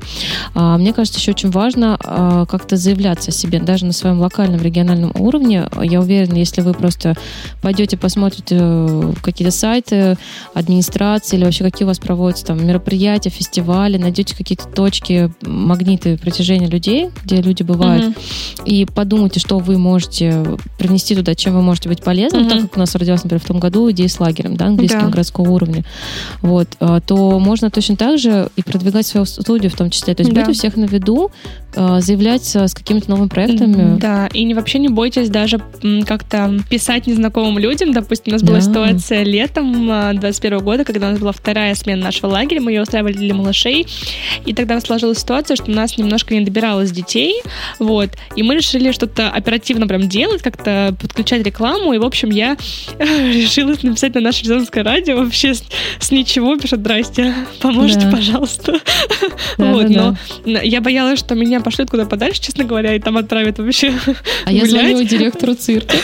э, 0.55 0.77
мне 0.79 0.93
кажется, 0.93 1.19
еще 1.19 1.33
очень 1.33 1.51
важно 1.51 1.99
э, 2.03 2.47
как-то 2.49 2.77
заявляться 2.77 3.31
о 3.31 3.33
себе, 3.33 3.61
даже 3.61 3.87
на 3.87 3.93
своем 3.93 4.21
локальном, 4.21 4.63
региональном 4.63 5.13
уровне. 5.19 5.69
Я 5.83 6.01
уверена, 6.01 6.37
если 6.37 6.61
вы 6.61 6.73
просто 6.75 7.15
пойдете, 7.63 7.97
посмотрите 7.97 8.57
э, 8.61 9.13
какие-то 9.23 9.53
сайты 9.53 10.17
администрации 10.55 11.37
или 11.37 11.45
вообще 11.45 11.65
какие 11.65 11.85
у 11.85 11.89
вас 11.89 11.99
проводятся 11.99 12.47
там 12.47 12.67
мероприятия, 12.67 13.31
фестивали, 13.31 13.99
найдете 13.99 14.37
какие-то 14.37 14.67
точки, 14.69 15.33
магниты 15.43 16.17
притяжения 16.19 16.69
людей, 16.69 17.11
где 17.25 17.41
люди 17.41 17.63
бывают, 17.63 18.05
mm-hmm. 18.05 18.65
и 18.65 18.85
подумайте, 18.85 19.41
что 19.41 19.59
вы 19.59 19.79
можете 19.79 20.45
привнести 20.87 21.17
туда, 21.17 21.35
чем 21.35 21.55
вы 21.55 21.63
можете 21.63 21.89
быть 21.89 22.03
полезным, 22.03 22.47
mm-hmm. 22.47 22.51
так 22.51 22.61
как 22.63 22.77
у 22.77 22.79
нас 22.79 22.95
родилась, 22.95 23.25
например, 23.25 23.43
в 23.43 23.47
том 23.47 23.59
году 23.59 23.91
идея 23.91 24.07
с 24.07 24.21
лагерем, 24.21 24.57
да, 24.57 24.67
английским 24.67 25.01
да. 25.01 25.09
городского 25.09 25.51
уровня, 25.51 25.85
вот, 26.43 26.69
а, 26.79 27.01
то 27.01 27.39
можно 27.41 27.71
точно 27.71 27.97
так 27.97 28.19
же 28.19 28.49
и 28.55 28.63
продвигать 28.63 29.05
свою 29.05 29.27
студию 29.27 29.71
в 29.73 29.75
том 29.75 29.91
числе. 29.91 30.15
То 30.15 30.23
есть 30.23 30.33
да. 30.33 30.41
быть 30.41 30.51
у 30.51 30.53
всех 30.53 30.77
на 30.77 30.85
виду, 30.85 31.33
а, 31.75 32.01
заявлять 32.01 32.55
с 32.55 32.73
какими-то 32.73 33.11
новыми 33.11 33.29
проектами. 33.29 33.99
Да, 33.99 34.29
и 34.33 34.45
не, 34.45 34.55
вообще 34.55 34.79
не 34.79 34.89
бойтесь 34.89 35.29
даже 35.29 35.61
как-то 36.07 36.57
писать 36.71 37.09
незнакомым 37.09 37.59
людям. 37.59 37.93
Допустим, 37.93 38.33
у 38.33 38.35
нас 38.35 38.43
да. 38.43 38.49
была 38.49 38.61
ситуация 38.61 39.25
летом 39.25 39.89
21 40.19 40.59
года, 40.61 40.85
когда 40.85 41.09
у 41.09 41.11
нас 41.11 41.19
была 41.19 41.33
вторая 41.33 41.75
смена 41.75 42.05
нашего 42.05 42.31
лагеря, 42.31 42.61
мы 42.61 42.71
ее 42.73 42.83
устраивали 42.83 43.15
для 43.15 43.35
малышей, 43.35 43.87
и 44.45 44.55
тогда 44.55 44.81
сложилась 44.81 45.19
ситуация, 45.19 45.57
что 45.57 45.71
у 45.71 45.75
нас 45.75 45.99
немножко 45.99 46.33
не 46.35 46.43
добиралось 46.43 46.93
детей, 46.93 47.43
вот, 47.81 48.11
и 48.37 48.43
мы 48.43 48.55
решили 48.55 48.93
что-то 48.93 49.31
оперативно 49.31 49.89
прям 49.89 50.09
делать, 50.09 50.43
как-то 50.43 50.76
подключать 50.99 51.43
рекламу, 51.43 51.93
и, 51.93 51.99
в 51.99 52.05
общем, 52.05 52.31
я 52.31 52.57
решила 52.99 53.75
написать 53.83 54.15
на 54.15 54.21
наше 54.21 54.45
Рязанское 54.45 54.85
радио 54.85 55.17
вообще 55.17 55.55
с, 55.55 55.63
с 55.99 56.11
ничего, 56.11 56.57
пишет, 56.57 56.81
здрасте, 56.81 57.35
поможете, 57.61 58.07
да. 58.07 58.11
пожалуйста. 58.13 58.75
Да, 59.59 59.73
вот, 59.73 59.91
да, 59.91 60.17
но 60.45 60.61
я 60.61 60.81
боялась, 60.81 61.19
что 61.19 61.35
меня 61.35 61.61
пошлют 61.61 61.91
куда 61.91 62.05
подальше, 62.05 62.41
честно 62.43 62.65
говоря, 62.65 62.95
и 62.95 62.99
там 62.99 63.17
отправят 63.17 63.59
вообще 63.59 63.93
А 64.45 64.51
гулять. 64.51 64.63
я 64.63 64.67
звоню 64.67 65.03
директору 65.05 65.55
цирка. 65.55 65.97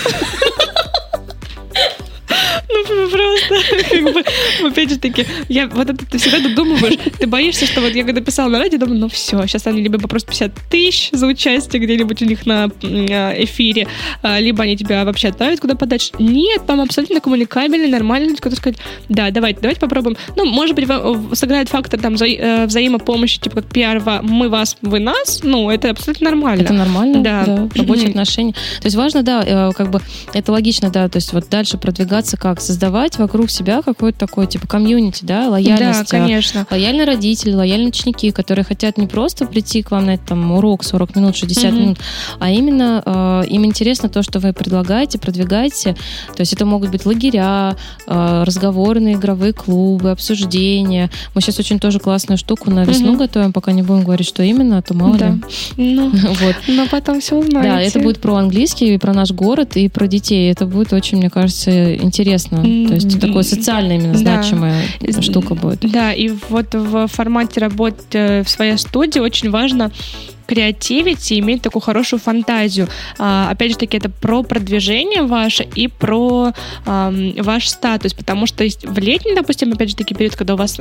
Ну 2.73 3.09
просто, 3.09 3.89
как 3.91 4.03
бы, 4.03 4.25
опять 4.67 4.91
же 4.91 4.99
таки, 4.99 5.27
я 5.49 5.67
вот 5.69 5.91
это 5.91 6.05
ты 6.07 6.19
всегда 6.19 6.41
додумываешь, 6.41 6.99
ты 7.19 7.27
боишься, 7.27 7.67
что 7.67 7.81
вот 7.81 7.95
я 7.95 8.05
когда 8.05 8.21
писала 8.21 8.49
на 8.49 8.59
радио, 8.59 8.79
думаю, 8.79 8.99
ну 8.99 9.09
все, 9.09 9.47
сейчас 9.47 9.67
они 9.67 9.83
либо 9.83 9.99
попросят 9.99 10.29
50 10.29 10.53
тысяч 10.71 11.11
за 11.13 11.27
участие 11.27 11.83
где-нибудь 11.83 12.23
у 12.23 12.25
них 12.25 12.47
на 12.47 12.71
эфире, 12.83 13.89
а, 14.23 14.41
либо 14.41 14.63
они 14.63 14.77
тебя 14.77 15.05
вообще 15.05 15.29
отправят 15.29 15.61
куда 15.61 15.75
подальше. 15.75 16.11
Нет, 16.19 16.67
там 16.67 16.81
абсолютно 16.81 17.21
коммуникабельный, 17.21 17.89
нормальный 17.89 18.29
люди, 18.29 18.41
которые 18.41 18.57
сказать, 18.57 18.79
да, 19.09 19.31
давайте, 19.31 19.61
давайте 19.61 19.81
попробуем. 19.81 20.17
Ну, 20.37 20.45
может 20.47 20.75
быть, 20.75 20.89
сыграет 21.37 21.69
фактор 21.69 22.01
там 22.01 22.15
вза 22.15 22.27
э, 22.27 22.67
взаимопомощи, 22.67 23.41
типа 23.41 23.57
как 23.57 23.67
пиар, 23.67 24.03
мы 24.23 24.49
вас, 24.49 24.77
вы 24.83 24.99
нас, 24.99 25.41
ну, 25.43 25.71
это 25.71 25.91
абсолютно 25.91 26.31
нормально. 26.31 26.63
Это 26.63 26.73
нормально, 26.73 27.23
да. 27.23 27.45
да 27.45 27.69
рабочие 27.75 28.09
отношения. 28.11 28.53
То 28.53 28.87
есть 28.87 28.97
важно, 28.97 29.23
да, 29.23 29.43
э, 29.45 29.73
как 29.73 29.91
бы, 29.91 30.01
это 30.33 30.53
логично, 30.53 30.91
да, 30.91 31.09
то 31.09 31.17
есть 31.17 31.33
вот 31.33 31.49
дальше 31.49 31.79
продвигаться 31.79 32.37
как? 32.37 32.61
Создавать 32.63 33.19
вокруг 33.19 33.51
себя 33.51 33.83
какой-то 33.83 34.19
такой, 34.19 34.47
типа, 34.47 34.67
комьюнити, 34.67 35.25
да, 35.25 35.49
лояльность. 35.49 36.11
Да, 36.11 36.19
конечно. 36.19 36.67
Лояльные 36.71 37.05
родители, 37.05 37.53
лояльные 37.55 37.89
ученики, 37.89 38.31
которые 38.31 38.65
хотят 38.65 38.99
не 38.99 39.07
просто 39.07 39.47
прийти 39.47 39.83
к 39.83 39.91
вам 39.91 40.07
на 40.07 40.15
этот 40.15 40.27
там 40.27 40.53
урок 40.53 40.85
40 40.85 41.17
минут, 41.17 41.37
60 41.37 41.65
mm-hmm. 41.65 41.81
минут, 41.81 41.99
а 42.39 42.51
именно 42.51 43.03
э, 43.05 43.43
им 43.49 43.65
интересно 43.65 44.09
то, 44.09 44.23
что 44.23 44.39
вы 44.39 44.53
предлагаете, 44.53 45.19
продвигаете. 45.19 45.95
То 46.35 46.41
есть 46.41 46.53
это 46.53 46.65
могут 46.65 46.91
быть 46.91 47.05
лагеря, 47.05 47.77
э, 48.07 48.45
разговорные 48.47 49.15
игровые 49.15 49.53
клубы, 49.53 50.11
обсуждения. 50.11 51.11
Мы 51.35 51.41
сейчас 51.41 51.59
очень 51.59 51.79
тоже 51.79 51.99
классную 51.99 52.39
штуку 52.39 52.71
на 52.71 52.85
весну 52.85 53.15
mm-hmm. 53.15 53.19
готовим, 53.19 53.53
пока 53.53 53.73
не 53.73 53.83
будем 53.83 54.05
говорить, 54.05 54.27
что 54.27 54.43
именно, 54.43 54.79
а 54.79 54.83
то 54.83 54.95
мало 54.95 55.19
да. 55.19 55.29
ли. 55.29 55.41
Ну, 55.77 56.11
вот. 56.13 56.57
Но 56.69 56.87
потом 56.87 57.21
все 57.21 57.37
узнаете. 57.37 57.69
Да, 57.69 57.81
это 57.81 57.99
будет 58.01 58.21
про 58.21 58.37
английский, 58.37 58.95
и 58.95 58.99
про 58.99 59.13
наш 59.13 59.33
город, 59.33 59.77
и 59.77 59.89
про 59.89 60.07
детей. 60.07 60.51
Это 60.51 60.67
будет 60.67 60.93
очень, 60.93 61.19
мне 61.19 61.31
кажется, 61.31 61.95
интересно. 61.97 62.52
Mm-hmm. 62.53 62.89
То 62.89 62.95
есть 62.95 63.21
такое 63.21 63.43
социально 63.43 63.93
именно 63.93 64.15
значимая 64.15 64.83
да. 65.01 65.23
штука 65.23 65.55
будет. 65.55 65.81
Да, 65.91 66.13
и 66.13 66.31
вот 66.49 66.75
в 66.75 67.07
формате 67.09 67.61
работы 67.61 68.43
в 68.45 68.51
своей 68.51 68.77
студии 68.77 69.21
очень 69.21 69.51
важно 69.51 69.91
креативить 70.53 71.33
и 71.33 71.39
иметь 71.39 71.63
такую 71.63 71.81
хорошую 71.81 72.21
фантазию. 72.21 72.87
А, 73.19 73.49
опять 73.51 73.73
же 73.73 73.79
таки, 73.79 73.97
это 73.97 74.11
про 74.11 74.43
продвижение 74.43 75.23
ваше 75.23 75.67
и 75.75 75.89
про 75.89 76.53
а, 76.85 77.11
ваш 77.39 77.69
статус, 77.69 78.13
потому 78.13 78.45
что 78.45 78.63
в 78.83 78.99
летний, 78.99 79.35
допустим, 79.35 79.73
опять 79.73 79.89
же 79.89 79.97
таки, 79.97 80.15
период, 80.15 80.37
когда 80.37 80.53
у 80.53 80.57
вас 80.59 80.77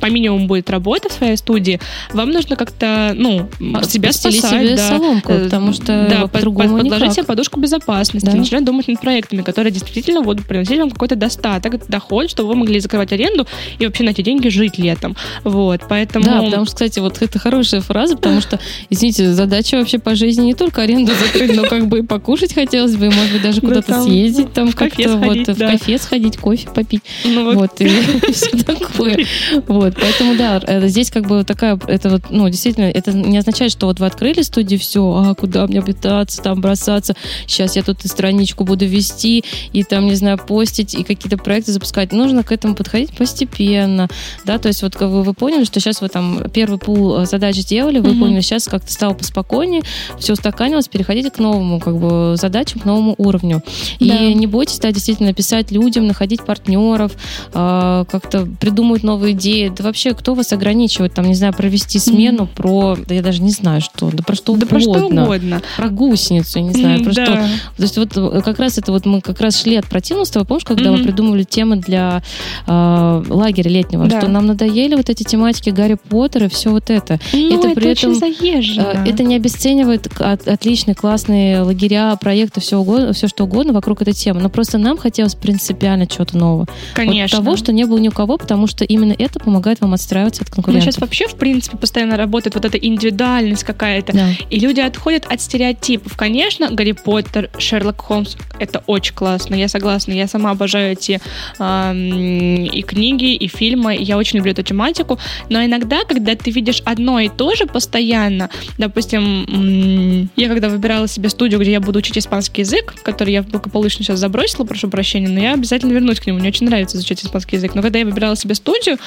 по 0.00 0.06
минимуму 0.06 0.46
будет 0.46 0.70
работа 0.70 1.08
в 1.08 1.12
своей 1.12 1.36
студии, 1.36 1.80
вам 2.12 2.30
нужно 2.30 2.54
как-то, 2.54 3.12
ну, 3.16 3.48
себя 3.82 4.12
спасать. 4.12 4.50
себе 4.50 4.76
да. 4.76 4.88
соломку, 4.88 5.32
э, 5.32 5.44
потому 5.44 5.72
что 5.72 6.06
да, 6.08 6.26
по-другому 6.28 6.76
под, 6.76 6.82
подложить 6.82 7.14
себе 7.14 7.24
подушку 7.24 7.58
безопасности, 7.58 8.26
да. 8.26 8.36
начинать 8.36 8.64
думать 8.64 8.86
над 8.86 9.00
проектами, 9.00 9.42
которые 9.42 9.72
действительно 9.72 10.22
будут 10.22 10.46
приносить 10.46 10.78
вам 10.78 10.90
какой-то 10.90 11.16
достаток, 11.16 11.88
доход, 11.88 12.30
чтобы 12.30 12.50
вы 12.50 12.54
могли 12.54 12.78
закрывать 12.78 13.12
аренду 13.12 13.48
и 13.80 13.86
вообще 13.86 14.04
на 14.04 14.10
эти 14.10 14.22
деньги 14.22 14.46
жить 14.46 14.78
летом. 14.78 15.16
Вот, 15.42 15.80
поэтому... 15.88 16.24
Да, 16.24 16.42
потому 16.42 16.66
что, 16.66 16.74
кстати, 16.74 17.00
вот 17.00 17.20
это 17.20 17.40
хорошая 17.40 17.80
фраза, 17.80 18.14
потому 18.14 18.40
что, 18.48 18.60
извините, 18.90 19.07
задача 19.16 19.76
вообще 19.76 19.98
по 19.98 20.14
жизни 20.14 20.46
не 20.46 20.54
только 20.54 20.82
аренду 20.82 21.12
закрыть, 21.12 21.54
но 21.54 21.64
как 21.64 21.88
бы 21.88 22.00
и 22.00 22.02
покушать 22.02 22.54
хотелось 22.54 22.96
бы, 22.96 23.06
может 23.06 23.32
быть, 23.32 23.42
даже 23.42 23.60
куда-то 23.60 24.02
съездить, 24.02 24.52
там 24.52 24.72
как-то 24.72 25.16
вот 25.16 25.48
в 25.48 25.58
кафе 25.58 25.98
сходить, 25.98 26.36
кофе 26.36 26.68
попить. 26.74 27.02
Ну 27.24 27.54
вот. 27.54 27.80
И 27.80 27.88
все 28.32 28.50
такое. 28.62 29.26
Вот, 29.66 29.94
поэтому 30.00 30.36
да, 30.36 30.60
здесь 30.88 31.10
как 31.10 31.26
бы 31.26 31.44
такая, 31.44 31.78
это 31.86 32.10
вот, 32.10 32.22
ну, 32.30 32.48
действительно, 32.48 32.84
это 32.84 33.12
не 33.12 33.38
означает, 33.38 33.72
что 33.72 33.86
вот 33.86 34.00
вы 34.00 34.06
открыли 34.06 34.42
студию, 34.42 34.78
все, 34.78 35.02
а 35.02 35.34
куда 35.34 35.66
мне 35.66 35.82
пытаться, 35.82 36.42
там 36.42 36.60
бросаться, 36.60 37.14
сейчас 37.46 37.76
я 37.76 37.82
тут 37.82 38.04
и 38.04 38.08
страничку 38.08 38.64
буду 38.64 38.86
вести, 38.86 39.44
и 39.72 39.84
там, 39.84 40.06
не 40.06 40.14
знаю, 40.14 40.38
постить, 40.38 40.94
и 40.94 41.04
какие-то 41.04 41.38
проекты 41.38 41.72
запускать. 41.72 42.12
Нужно 42.12 42.42
к 42.42 42.52
этому 42.52 42.74
подходить 42.74 43.16
постепенно, 43.16 44.08
да, 44.44 44.58
то 44.58 44.68
есть 44.68 44.82
вот 44.82 44.98
вы, 45.00 45.22
вы 45.22 45.34
поняли, 45.34 45.64
что 45.64 45.80
сейчас 45.80 46.00
вы 46.00 46.08
там 46.08 46.44
первый 46.52 46.78
пул 46.78 47.24
задач 47.26 47.56
сделали, 47.56 47.98
вы 47.98 48.18
поняли, 48.18 48.40
сейчас 48.40 48.66
как-то 48.66 48.87
стало 48.90 49.14
поспокойнее, 49.14 49.82
все 50.18 50.32
устаканилось, 50.32 50.88
переходите 50.88 51.30
к 51.30 51.38
новому 51.38 51.80
как 51.80 51.96
бы 51.98 52.34
задачам, 52.36 52.80
к 52.80 52.84
новому 52.84 53.14
уровню. 53.18 53.62
Да. 54.00 54.14
И 54.14 54.34
не 54.34 54.46
бойтесь, 54.46 54.78
да, 54.78 54.92
действительно 54.92 55.32
писать 55.32 55.70
людям, 55.70 56.06
находить 56.06 56.44
партнеров, 56.44 57.12
э, 57.52 58.04
как-то 58.10 58.46
придумывать 58.60 59.02
новые 59.02 59.34
идеи. 59.34 59.72
Да 59.76 59.84
вообще, 59.84 60.14
кто 60.14 60.34
вас 60.34 60.52
ограничивает, 60.52 61.14
там, 61.14 61.26
не 61.26 61.34
знаю, 61.34 61.52
провести 61.52 61.98
смену 61.98 62.44
mm-hmm. 62.44 62.54
про, 62.54 62.96
да 63.06 63.14
я 63.14 63.22
даже 63.22 63.42
не 63.42 63.50
знаю, 63.50 63.80
что, 63.80 64.10
да 64.10 64.22
про 64.22 64.34
что 64.34 64.54
да 64.54 64.66
угодно. 64.66 64.68
Про 64.68 64.80
что 64.80 65.06
угодно. 65.06 65.62
Про 65.76 65.88
гусеницу, 65.88 66.60
не 66.60 66.72
знаю, 66.72 67.00
mm-hmm, 67.00 67.04
про 67.04 67.14
да. 67.14 67.26
что. 67.26 67.34
То 67.76 67.82
есть 67.82 67.98
вот 67.98 68.16
э, 68.16 68.40
как 68.42 68.58
раз 68.58 68.78
это 68.78 68.92
вот 68.92 69.06
мы 69.06 69.20
как 69.20 69.40
раз 69.40 69.60
шли 69.60 69.76
от 69.76 69.86
противного, 69.86 70.44
помнишь, 70.44 70.64
когда 70.64 70.90
mm-hmm. 70.90 70.96
мы 70.96 71.04
придумывали 71.04 71.42
темы 71.44 71.76
для 71.76 72.22
э, 72.66 73.24
лагеря 73.28 73.70
летнего, 73.70 74.06
да. 74.06 74.20
что 74.20 74.30
нам 74.30 74.46
надоели 74.46 74.94
вот 74.94 75.08
эти 75.08 75.22
тематики 75.22 75.70
Гарри 75.70 75.96
Поттера 76.08 76.46
и 76.46 76.48
все 76.48 76.70
вот 76.70 76.90
это. 76.90 77.18
Ну, 77.32 77.58
это, 77.58 77.68
это 77.68 77.80
при 77.80 77.90
очень 77.90 78.16
этом, 78.16 78.20
заезжено. 78.20 78.77
Э, 78.78 79.04
это 79.06 79.22
не 79.22 79.36
обесценивает 79.36 80.06
от, 80.20 80.46
отличные, 80.46 80.94
классные 80.94 81.60
лагеря, 81.62 82.16
проекты, 82.16 82.60
все, 82.60 82.78
угодно, 82.78 83.12
все 83.12 83.28
что 83.28 83.44
угодно 83.44 83.72
вокруг 83.72 84.02
этой 84.02 84.14
темы. 84.14 84.40
Но 84.40 84.48
просто 84.48 84.78
нам 84.78 84.96
хотелось 84.96 85.34
принципиально 85.34 86.06
чего-то 86.06 86.36
нового. 86.36 86.66
Конечно. 86.94 87.38
Вот 87.38 87.44
того, 87.44 87.56
что 87.56 87.72
не 87.72 87.84
было 87.84 87.98
ни 87.98 88.08
у 88.08 88.12
кого, 88.12 88.36
потому 88.36 88.66
что 88.66 88.84
именно 88.84 89.14
это 89.18 89.40
помогает 89.40 89.80
вам 89.80 89.94
отстраиваться 89.94 90.42
от 90.42 90.50
конкурентов. 90.50 90.86
Ну, 90.86 90.92
сейчас 90.92 91.00
вообще, 91.00 91.26
в 91.26 91.34
принципе, 91.34 91.76
постоянно 91.76 92.16
работает 92.16 92.54
вот 92.54 92.64
эта 92.64 92.76
индивидуальность 92.78 93.64
какая-то. 93.64 94.12
Да. 94.12 94.28
И 94.50 94.60
люди 94.60 94.80
отходят 94.80 95.26
от 95.30 95.40
стереотипов. 95.40 96.16
Конечно, 96.16 96.68
Гарри 96.70 96.92
Поттер, 96.92 97.50
Шерлок 97.58 98.00
Холмс, 98.00 98.36
это 98.58 98.82
очень 98.86 99.14
классно, 99.14 99.54
я 99.54 99.68
согласна. 99.68 100.12
Я 100.12 100.28
сама 100.28 100.50
обожаю 100.50 100.92
эти 100.92 101.20
э, 101.58 101.94
и 101.94 102.82
книги, 102.82 103.34
и 103.34 103.48
фильмы. 103.48 103.96
Я 103.98 104.16
очень 104.16 104.38
люблю 104.38 104.52
эту 104.52 104.62
тематику. 104.62 105.18
Но 105.48 105.64
иногда, 105.64 106.04
когда 106.06 106.34
ты 106.34 106.50
видишь 106.50 106.82
одно 106.84 107.18
и 107.20 107.28
то 107.28 107.54
же 107.54 107.66
постоянно, 107.66 108.50
допустим, 108.76 110.28
я 110.36 110.48
когда 110.48 110.68
выбирала 110.68 111.08
себе 111.08 111.28
студию, 111.28 111.60
где 111.60 111.72
я 111.72 111.80
буду 111.80 111.98
учить 111.98 112.18
испанский 112.18 112.62
язык, 112.62 112.94
который 113.02 113.32
я 113.32 113.42
благополучно 113.42 114.04
сейчас 114.04 114.18
забросила, 114.18 114.64
прошу 114.64 114.88
прощения, 114.88 115.28
но 115.28 115.40
я 115.40 115.54
обязательно 115.54 115.92
вернусь 115.92 116.20
к 116.20 116.26
нему. 116.26 116.38
Мне 116.38 116.48
очень 116.48 116.66
нравится 116.66 116.96
изучать 116.96 117.24
испанский 117.24 117.56
язык. 117.56 117.74
Но 117.74 117.82
когда 117.82 117.98
я 117.98 118.04
выбирала 118.04 118.36
себе 118.36 118.54
студию, 118.54 118.98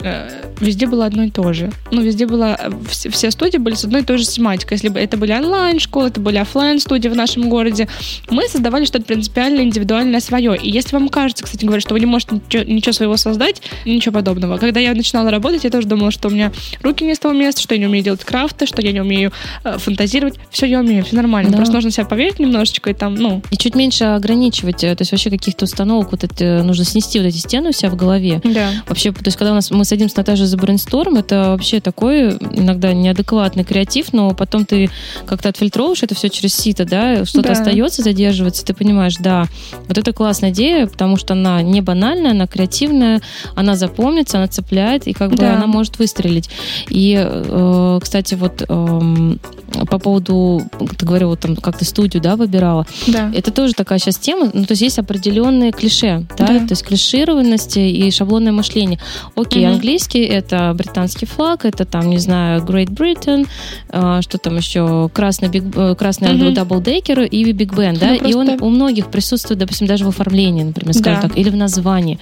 Э, 0.00 0.28
везде 0.60 0.86
было 0.86 1.06
одно 1.06 1.24
и 1.24 1.30
то 1.30 1.52
же. 1.52 1.70
Ну, 1.90 2.02
везде 2.02 2.26
было... 2.26 2.58
Все 2.88 3.30
студии 3.30 3.58
были 3.58 3.74
с 3.74 3.84
одной 3.84 4.02
и 4.02 4.04
той 4.04 4.18
же 4.18 4.26
тематикой. 4.26 4.76
Если 4.76 4.88
бы 4.88 4.98
это 4.98 5.16
были 5.16 5.32
онлайн-школы, 5.32 6.08
это 6.08 6.20
были 6.20 6.36
офлайн 6.36 6.80
студии 6.80 7.08
в 7.08 7.16
нашем 7.16 7.48
городе, 7.48 7.88
мы 8.30 8.48
создавали 8.48 8.84
что-то 8.84 9.04
принципиально 9.04 9.60
индивидуальное 9.60 10.20
свое. 10.20 10.56
И 10.56 10.70
если 10.70 10.96
вам 10.96 11.08
кажется, 11.08 11.44
кстати 11.44 11.64
говоря, 11.64 11.80
что 11.80 11.94
вы 11.94 12.00
не 12.00 12.06
можете 12.06 12.40
ничего 12.66 12.92
своего 12.92 13.16
создать, 13.16 13.62
ничего 13.84 14.14
подобного. 14.14 14.58
Когда 14.58 14.80
я 14.80 14.94
начинала 14.94 15.30
работать, 15.30 15.64
я 15.64 15.70
тоже 15.70 15.86
думала, 15.86 16.10
что 16.10 16.28
у 16.28 16.30
меня 16.30 16.52
руки 16.82 17.04
не 17.04 17.14
с 17.14 17.18
того 17.18 17.34
места, 17.34 17.60
что 17.60 17.74
я 17.74 17.80
не 17.80 17.86
умею 17.86 18.04
делать 18.04 18.24
крафты, 18.24 18.66
что 18.66 18.82
я 18.82 18.92
не 18.92 19.00
умею 19.04 19.32
э, 19.64 19.78
фантазировать. 19.78 20.38
Все 20.50 20.66
я 20.66 20.80
умею, 20.80 21.04
все 21.04 21.16
нормально. 21.16 21.50
Да. 21.50 21.56
Просто 21.56 21.74
нужно 21.74 21.90
себя 21.90 22.04
поверить 22.06 22.38
немножечко 22.38 22.90
и 22.90 22.94
там, 22.94 23.14
ну... 23.14 23.42
И 23.50 23.56
чуть 23.56 23.74
меньше 23.74 24.04
ограничивать, 24.04 24.82
э, 24.84 24.94
то 24.94 25.02
есть 25.02 25.12
вообще 25.12 25.30
каких-то 25.30 25.64
установок 25.64 26.10
вот 26.10 26.24
это 26.24 26.62
нужно 26.62 26.84
снести 26.84 27.18
вот 27.18 27.26
эти 27.26 27.38
стены 27.38 27.70
у 27.70 27.72
себя 27.72 27.90
в 27.90 27.96
голове. 27.96 28.40
Да. 28.44 28.70
Вообще, 28.88 29.12
то 29.12 29.26
есть 29.26 29.36
когда 29.36 29.52
у 29.52 29.54
нас 29.54 29.70
мы 29.70 29.84
садимся 29.84 30.18
Наташей 30.18 30.46
за 30.46 30.56
брейнсторм, 30.56 31.16
это 31.16 31.50
вообще 31.50 31.80
такой 31.80 32.30
иногда 32.30 32.92
неадекватный 32.92 33.64
креатив, 33.64 34.12
но 34.12 34.30
потом 34.34 34.64
ты 34.64 34.90
как-то 35.26 35.48
отфильтровываешь 35.48 36.02
это 36.02 36.14
все 36.14 36.28
через 36.28 36.54
сито, 36.54 36.84
да, 36.84 37.24
что-то 37.24 37.48
да. 37.48 37.52
остается, 37.52 38.02
задерживается, 38.02 38.64
ты 38.64 38.74
понимаешь, 38.74 39.16
да, 39.18 39.46
вот 39.88 39.98
это 39.98 40.12
классная 40.12 40.50
идея, 40.50 40.86
потому 40.86 41.16
что 41.16 41.34
она 41.34 41.62
не 41.62 41.80
банальная, 41.80 42.32
она 42.32 42.46
креативная, 42.46 43.20
она 43.54 43.76
запомнится, 43.76 44.38
она 44.38 44.48
цепляет, 44.48 45.06
и 45.06 45.12
как 45.12 45.30
бы 45.30 45.36
да. 45.38 45.56
она 45.56 45.66
может 45.66 45.98
выстрелить. 45.98 46.50
И, 46.88 47.16
э, 47.18 47.98
кстати, 48.02 48.34
вот 48.34 48.64
э, 49.02 49.86
по 49.86 49.98
поводу, 49.98 50.62
ты 50.96 51.06
говорила, 51.06 51.30
вот 51.30 51.40
там 51.40 51.56
как 51.56 51.78
ты 51.78 51.84
студию, 51.84 52.22
да, 52.22 52.36
выбирала, 52.36 52.86
да. 53.06 53.30
это 53.34 53.50
тоже 53.50 53.74
такая 53.74 53.98
сейчас 53.98 54.16
тема, 54.16 54.50
ну, 54.52 54.64
то 54.64 54.72
есть 54.72 54.82
есть 54.82 54.98
определенные 54.98 55.72
клише, 55.72 56.26
да, 56.36 56.46
да. 56.46 56.58
то 56.60 56.70
есть 56.70 56.84
клишированности 56.84 57.78
и 57.78 58.10
шаблонное 58.10 58.52
мышление. 58.52 58.98
Окей, 59.34 59.66
угу. 59.66 59.74
английский 59.74 60.24
это 60.24 60.74
британский 60.76 61.26
флаг, 61.26 61.64
это 61.64 61.84
там, 61.84 62.10
не 62.10 62.18
знаю, 62.18 62.62
Great 62.62 62.90
Britain, 62.90 63.46
э, 63.88 64.20
что 64.22 64.38
там 64.38 64.56
еще, 64.56 65.10
красный, 65.12 65.48
биг, 65.48 65.64
э, 65.74 65.94
красный 65.96 66.34
угу. 66.34 66.44
Double 66.46 66.82
Decker 66.82 67.26
и 67.26 67.52
Big 67.52 67.74
Ben, 67.74 67.98
да, 67.98 68.16
ну, 68.20 68.28
и 68.28 68.34
он 68.34 68.50
у 68.60 68.68
многих 68.68 69.10
присутствует, 69.10 69.58
допустим, 69.58 69.86
даже 69.86 70.04
в 70.04 70.08
оформлении, 70.08 70.62
например, 70.62 70.94
скажем 70.94 71.22
да. 71.22 71.28
так, 71.28 71.38
или 71.38 71.50
в 71.50 71.56
названии. 71.56 72.18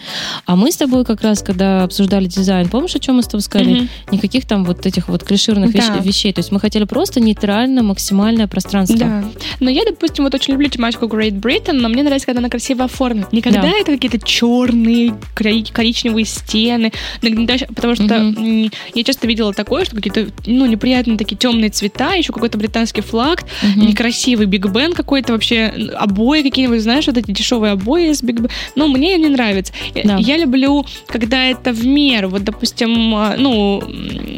А 0.47 0.57
мы 0.57 0.71
с 0.71 0.77
тобой 0.77 1.05
как 1.05 1.23
раз, 1.23 1.43
когда 1.43 1.83
обсуждали 1.83 2.27
дизайн, 2.27 2.69
помнишь, 2.69 2.95
о 2.95 2.99
чем 2.99 3.17
мы 3.17 3.23
с 3.23 3.27
тобой 3.27 3.43
сказали? 3.43 3.81
Угу. 3.81 3.89
Никаких 4.13 4.47
там 4.47 4.65
вот 4.65 4.87
этих 4.87 5.09
вот 5.09 5.25
клишированных 5.25 5.73
да. 5.73 5.99
вещей, 5.99 6.33
то 6.33 6.41
есть 6.41 6.53
мы 6.53 6.61
хотели 6.63 6.85
просто 6.85 7.21
нейтральное, 7.21 7.83
максимальное 7.83 8.47
пространство. 8.47 8.97
Да. 8.97 9.25
Но 9.61 9.69
я, 9.69 9.83
допустим, 9.85 10.25
вот 10.25 10.35
очень 10.35 10.53
люблю 10.53 10.69
тематику 10.69 11.07
Great 11.07 11.41
Britain, 11.41 11.73
но 11.73 11.89
мне 11.89 12.03
нравится, 12.03 12.27
когда 12.27 12.39
она 12.39 12.49
красиво 12.49 12.85
оформлена. 12.85 13.29
Никогда 13.33 13.63
да. 13.63 13.71
это 13.71 13.93
какие-то 13.93 14.19
черные, 14.25 15.15
коричневые 15.35 16.25
стены, 16.25 16.93
потому 17.21 17.95
что 17.97 18.05
угу. 18.05 18.71
я 18.95 19.05
часто 19.05 19.27
видела 19.27 19.53
такое, 19.53 19.85
что 19.85 19.97
какие-то, 19.97 20.29
ну, 20.47 20.67
неприятные 20.67 21.19
такие 21.19 21.37
темные 21.37 21.71
цвета, 21.71 22.15
еще 22.15 22.33
какой-то 22.33 22.59
британский 22.59 23.03
флаг, 23.03 23.43
угу. 23.63 23.87
некрасивый 23.87 24.47
Биг 24.47 24.67
Бен 24.67 24.93
какой-то 24.93 25.33
вообще, 25.33 25.91
обои 25.97 26.43
какие-нибудь, 26.43 26.81
знаешь, 26.81 27.07
вот 27.09 27.19
эти 27.19 27.31
дешевые 27.31 27.73
обои 27.73 28.11
из 28.11 28.23
Биг 28.23 28.41
Бен. 28.41 28.51
Ну, 28.77 28.87
мне 28.87 29.17
не 29.19 29.29
нравится. 29.29 29.73
Да. 30.05 30.17
Я 30.19 30.37
люблю, 30.37 30.87
когда 31.07 31.45
это 31.45 31.73
в 31.73 31.85
меру. 31.85 32.29
Вот, 32.29 32.45
допустим, 32.45 33.15
а, 33.15 33.35
ну, 33.37 33.83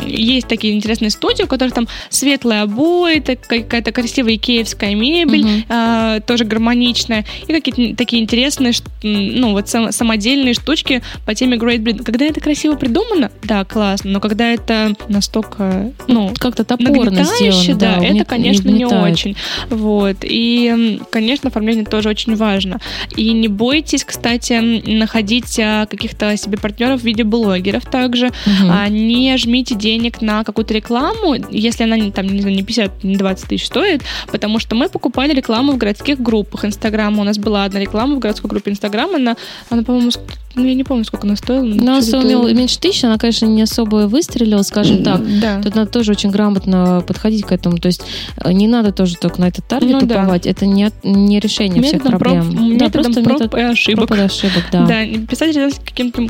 есть 0.06 0.48
такие 0.48 0.74
интересные 0.74 1.10
студии, 1.10 1.42
у 1.42 1.46
которых 1.46 1.74
там 1.74 1.86
светлые 2.14 2.62
обои, 2.62 3.18
какая-то 3.18 3.92
красивая 3.92 4.34
икеевская 4.36 4.94
мебель, 4.94 5.44
угу. 5.44 5.64
а, 5.68 6.20
тоже 6.20 6.44
гармоничная, 6.44 7.24
и 7.46 7.52
какие-то 7.52 7.96
такие 7.96 8.22
интересные, 8.22 8.72
ну, 9.02 9.52
вот 9.52 9.68
сам, 9.68 9.92
самодельные 9.92 10.54
штучки 10.54 11.02
по 11.26 11.34
теме 11.34 11.56
Great 11.56 11.78
Britain. 11.78 12.02
Когда 12.04 12.24
это 12.26 12.40
красиво 12.40 12.74
придумано, 12.76 13.30
да, 13.42 13.64
классно, 13.64 14.10
но 14.10 14.20
когда 14.20 14.50
это 14.52 14.94
настолько, 15.08 15.92
ну, 16.08 16.32
как-то 16.38 16.64
топорно 16.64 17.24
сделано, 17.24 17.78
да, 17.78 17.96
да 17.96 18.06
это, 18.06 18.24
конечно, 18.24 18.68
не, 18.68 18.78
не 18.78 18.86
очень. 18.86 19.36
Вот. 19.70 20.16
И, 20.22 21.00
конечно, 21.10 21.48
оформление 21.48 21.84
тоже 21.84 22.08
очень 22.08 22.36
важно. 22.36 22.80
И 23.16 23.32
не 23.32 23.48
бойтесь, 23.48 24.04
кстати, 24.04 24.52
находить 24.88 25.58
а, 25.58 25.86
каких-то 25.86 26.36
себе 26.36 26.58
партнеров 26.58 27.00
в 27.00 27.04
виде 27.04 27.24
блогеров 27.24 27.84
также. 27.84 28.26
Угу. 28.26 28.70
А, 28.70 28.88
не 28.88 29.36
жмите 29.36 29.74
денег 29.74 30.20
на 30.22 30.44
какую-то 30.44 30.74
рекламу, 30.74 31.36
если 31.50 31.84
она 31.84 31.96
там, 32.12 32.26
не 32.26 32.40
знаю, 32.40 32.56
не 32.56 32.62
50, 32.62 33.04
не 33.04 33.16
20 33.16 33.48
тысяч 33.48 33.66
стоит, 33.66 34.02
потому 34.30 34.58
что 34.58 34.74
мы 34.74 34.88
покупали 34.88 35.32
рекламу 35.32 35.72
в 35.72 35.78
городских 35.78 36.20
группах 36.20 36.64
Инстаграма. 36.64 37.20
У 37.20 37.24
нас 37.24 37.38
была 37.38 37.64
одна 37.64 37.80
реклама 37.80 38.16
в 38.16 38.18
городской 38.18 38.48
группе 38.48 38.70
Инстаграма, 38.70 39.16
она, 39.16 39.36
она 39.70 39.82
по-моему, 39.82 40.10
ну, 40.56 40.64
я 40.64 40.74
не 40.74 40.84
помню, 40.84 41.04
сколько 41.04 41.26
она 41.26 41.36
стоила. 41.36 41.64
Но 41.64 41.92
она 41.94 42.02
стоила 42.02 42.52
меньше 42.52 42.78
тысячи, 42.78 43.04
она, 43.04 43.18
конечно, 43.18 43.46
не 43.46 43.62
особо 43.62 44.06
выстрелила, 44.06 44.62
скажем 44.62 45.02
так. 45.02 45.20
Да. 45.40 45.60
Тут 45.60 45.74
надо 45.74 45.90
тоже 45.90 46.12
очень 46.12 46.30
грамотно 46.30 47.02
подходить 47.06 47.44
к 47.44 47.52
этому. 47.52 47.78
То 47.78 47.86
есть 47.86 48.02
э, 48.36 48.52
не 48.52 48.68
надо 48.68 48.92
тоже 48.92 49.16
только 49.16 49.40
на 49.40 49.48
этот 49.48 49.66
таргет 49.66 50.02
ну, 50.02 50.06
уповать. 50.06 50.44
Да. 50.44 50.50
Это 50.50 50.66
не, 50.66 50.90
не 51.02 51.40
решение 51.40 51.82
методом 51.82 52.00
всех 52.00 52.18
проблем. 52.18 52.52
Проб, 52.52 52.78
да, 52.78 52.88
просто 52.88 53.22
проб 53.22 53.40
метод, 53.40 53.54
и 53.54 53.60
ошибок. 53.62 54.06
Проб 54.06 54.18
и 54.18 54.22
ошибок, 54.22 54.62
да. 54.70 54.86
Да, 54.86 55.04
писать 55.28 55.56
каким-то, 55.84 56.22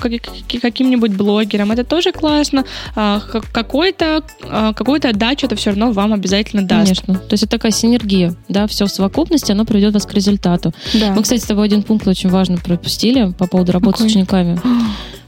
каким-нибудь 0.61 1.13
блогером, 1.13 1.73
это 1.73 1.85
тоже 1.85 2.13
классно. 2.13 2.65
А, 2.97 3.21
какой-то, 3.53 4.23
а, 4.45 4.73
какую-то 4.73 5.11
отдачу 5.11 5.49
это 5.55 5.61
все 5.61 5.71
равно 5.71 5.93
вам 5.93 6.13
обязательно 6.13 6.63
даст. 6.63 6.85
Конечно. 6.85 7.15
То 7.15 7.33
есть 7.33 7.45
это 7.45 7.53
такая 7.53 7.73
синергия, 7.73 8.35
да, 8.49 8.67
все 8.67 8.87
в 8.87 8.91
совокупности, 8.91 9.53
оно 9.53 9.65
приведет 9.65 9.95
вас 9.95 10.05
к 10.05 10.13
результату. 10.13 10.73
Да. 10.93 11.13
Мы, 11.13 11.23
кстати, 11.23 11.41
с 11.41 11.45
тобой 11.45 11.67
один 11.67 11.83
пункт 11.83 12.07
очень 12.07 12.29
важно 12.29 12.59
пропустили 12.59 13.33
по 13.33 13.47
поводу 13.47 13.73
работы 13.73 13.99
Какой? 13.99 14.09
с 14.09 14.13
учениками. 14.13 14.61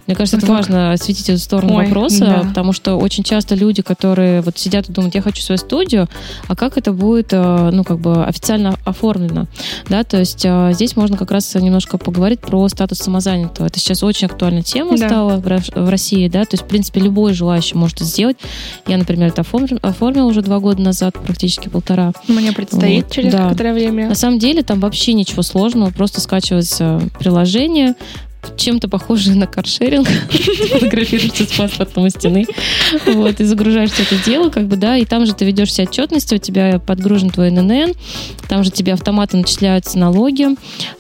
Мне 0.07 0.15
кажется, 0.15 0.37
это 0.37 0.47
важно 0.47 0.93
осветить 0.93 1.29
эту 1.29 1.39
сторону 1.39 1.77
Ой, 1.77 1.87
вопроса, 1.87 2.25
да. 2.27 2.49
потому 2.49 2.73
что 2.73 2.97
очень 2.97 3.25
часто 3.25 3.55
люди, 3.55 3.83
которые 3.83 4.41
вот 4.41 4.59
сидят 4.59 4.89
и 4.89 4.93
думают, 4.93 5.15
я 5.15 5.23
хочу 5.23 5.43
свою 5.43 5.59
студию, 5.59 6.09
а 6.47 6.55
как 6.55 6.79
это 6.79 6.93
будет, 6.93 7.29
э, 7.33 7.71
ну, 7.73 7.83
как 7.85 7.99
бы 7.99 8.25
официально 8.25 8.77
оформлено, 8.85 9.47
да, 9.89 10.05
то 10.05 10.19
есть 10.19 10.45
э, 10.45 10.71
здесь 10.73 10.97
можно 10.97 11.17
как 11.17 11.31
раз 11.31 11.55
немножко 11.55 11.99
поговорить 11.99 12.41
про 12.41 12.69
статус 12.69 12.99
самозанятого. 12.99 13.67
Это 13.67 13.81
сейчас 13.81 14.03
очень 14.03 14.27
актуальная 14.27 14.63
тема 14.63 14.97
да. 14.97 15.09
стала 15.09 15.37
в 15.39 15.91
России, 15.91 16.29
да, 16.29 16.45
то 16.45 16.55
есть, 16.55 16.65
в 16.65 16.67
принципе, 16.67 17.01
любой 17.01 17.35
желающий 17.35 17.77
может 17.77 17.97
это 17.97 18.05
сделать. 18.05 18.37
Я, 18.87 18.99
например, 18.99 19.29
это 19.29 19.41
оформил, 19.41 19.79
оформила 19.83 20.27
уже 20.27 20.43
два 20.43 20.61
года 20.61 20.83
назад, 20.83 21.15
практически 21.15 21.69
полтора. 21.69 22.13
Мне 22.29 22.53
предстоит 22.53 23.05
вот, 23.05 23.13
через 23.13 23.33
да. 23.33 23.45
некоторое 23.45 23.75
время. 23.75 24.09
На 24.09 24.15
самом 24.15 24.39
деле 24.39 24.63
там 24.63 24.81
вообще 24.81 25.13
ничего 25.15 25.43
сложного, 25.43 25.91
просто 25.91 26.21
скачивается 26.21 27.01
приложение, 27.19 27.95
чем-то 28.57 28.89
похоже 28.89 29.33
на 29.33 29.47
каршеринг. 29.47 30.09
Фотографируешься 30.71 31.45
с 31.45 31.53
паспортом 31.53 32.05
у 32.05 32.09
стены. 32.09 32.47
Вот, 33.07 33.41
и 33.41 33.45
загружаешь 33.45 33.91
все 33.91 34.03
это 34.03 34.17
дело, 34.25 34.51
как 34.51 34.67
бы, 34.67 34.77
да, 34.77 34.97
и 34.97 35.05
там 35.05 35.27
же 35.27 35.35
ты 35.35 35.45
ведешь 35.45 35.69
все 35.69 35.85
отчетности, 35.85 36.35
у 36.35 36.39
тебя 36.39 36.79
подгружен 36.79 37.31
твой 37.31 37.51
ННН, 37.51 37.95
там 38.49 38.65
же 38.65 38.71
тебе 38.71 38.93
автоматом 38.93 39.41
начисляются 39.41 39.99
налоги. 39.99 40.49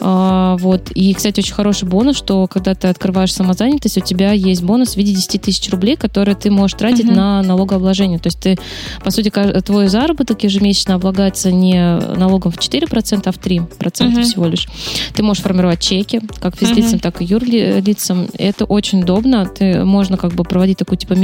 А, 0.01 0.57
вот. 0.59 0.90
И, 0.94 1.14
кстати, 1.14 1.40
очень 1.40 1.55
хороший 1.55 1.88
бонус, 1.88 2.16
что 2.16 2.47
когда 2.47 2.74
ты 2.74 2.88
открываешь 2.88 3.32
самозанятость, 3.32 3.99
у 3.99 4.01
тебя 4.01 4.32
есть 4.32 4.62
бонус 4.62 4.94
в 4.94 4.97
виде 4.97 5.12
10 5.12 5.42
тысяч 5.42 5.70
рублей, 5.70 5.97
которые 5.97 6.34
ты 6.34 6.51
можешь 6.51 6.76
тратить 6.78 7.07
uh-huh. 7.07 7.14
на 7.14 7.42
налогообложение. 7.42 8.18
То 8.18 8.28
есть 8.28 8.40
ты, 8.40 8.59
по 9.05 9.11
сути, 9.11 9.30
твой 9.62 9.88
заработок 9.88 10.42
ежемесячно 10.42 10.94
облагается 10.94 11.53
не 11.53 11.99
налогом 12.16 12.53
в 12.53 12.59
4%, 12.59 13.22
а 13.24 13.32
в 13.32 13.38
3% 13.38 13.66
uh-huh. 13.68 14.22
всего 14.22 14.47
лишь. 14.47 14.68
Ты 15.14 15.22
можешь 15.22 15.42
формировать 15.42 15.80
чеки, 15.80 16.20
как 16.40 16.57
физлицам, 16.57 16.99
uh-huh. 16.99 17.03
так 17.03 17.22
и 17.22 17.24
юрлицам. 17.43 18.28
Это 18.39 18.64
очень 18.64 19.03
удобно. 19.03 19.47
Ты, 19.47 19.84
можно 19.84 20.16
как 20.16 20.32
бы 20.32 20.45
проводить 20.45 20.78
такую 20.78 20.99
типа 20.99 21.14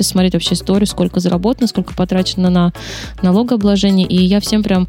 есть 0.00 0.10
смотреть 0.10 0.34
вообще 0.34 0.54
историю, 0.54 0.86
сколько 0.86 1.20
заработано, 1.20 1.66
сколько 1.66 1.94
потрачено 1.94 2.50
на 2.50 2.72
налогообложение. 3.22 4.06
И 4.06 4.22
я 4.22 4.40
всем 4.40 4.62
прям 4.62 4.88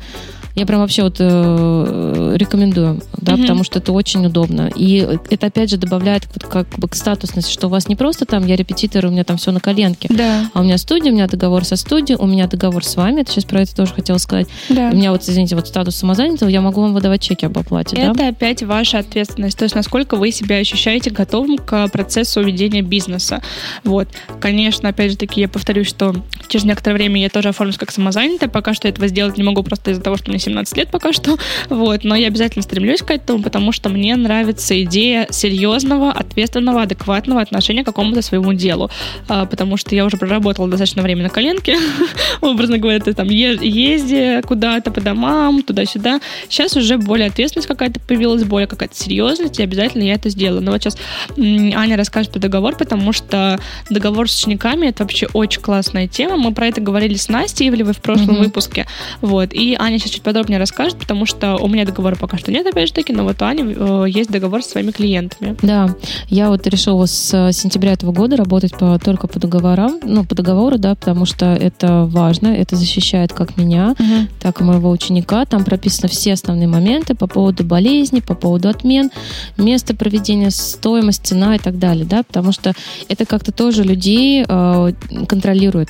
я 0.55 0.65
прям 0.67 0.81
вообще 0.81 1.03
вот 1.03 1.15
э, 1.19 2.33
рекомендую, 2.35 3.01
да, 3.17 3.33
угу. 3.33 3.41
потому 3.41 3.63
что 3.63 3.79
это 3.79 3.91
очень 3.91 4.25
удобно. 4.25 4.69
И 4.75 4.97
это 5.29 5.47
опять 5.47 5.69
же 5.69 5.77
добавляет 5.77 6.27
вот 6.33 6.43
как 6.43 6.67
бы 6.77 6.87
к 6.87 6.95
статусности, 6.95 7.51
что 7.51 7.67
у 7.67 7.69
вас 7.69 7.87
не 7.87 7.95
просто 7.95 8.25
там 8.25 8.45
я 8.45 8.55
репетитор, 8.55 9.05
у 9.05 9.09
меня 9.09 9.23
там 9.23 9.37
все 9.37 9.51
на 9.51 9.59
коленке, 9.59 10.09
да. 10.11 10.49
а 10.53 10.59
у 10.59 10.63
меня 10.63 10.77
студия, 10.77 11.11
у 11.11 11.15
меня 11.15 11.27
договор 11.27 11.65
со 11.65 11.75
студией, 11.75 12.19
у 12.19 12.27
меня 12.27 12.47
договор 12.47 12.85
с 12.85 12.95
вами. 12.95 13.21
Это 13.21 13.31
сейчас 13.31 13.45
про 13.45 13.61
это 13.61 13.75
тоже 13.75 13.93
хотела 13.93 14.17
сказать. 14.19 14.47
Да. 14.69 14.89
У 14.93 14.95
меня 14.95 15.11
вот, 15.11 15.23
извините, 15.23 15.55
вот 15.55 15.67
статус 15.67 15.95
самозанятого, 15.95 16.49
я 16.49 16.61
могу 16.61 16.81
вам 16.81 16.93
выдавать 16.93 17.21
чеки 17.21 17.45
об 17.45 17.57
оплате. 17.57 17.95
Это 17.97 18.13
да? 18.13 18.27
опять 18.27 18.61
ваша 18.61 18.99
ответственность, 18.99 19.57
то 19.57 19.63
есть 19.63 19.75
насколько 19.75 20.17
вы 20.17 20.31
себя 20.31 20.57
ощущаете 20.57 21.09
готовым 21.09 21.57
к 21.57 21.87
процессу 21.87 22.43
ведения 22.43 22.81
бизнеса. 22.81 23.41
Вот, 23.83 24.07
конечно, 24.39 24.89
опять 24.89 25.11
же 25.11 25.17
таки, 25.17 25.41
я 25.41 25.49
повторюсь, 25.49 25.87
что 25.87 26.15
через 26.47 26.65
некоторое 26.65 26.95
время 26.95 27.21
я 27.21 27.29
тоже 27.29 27.49
оформлюсь 27.49 27.77
как 27.77 27.91
самозанятая, 27.91 28.49
пока 28.49 28.73
что 28.73 28.87
этого 28.87 29.07
сделать 29.07 29.37
не 29.37 29.43
могу 29.43 29.63
просто 29.63 29.91
из-за 29.91 30.01
того, 30.01 30.17
что 30.17 30.29
мне 30.29 30.39
17 30.43 30.77
лет 30.77 30.89
пока 30.89 31.13
что, 31.13 31.37
вот, 31.69 32.03
но 32.03 32.15
я 32.15 32.27
обязательно 32.27 32.63
стремлюсь 32.63 33.01
к 33.01 33.11
этому, 33.11 33.41
потому 33.43 33.71
что 33.71 33.89
мне 33.89 34.15
нравится 34.15 34.81
идея 34.83 35.27
серьезного, 35.29 36.11
ответственного, 36.11 36.83
адекватного 36.83 37.41
отношения 37.41 37.83
к 37.83 37.85
какому-то 37.85 38.21
своему 38.21 38.53
делу, 38.53 38.89
а, 39.27 39.45
потому 39.45 39.77
что 39.77 39.95
я 39.95 40.05
уже 40.05 40.17
проработала 40.17 40.67
достаточно 40.67 41.01
время 41.01 41.23
на 41.23 41.29
коленке, 41.29 41.77
образно 42.41 42.77
говоря, 42.77 42.99
ты 42.99 43.13
там 43.13 43.27
езди 43.29 44.41
куда-то 44.45 44.91
по 44.91 45.01
домам, 45.01 45.63
туда-сюда, 45.63 46.19
сейчас 46.49 46.75
уже 46.75 46.97
более 46.97 47.27
ответственность 47.27 47.67
какая-то 47.67 47.99
появилась, 47.99 48.43
более 48.43 48.67
какая-то 48.67 48.95
серьезность, 48.95 49.59
и 49.59 49.63
обязательно 49.63 50.03
я 50.03 50.15
это 50.15 50.29
сделаю. 50.29 50.61
Но 50.61 50.71
вот 50.71 50.81
сейчас 50.81 50.97
Аня 51.37 51.97
расскажет 51.97 52.31
про 52.31 52.39
договор, 52.39 52.75
потому 52.75 53.13
что 53.13 53.59
договор 53.89 54.29
с 54.29 54.37
учениками 54.39 54.87
это 54.87 55.03
вообще 55.03 55.27
очень 55.33 55.61
классная 55.61 56.07
тема, 56.07 56.37
мы 56.37 56.53
про 56.53 56.67
это 56.67 56.81
говорили 56.81 57.15
с 57.15 57.29
Настей 57.29 57.69
Ивлевой 57.69 57.93
в 57.93 58.01
прошлом 58.01 58.35
mm-hmm. 58.35 58.43
выпуске, 58.43 58.87
вот, 59.21 59.53
и 59.53 59.75
Аня 59.79 59.99
сейчас 59.99 60.11
чуть 60.11 60.21
подробнее 60.33 60.57
расскажет, 60.57 60.97
потому 60.97 61.27
что 61.27 61.57
у 61.57 61.67
меня 61.67 61.85
договора 61.85 62.15
пока 62.15 62.39
что 62.39 62.51
нет, 62.51 62.65
опять 62.65 62.87
же 62.87 62.93
таки, 62.95 63.13
но 63.13 63.23
вот 63.23 63.39
у 63.39 63.45
Ани 63.45 63.63
э, 63.63 64.05
есть 64.07 64.31
договор 64.31 64.63
со 64.63 64.71
своими 64.71 64.89
клиентами. 64.89 65.55
Да, 65.61 65.95
я 66.27 66.49
вот 66.49 66.65
решила 66.65 67.05
с 67.05 67.51
сентября 67.51 67.93
этого 67.93 68.11
года 68.11 68.35
работать 68.35 68.75
по, 68.75 68.97
только 68.97 69.27
по 69.27 69.39
договорам, 69.39 69.99
ну, 70.03 70.25
по 70.25 70.33
договору, 70.33 70.79
да, 70.79 70.95
потому 70.95 71.25
что 71.25 71.53
это 71.53 72.05
важно, 72.05 72.47
это 72.47 72.75
защищает 72.75 73.31
как 73.31 73.57
меня, 73.57 73.91
угу. 73.91 74.27
так 74.41 74.59
и 74.59 74.63
моего 74.63 74.89
ученика. 74.89 75.45
Там 75.45 75.63
прописаны 75.63 76.09
все 76.09 76.33
основные 76.33 76.67
моменты 76.67 77.13
по 77.13 77.27
поводу 77.27 77.63
болезни, 77.63 78.19
по 78.19 78.33
поводу 78.33 78.69
отмен, 78.69 79.11
место 79.57 79.95
проведения, 79.95 80.49
стоимость, 80.49 81.27
цена 81.27 81.57
и 81.57 81.59
так 81.59 81.77
далее, 81.77 82.05
да, 82.05 82.23
потому 82.23 82.53
что 82.53 82.73
это 83.07 83.27
как-то 83.27 83.51
тоже 83.51 83.83
людей 83.83 84.43
э, 84.47 84.93
контролирует, 85.27 85.89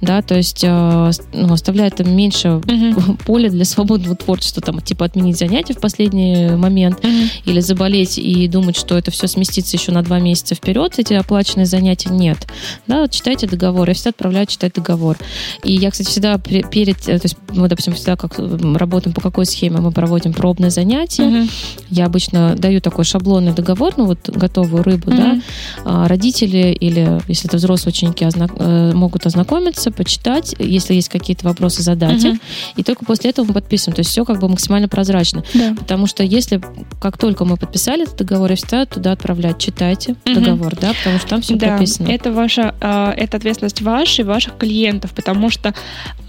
да, 0.00 0.20
то 0.20 0.34
есть 0.34 0.64
э, 0.64 1.10
ну, 1.32 1.52
оставляет 1.52 2.00
им 2.00 2.16
меньше 2.16 2.54
угу. 2.54 3.16
поля 3.24 3.50
для 3.50 3.64
свободного 3.84 4.16
творчество, 4.16 4.62
там, 4.62 4.80
типа 4.80 5.04
отменить 5.04 5.38
занятия 5.38 5.74
в 5.74 5.78
последний 5.78 6.56
момент 6.56 7.04
mm-hmm. 7.04 7.42
или 7.44 7.60
заболеть 7.60 8.18
и 8.18 8.48
думать, 8.48 8.76
что 8.76 8.96
это 8.96 9.10
все 9.10 9.26
сместится 9.26 9.76
еще 9.76 9.92
на 9.92 10.02
два 10.02 10.18
месяца 10.20 10.54
вперед, 10.54 10.94
эти 10.98 11.12
оплаченные 11.12 11.66
занятия 11.66 12.08
нет. 12.10 12.46
Да, 12.86 13.02
вот 13.02 13.10
читайте 13.10 13.46
договор. 13.46 13.88
Я 13.88 13.94
всегда 13.94 14.10
отправляю 14.10 14.46
читать 14.46 14.72
договор. 14.72 15.18
И 15.62 15.74
я, 15.74 15.90
кстати, 15.90 16.08
всегда 16.08 16.38
перед, 16.38 16.96
э, 17.08 17.18
то 17.18 17.24
есть 17.24 17.36
мы, 17.52 17.68
допустим, 17.68 17.92
всегда 17.92 18.16
как 18.16 18.38
работаем 18.38 19.14
по 19.14 19.20
какой 19.20 19.44
схеме, 19.44 19.80
мы 19.80 19.92
проводим 19.92 20.32
пробное 20.32 20.70
занятие. 20.70 21.24
Mm-hmm. 21.24 21.50
Я 21.90 22.06
обычно 22.06 22.54
даю 22.56 22.80
такой 22.80 23.04
шаблонный 23.04 23.52
договор, 23.52 23.94
ну 23.96 24.06
вот 24.06 24.28
готовую 24.28 24.82
рыбу, 24.82 25.10
mm-hmm. 25.10 25.16
да. 25.16 25.40
А 25.84 26.08
родители 26.08 26.72
или, 26.72 27.20
если 27.28 27.48
это 27.48 27.58
взрослые 27.58 27.92
ученики, 27.92 28.24
э, 28.24 28.92
могут 28.94 29.26
ознакомиться, 29.26 29.90
почитать, 29.90 30.54
если 30.58 30.94
есть 30.94 31.10
какие-то 31.10 31.46
вопросы, 31.46 31.82
задать 31.82 32.24
mm-hmm. 32.24 32.40
И 32.76 32.82
только 32.82 33.04
после 33.04 33.30
этого 33.30 33.46
мы 33.46 33.54
подписываем 33.54 33.73
прописываем. 33.74 33.96
То 33.96 34.00
есть 34.00 34.10
все 34.10 34.24
как 34.24 34.38
бы 34.40 34.48
максимально 34.48 34.88
прозрачно. 34.88 35.42
Да. 35.54 35.74
Потому 35.78 36.06
что 36.06 36.22
если, 36.22 36.60
как 37.00 37.18
только 37.18 37.44
мы 37.44 37.56
подписали 37.56 38.04
этот 38.04 38.16
договор, 38.18 38.50
я 38.50 38.56
всегда 38.56 38.86
туда 38.86 39.12
отправлять, 39.12 39.58
читайте 39.58 40.14
Мгм. 40.24 40.34
договор, 40.42 40.74
да, 40.80 40.92
потому 40.94 41.18
что 41.18 41.28
там 41.28 41.40
все 41.40 41.56
Да, 41.56 41.68
прописано. 41.68 42.08
это 42.08 42.32
ваша, 42.32 42.74
а, 42.80 43.12
это 43.16 43.36
ответственность 43.36 43.82
ваша 43.82 44.22
и 44.22 44.24
ваших 44.24 44.56
клиентов, 44.56 45.10
потому 45.12 45.50
что, 45.50 45.74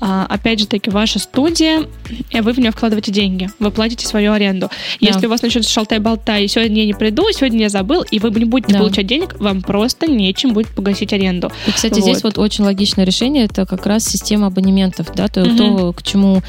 а, 0.01 0.25
опять 0.29 0.59
же 0.59 0.67
таки, 0.67 0.89
ваша 0.89 1.19
студия, 1.19 1.83
и 2.31 2.41
вы 2.41 2.53
в 2.53 2.57
нее 2.59 2.71
вкладываете 2.71 3.11
деньги, 3.11 3.49
вы 3.59 3.71
платите 3.71 4.07
свою 4.07 4.31
аренду. 4.33 4.69
Если 4.99 5.27
у 5.27 5.29
вас 5.29 5.41
начнется 5.41 5.71
шалтай-болтай, 5.71 6.45
и 6.45 6.47
сегодня 6.47 6.81
я 6.81 6.85
не 6.85 6.93
приду, 6.93 7.23
сегодня 7.31 7.59
я 7.61 7.69
забыл, 7.69 8.03
и 8.03 8.19
вы 8.19 8.31
не 8.31 8.45
будете 8.45 8.73
Да. 8.73 8.79
получать 8.79 9.07
денег, 9.07 9.35
вам 9.39 9.61
просто 9.61 10.07
нечем 10.07 10.53
будет 10.53 10.69
погасить 10.69 11.13
аренду. 11.13 11.51
И, 11.67 11.71
кстати, 11.71 11.93
Вот. 11.95 12.03
здесь 12.03 12.23
вот 12.23 12.37
очень 12.37 12.63
логичное 12.63 13.05
решение, 13.05 13.45
это 13.45 13.65
как 13.65 13.85
раз 13.85 14.05
система 14.05 14.47
абонементов, 14.47 15.13
да, 15.15 15.27
то, 15.27 15.41
Мгм. 15.41 15.57
то, 15.57 15.93
к 15.93 16.03
чему 16.03 16.41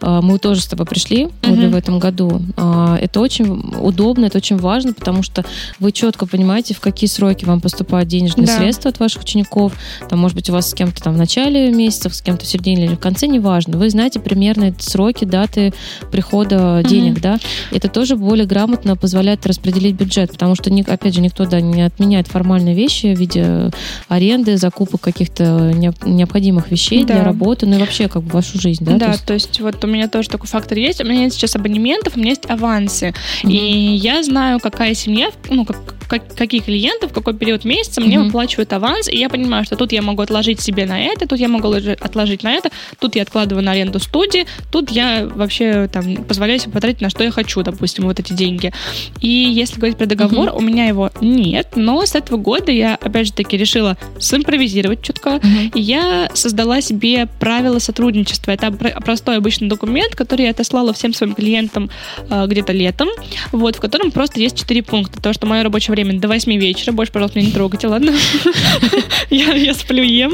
а, 0.00 0.20
мы 0.20 0.38
тоже 0.44 0.60
с 0.60 0.66
тобой 0.66 0.84
пришли, 0.84 1.28
Мгм. 1.42 1.70
в 1.70 1.74
этом 1.74 1.98
году. 1.98 2.42
А, 2.58 2.98
это 3.00 3.20
очень 3.20 3.46
удобно, 3.80 4.26
это 4.26 4.36
очень 4.36 4.58
важно, 4.58 4.92
потому 4.92 5.22
что 5.22 5.42
вы 5.80 5.90
четко 5.90 6.26
понимаете, 6.26 6.74
в 6.74 6.80
какие 6.80 7.08
сроки 7.08 7.46
вам 7.46 7.62
поступают 7.62 8.10
денежные 8.10 8.46
Да. 8.46 8.58
средства 8.58 8.90
от 8.90 9.00
ваших 9.00 9.22
учеников. 9.22 9.72
Там, 10.10 10.18
может 10.18 10.36
быть, 10.36 10.50
у 10.50 10.52
вас 10.52 10.68
с 10.68 10.74
кем-то 10.74 11.02
там 11.02 11.14
в 11.14 11.16
начале 11.16 11.72
месяца, 11.72 12.10
с 12.10 12.20
кем-то 12.20 12.44
в 12.44 12.48
середине 12.48 12.84
или 12.84 12.94
в 12.94 12.98
конце, 12.98 13.26
неважно. 13.26 13.78
Вы 13.78 13.88
знаете 13.88 14.20
примерно 14.20 14.74
сроки, 14.78 15.24
даты 15.24 15.72
прихода 16.10 16.82
денег, 16.86 17.22
да. 17.22 17.38
Это 17.70 17.88
тоже 17.88 18.16
более 18.16 18.44
грамотно 18.46 18.96
позволяет 18.96 19.46
распределить 19.46 19.94
бюджет, 19.96 20.30
потому 20.32 20.54
что, 20.56 20.70
опять 20.88 21.14
же, 21.14 21.22
никто 21.22 21.46
да, 21.46 21.62
не 21.62 21.80
отменяет 21.80 22.28
формальные 22.28 22.74
вещи 22.74 23.14
в 23.14 23.18
виде 23.18 23.70
аренды, 24.08 24.58
закупок 24.58 25.00
каких-то 25.00 25.70
необ- 25.74 26.06
необходимых 26.06 26.70
вещей 26.70 27.02
Да. 27.04 27.14
для 27.14 27.24
работы, 27.24 27.64
ну 27.64 27.76
и 27.76 27.80
вообще 27.80 28.08
как 28.08 28.22
бы 28.22 28.30
вашу 28.30 28.60
жизнь, 28.60 28.84
да? 28.84 28.98
Да, 28.98 29.12
то 29.14 29.26
то 29.28 29.32
есть- 29.32 29.46
есть... 29.48 29.60
вот 29.62 29.82
у 29.82 29.86
меня 29.86 30.08
тоже 30.08 30.28
такой 30.34 30.48
фактор 30.48 30.76
есть. 30.78 31.00
У 31.00 31.04
меня 31.04 31.20
нет 31.20 31.32
сейчас 31.32 31.54
абонементов, 31.56 32.16
у 32.16 32.18
меня 32.20 32.30
есть 32.30 32.50
авансы. 32.50 33.14
Мгм. 33.42 33.52
И 33.52 33.56
я 33.96 34.22
знаю, 34.22 34.58
какая 34.60 34.94
семья, 34.94 35.30
ну, 35.48 35.64
как, 35.64 35.76
как- 36.08 36.34
какие 36.34 36.60
клиенты, 36.60 37.06
в 37.06 37.12
какой 37.12 37.34
период 37.34 37.64
месяца 37.64 38.00
мне 38.00 38.18
Мгм. 38.18 38.26
выплачивают 38.26 38.72
аванс, 38.72 39.08
и 39.08 39.16
я 39.16 39.28
понимаю, 39.28 39.64
что 39.64 39.76
тут 39.76 39.92
я 39.92 40.02
могу 40.02 40.22
отложить 40.22 40.60
себе 40.60 40.86
на 40.86 40.98
это, 41.00 41.26
тут 41.28 41.38
я 41.38 41.48
могу 41.48 41.68
ложи- 41.68 41.96
отложить 42.00 42.42
на 42.42 42.52
это, 42.52 42.70
тут 42.98 43.14
я 43.16 43.22
откладываю 43.22 43.64
на 43.64 43.72
аренду 43.72 43.98
студии, 44.00 44.46
тут 44.72 44.90
я 44.90 45.26
вообще 45.34 45.88
там 45.92 46.16
позволяю 46.16 46.58
себе 46.58 46.72
потратить 46.72 47.00
на 47.00 47.10
что 47.10 47.22
я 47.24 47.30
хочу, 47.30 47.62
допустим, 47.62 48.04
вот 48.04 48.18
эти 48.20 48.32
деньги. 48.32 48.72
И 49.20 49.28
если 49.28 49.76
говорить 49.76 49.96
про 49.96 50.06
договор, 50.06 50.52
у 50.54 50.60
меня 50.60 50.86
его 50.86 51.10
нет, 51.20 51.68
но 51.76 52.04
с 52.04 52.14
этого 52.14 52.36
года 52.38 52.72
я, 52.72 52.96
опять 52.96 53.28
же 53.28 53.32
таки, 53.32 53.56
решила 53.56 53.96
симпровизировать 54.18 55.02
чутка, 55.02 55.40
Мгм. 55.42 55.70
и 55.74 55.80
я 55.80 56.30
создала 56.34 56.80
себе 56.80 57.28
правила 57.40 57.78
сотрудничества. 57.78 58.50
Это 58.52 58.70
про- 58.72 59.00
простой 59.00 59.36
обычный 59.38 59.68
документ, 59.68 60.13
который 60.16 60.46
я 60.46 60.50
отослала 60.50 60.92
всем 60.92 61.12
своим 61.14 61.34
клиентам 61.34 61.90
э, 62.30 62.46
где-то 62.46 62.72
летом, 62.72 63.08
вот, 63.52 63.76
в 63.76 63.80
котором 63.80 64.10
просто 64.10 64.40
есть 64.40 64.58
четыре 64.58 64.82
пункта. 64.82 65.20
То, 65.20 65.32
что 65.32 65.46
мое 65.46 65.62
рабочее 65.62 65.92
время 65.92 66.18
до 66.18 66.28
8 66.28 66.52
вечера, 66.58 66.92
больше, 66.92 67.12
пожалуйста, 67.12 67.38
меня 67.38 67.48
не 67.48 67.54
трогайте, 67.54 67.88
ладно? 67.88 68.12
Я 69.30 69.74
сплю, 69.74 70.02
ем. 70.02 70.32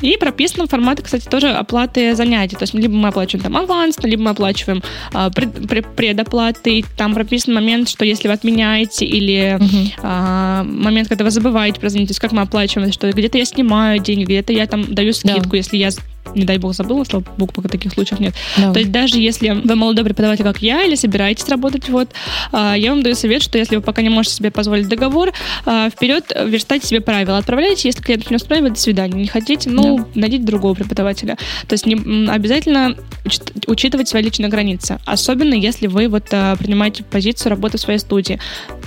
И 0.00 0.16
прописаны 0.18 0.66
форматы, 0.66 1.02
кстати, 1.02 1.26
тоже 1.26 1.48
оплаты 1.50 2.14
занятий. 2.14 2.56
То 2.56 2.62
есть 2.62 2.74
либо 2.74 2.94
мы 2.94 3.08
оплачиваем 3.08 3.44
там 3.44 3.56
аванс, 3.56 3.96
либо 4.02 4.22
мы 4.22 4.30
оплачиваем 4.30 4.82
а, 5.12 5.30
пред- 5.30 5.54
пре- 5.54 5.86
предоплаты. 5.94 6.84
Там 6.96 7.14
прописан 7.14 7.54
момент, 7.54 7.88
что 7.88 8.04
если 8.04 8.28
вы 8.28 8.34
отменяете 8.34 9.04
или 9.04 9.58
а, 10.02 10.64
момент, 10.64 11.08
когда 11.08 11.24
вы 11.24 11.30
забываете 11.30 11.80
про 11.80 11.88
занятия, 11.88 12.14
как 12.20 12.32
мы 12.32 12.42
оплачиваем, 12.42 12.92
что 12.92 13.10
где-то 13.10 13.38
я 13.38 13.44
снимаю 13.44 14.00
деньги, 14.00 14.24
где-то 14.24 14.52
я 14.52 14.66
там 14.66 14.94
даю 14.94 15.12
скидку, 15.12 15.56
если 15.56 15.76
я 15.76 15.90
не 16.34 16.44
дай 16.44 16.58
бог 16.58 16.74
забыла, 16.74 17.04
слава 17.04 17.24
богу, 17.36 17.52
пока 17.52 17.68
таких 17.68 17.92
случаев 17.92 18.20
нет. 18.20 18.34
Да. 18.56 18.72
То 18.72 18.78
есть 18.78 18.90
даже 18.90 19.18
если 19.18 19.50
вы 19.50 19.74
молодой 19.74 20.04
преподаватель, 20.04 20.44
как 20.44 20.62
я, 20.62 20.82
или 20.82 20.94
собираетесь 20.94 21.48
работать, 21.48 21.88
вот, 21.88 22.10
а, 22.52 22.74
я 22.74 22.90
вам 22.90 23.02
даю 23.02 23.14
совет, 23.14 23.42
что 23.42 23.58
если 23.58 23.76
вы 23.76 23.82
пока 23.82 24.02
не 24.02 24.08
можете 24.08 24.36
себе 24.36 24.50
позволить 24.50 24.88
договор, 24.88 25.32
а, 25.64 25.90
вперед 25.90 26.24
верстайте 26.46 26.86
себе 26.86 27.00
правила, 27.00 27.38
отправляйте, 27.38 27.88
если 27.88 28.02
клиент 28.02 28.30
не 28.30 28.36
устраивает, 28.36 28.74
до 28.74 28.80
свидания. 28.80 29.20
Не 29.20 29.28
хотите, 29.28 29.70
ну, 29.70 30.06
найдите 30.14 30.44
другого 30.44 30.74
преподавателя. 30.74 31.36
То 31.66 31.74
есть 31.74 31.86
не, 31.86 31.94
обязательно 32.28 32.96
уч- 33.24 33.64
учитывать 33.66 34.08
свои 34.08 34.22
личные 34.22 34.48
границы, 34.48 34.98
особенно 35.04 35.54
если 35.54 35.86
вы 35.86 36.08
вот 36.08 36.24
а, 36.32 36.56
принимаете 36.56 37.04
позицию 37.04 37.50
работы 37.50 37.78
в 37.78 37.80
своей 37.80 37.98
студии. 37.98 38.38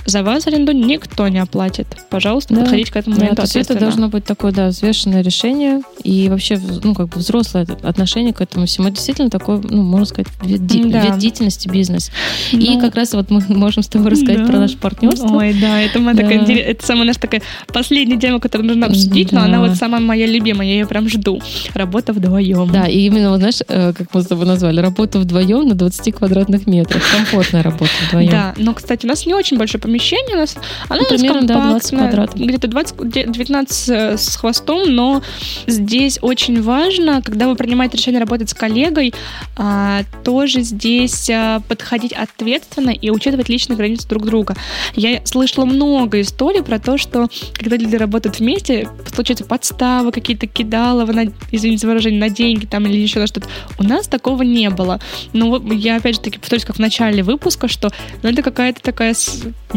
За 0.06 0.22
вас 0.22 0.46
аренду 0.46 0.72
никто 0.72 1.28
не 1.28 1.38
оплатит. 1.38 1.86
Пожалуйста, 2.10 2.54
Да. 2.54 2.62
подходите 2.62 2.92
к 2.92 2.96
этому 2.96 3.16
Да, 3.16 3.20
моменту 3.22 3.36
то 3.36 3.42
есть 3.42 3.56
это 3.56 3.78
должно 3.78 4.08
быть 4.08 4.24
такое, 4.24 4.50
да, 4.52 4.68
взвешенное 4.68 5.22
решение 5.22 5.82
и 6.02 6.28
вообще, 6.28 6.58
ну, 6.82 6.94
как 6.94 7.08
бы 7.08 7.18
взрослое 7.20 7.66
отношение 7.82 8.32
к 8.32 8.40
этому 8.40 8.66
всему. 8.66 8.86
Это 8.88 8.96
действительно 8.96 9.30
такой, 9.30 9.60
ну, 9.62 9.82
можно 9.82 10.06
сказать, 10.06 10.28
вид, 10.42 10.66
Да. 10.90 11.00
вид 11.06 11.18
деятельности, 11.18 11.68
бизнес. 11.68 12.10
И 12.52 12.56
Ну, 12.70 12.80
как 12.80 12.94
раз 12.96 13.12
вот 13.12 13.30
мы 13.30 13.40
можем 13.48 13.82
с 13.82 13.88
тобой 13.88 14.10
рассказать 14.10 14.38
Да. 14.38 14.46
про 14.46 14.58
наше 14.58 14.76
партнерство. 14.78 15.36
Ой, 15.36 15.54
да, 15.60 15.80
это, 15.80 15.98
моя 16.00 16.16
Да. 16.16 16.22
такая, 16.22 16.44
это 16.46 16.86
самая 16.86 17.04
наша 17.06 17.20
такая 17.20 17.42
последняя 17.72 18.18
тема, 18.18 18.40
которую 18.40 18.68
нужно 18.68 18.86
обсудить, 18.86 19.32
но 19.32 19.40
Да. 19.40 19.46
она 19.46 19.60
вот 19.60 19.76
самая 19.76 20.00
моя 20.00 20.26
любимая, 20.26 20.66
я 20.66 20.74
ее 20.74 20.86
прям 20.86 21.08
жду. 21.08 21.40
Работа 21.74 22.12
вдвоем. 22.12 22.70
Да, 22.72 22.86
и 22.86 22.98
именно, 23.00 23.30
вот 23.30 23.38
знаешь, 23.38 23.58
э, 23.68 23.92
как 23.92 24.12
мы 24.14 24.22
с 24.22 24.26
тобой 24.26 24.46
назвали, 24.46 24.80
работа 24.80 25.18
вдвоем 25.18 25.68
на 25.68 25.74
20 25.74 26.12
квадратных 26.12 26.66
метрах. 26.66 27.02
Комфортная 27.14 27.62
работа 27.62 27.90
вдвоем. 28.08 28.30
Да, 28.30 28.54
но, 28.56 28.74
кстати, 28.74 29.06
у 29.06 29.08
нас 29.08 29.26
не 29.26 29.34
очень 29.34 29.58
большое 29.58 29.80
помещение, 29.90 30.36
у 30.36 30.38
нас 30.38 30.56
оно 30.88 31.02
Ну, 31.02 31.08
примерно, 31.08 31.42
да, 31.46 31.54
20 31.54 31.90
компактное, 31.90 32.00
квадратов. 32.00 32.40
где-то 32.40 32.68
20, 32.68 32.96
где- 33.00 33.26
19 33.26 33.88
э, 33.88 34.16
с 34.16 34.36
хвостом, 34.36 34.94
но 34.94 35.22
здесь 35.66 36.18
очень 36.22 36.62
важно, 36.62 37.22
когда 37.22 37.48
вы 37.48 37.56
принимаете 37.56 37.96
решение 37.96 38.20
работать 38.20 38.50
с 38.50 38.54
коллегой, 38.54 39.12
а, 39.56 40.02
тоже 40.24 40.60
здесь 40.62 41.28
а, 41.30 41.60
подходить 41.68 42.12
ответственно 42.12 42.90
и 42.90 43.10
учитывать 43.10 43.48
личные 43.48 43.76
границы 43.76 44.08
друг 44.08 44.24
друга. 44.26 44.54
Я 44.94 45.20
слышала 45.26 45.64
много 45.64 46.20
историй 46.20 46.62
про 46.62 46.78
то, 46.78 46.96
что 46.98 47.28
когда 47.54 47.76
люди 47.76 47.96
работают 47.96 48.38
вместе, 48.38 48.88
случаются 49.12 49.44
подставы, 49.44 50.12
какие-то 50.12 50.46
кидаловы, 50.46 51.12
на, 51.12 51.32
извините 51.50 51.82
за 51.82 51.86
выражение, 51.88 52.20
на 52.20 52.30
деньги 52.30 52.66
там 52.66 52.86
или 52.86 52.96
еще 52.96 53.18
на 53.18 53.26
что-то. 53.26 53.48
У 53.78 53.82
нас 53.82 54.06
такого 54.06 54.42
не 54.42 54.70
было. 54.70 55.00
Но 55.32 55.48
вот 55.48 55.64
я 55.72 55.96
опять 55.96 56.14
же 56.16 56.20
таки 56.20 56.38
повторюсь, 56.38 56.64
как 56.64 56.76
в 56.76 56.78
начале 56.78 57.22
выпуска, 57.22 57.68
что 57.68 57.90
ну, 58.22 58.28
это 58.30 58.42
какая-то 58.42 58.80
такая 58.82 59.14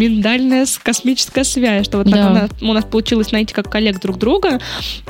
миндальная 0.09 0.65
космическая 0.83 1.43
связь, 1.43 1.85
что 1.85 1.97
вот 1.99 2.05
так 2.09 2.13
Да. 2.15 2.29
у, 2.29 2.33
нас, 2.33 2.49
у 2.61 2.73
нас 2.73 2.85
получилось 2.85 3.31
найти 3.31 3.53
как 3.53 3.69
коллег 3.69 3.99
друг 3.99 4.17
друга 4.17 4.59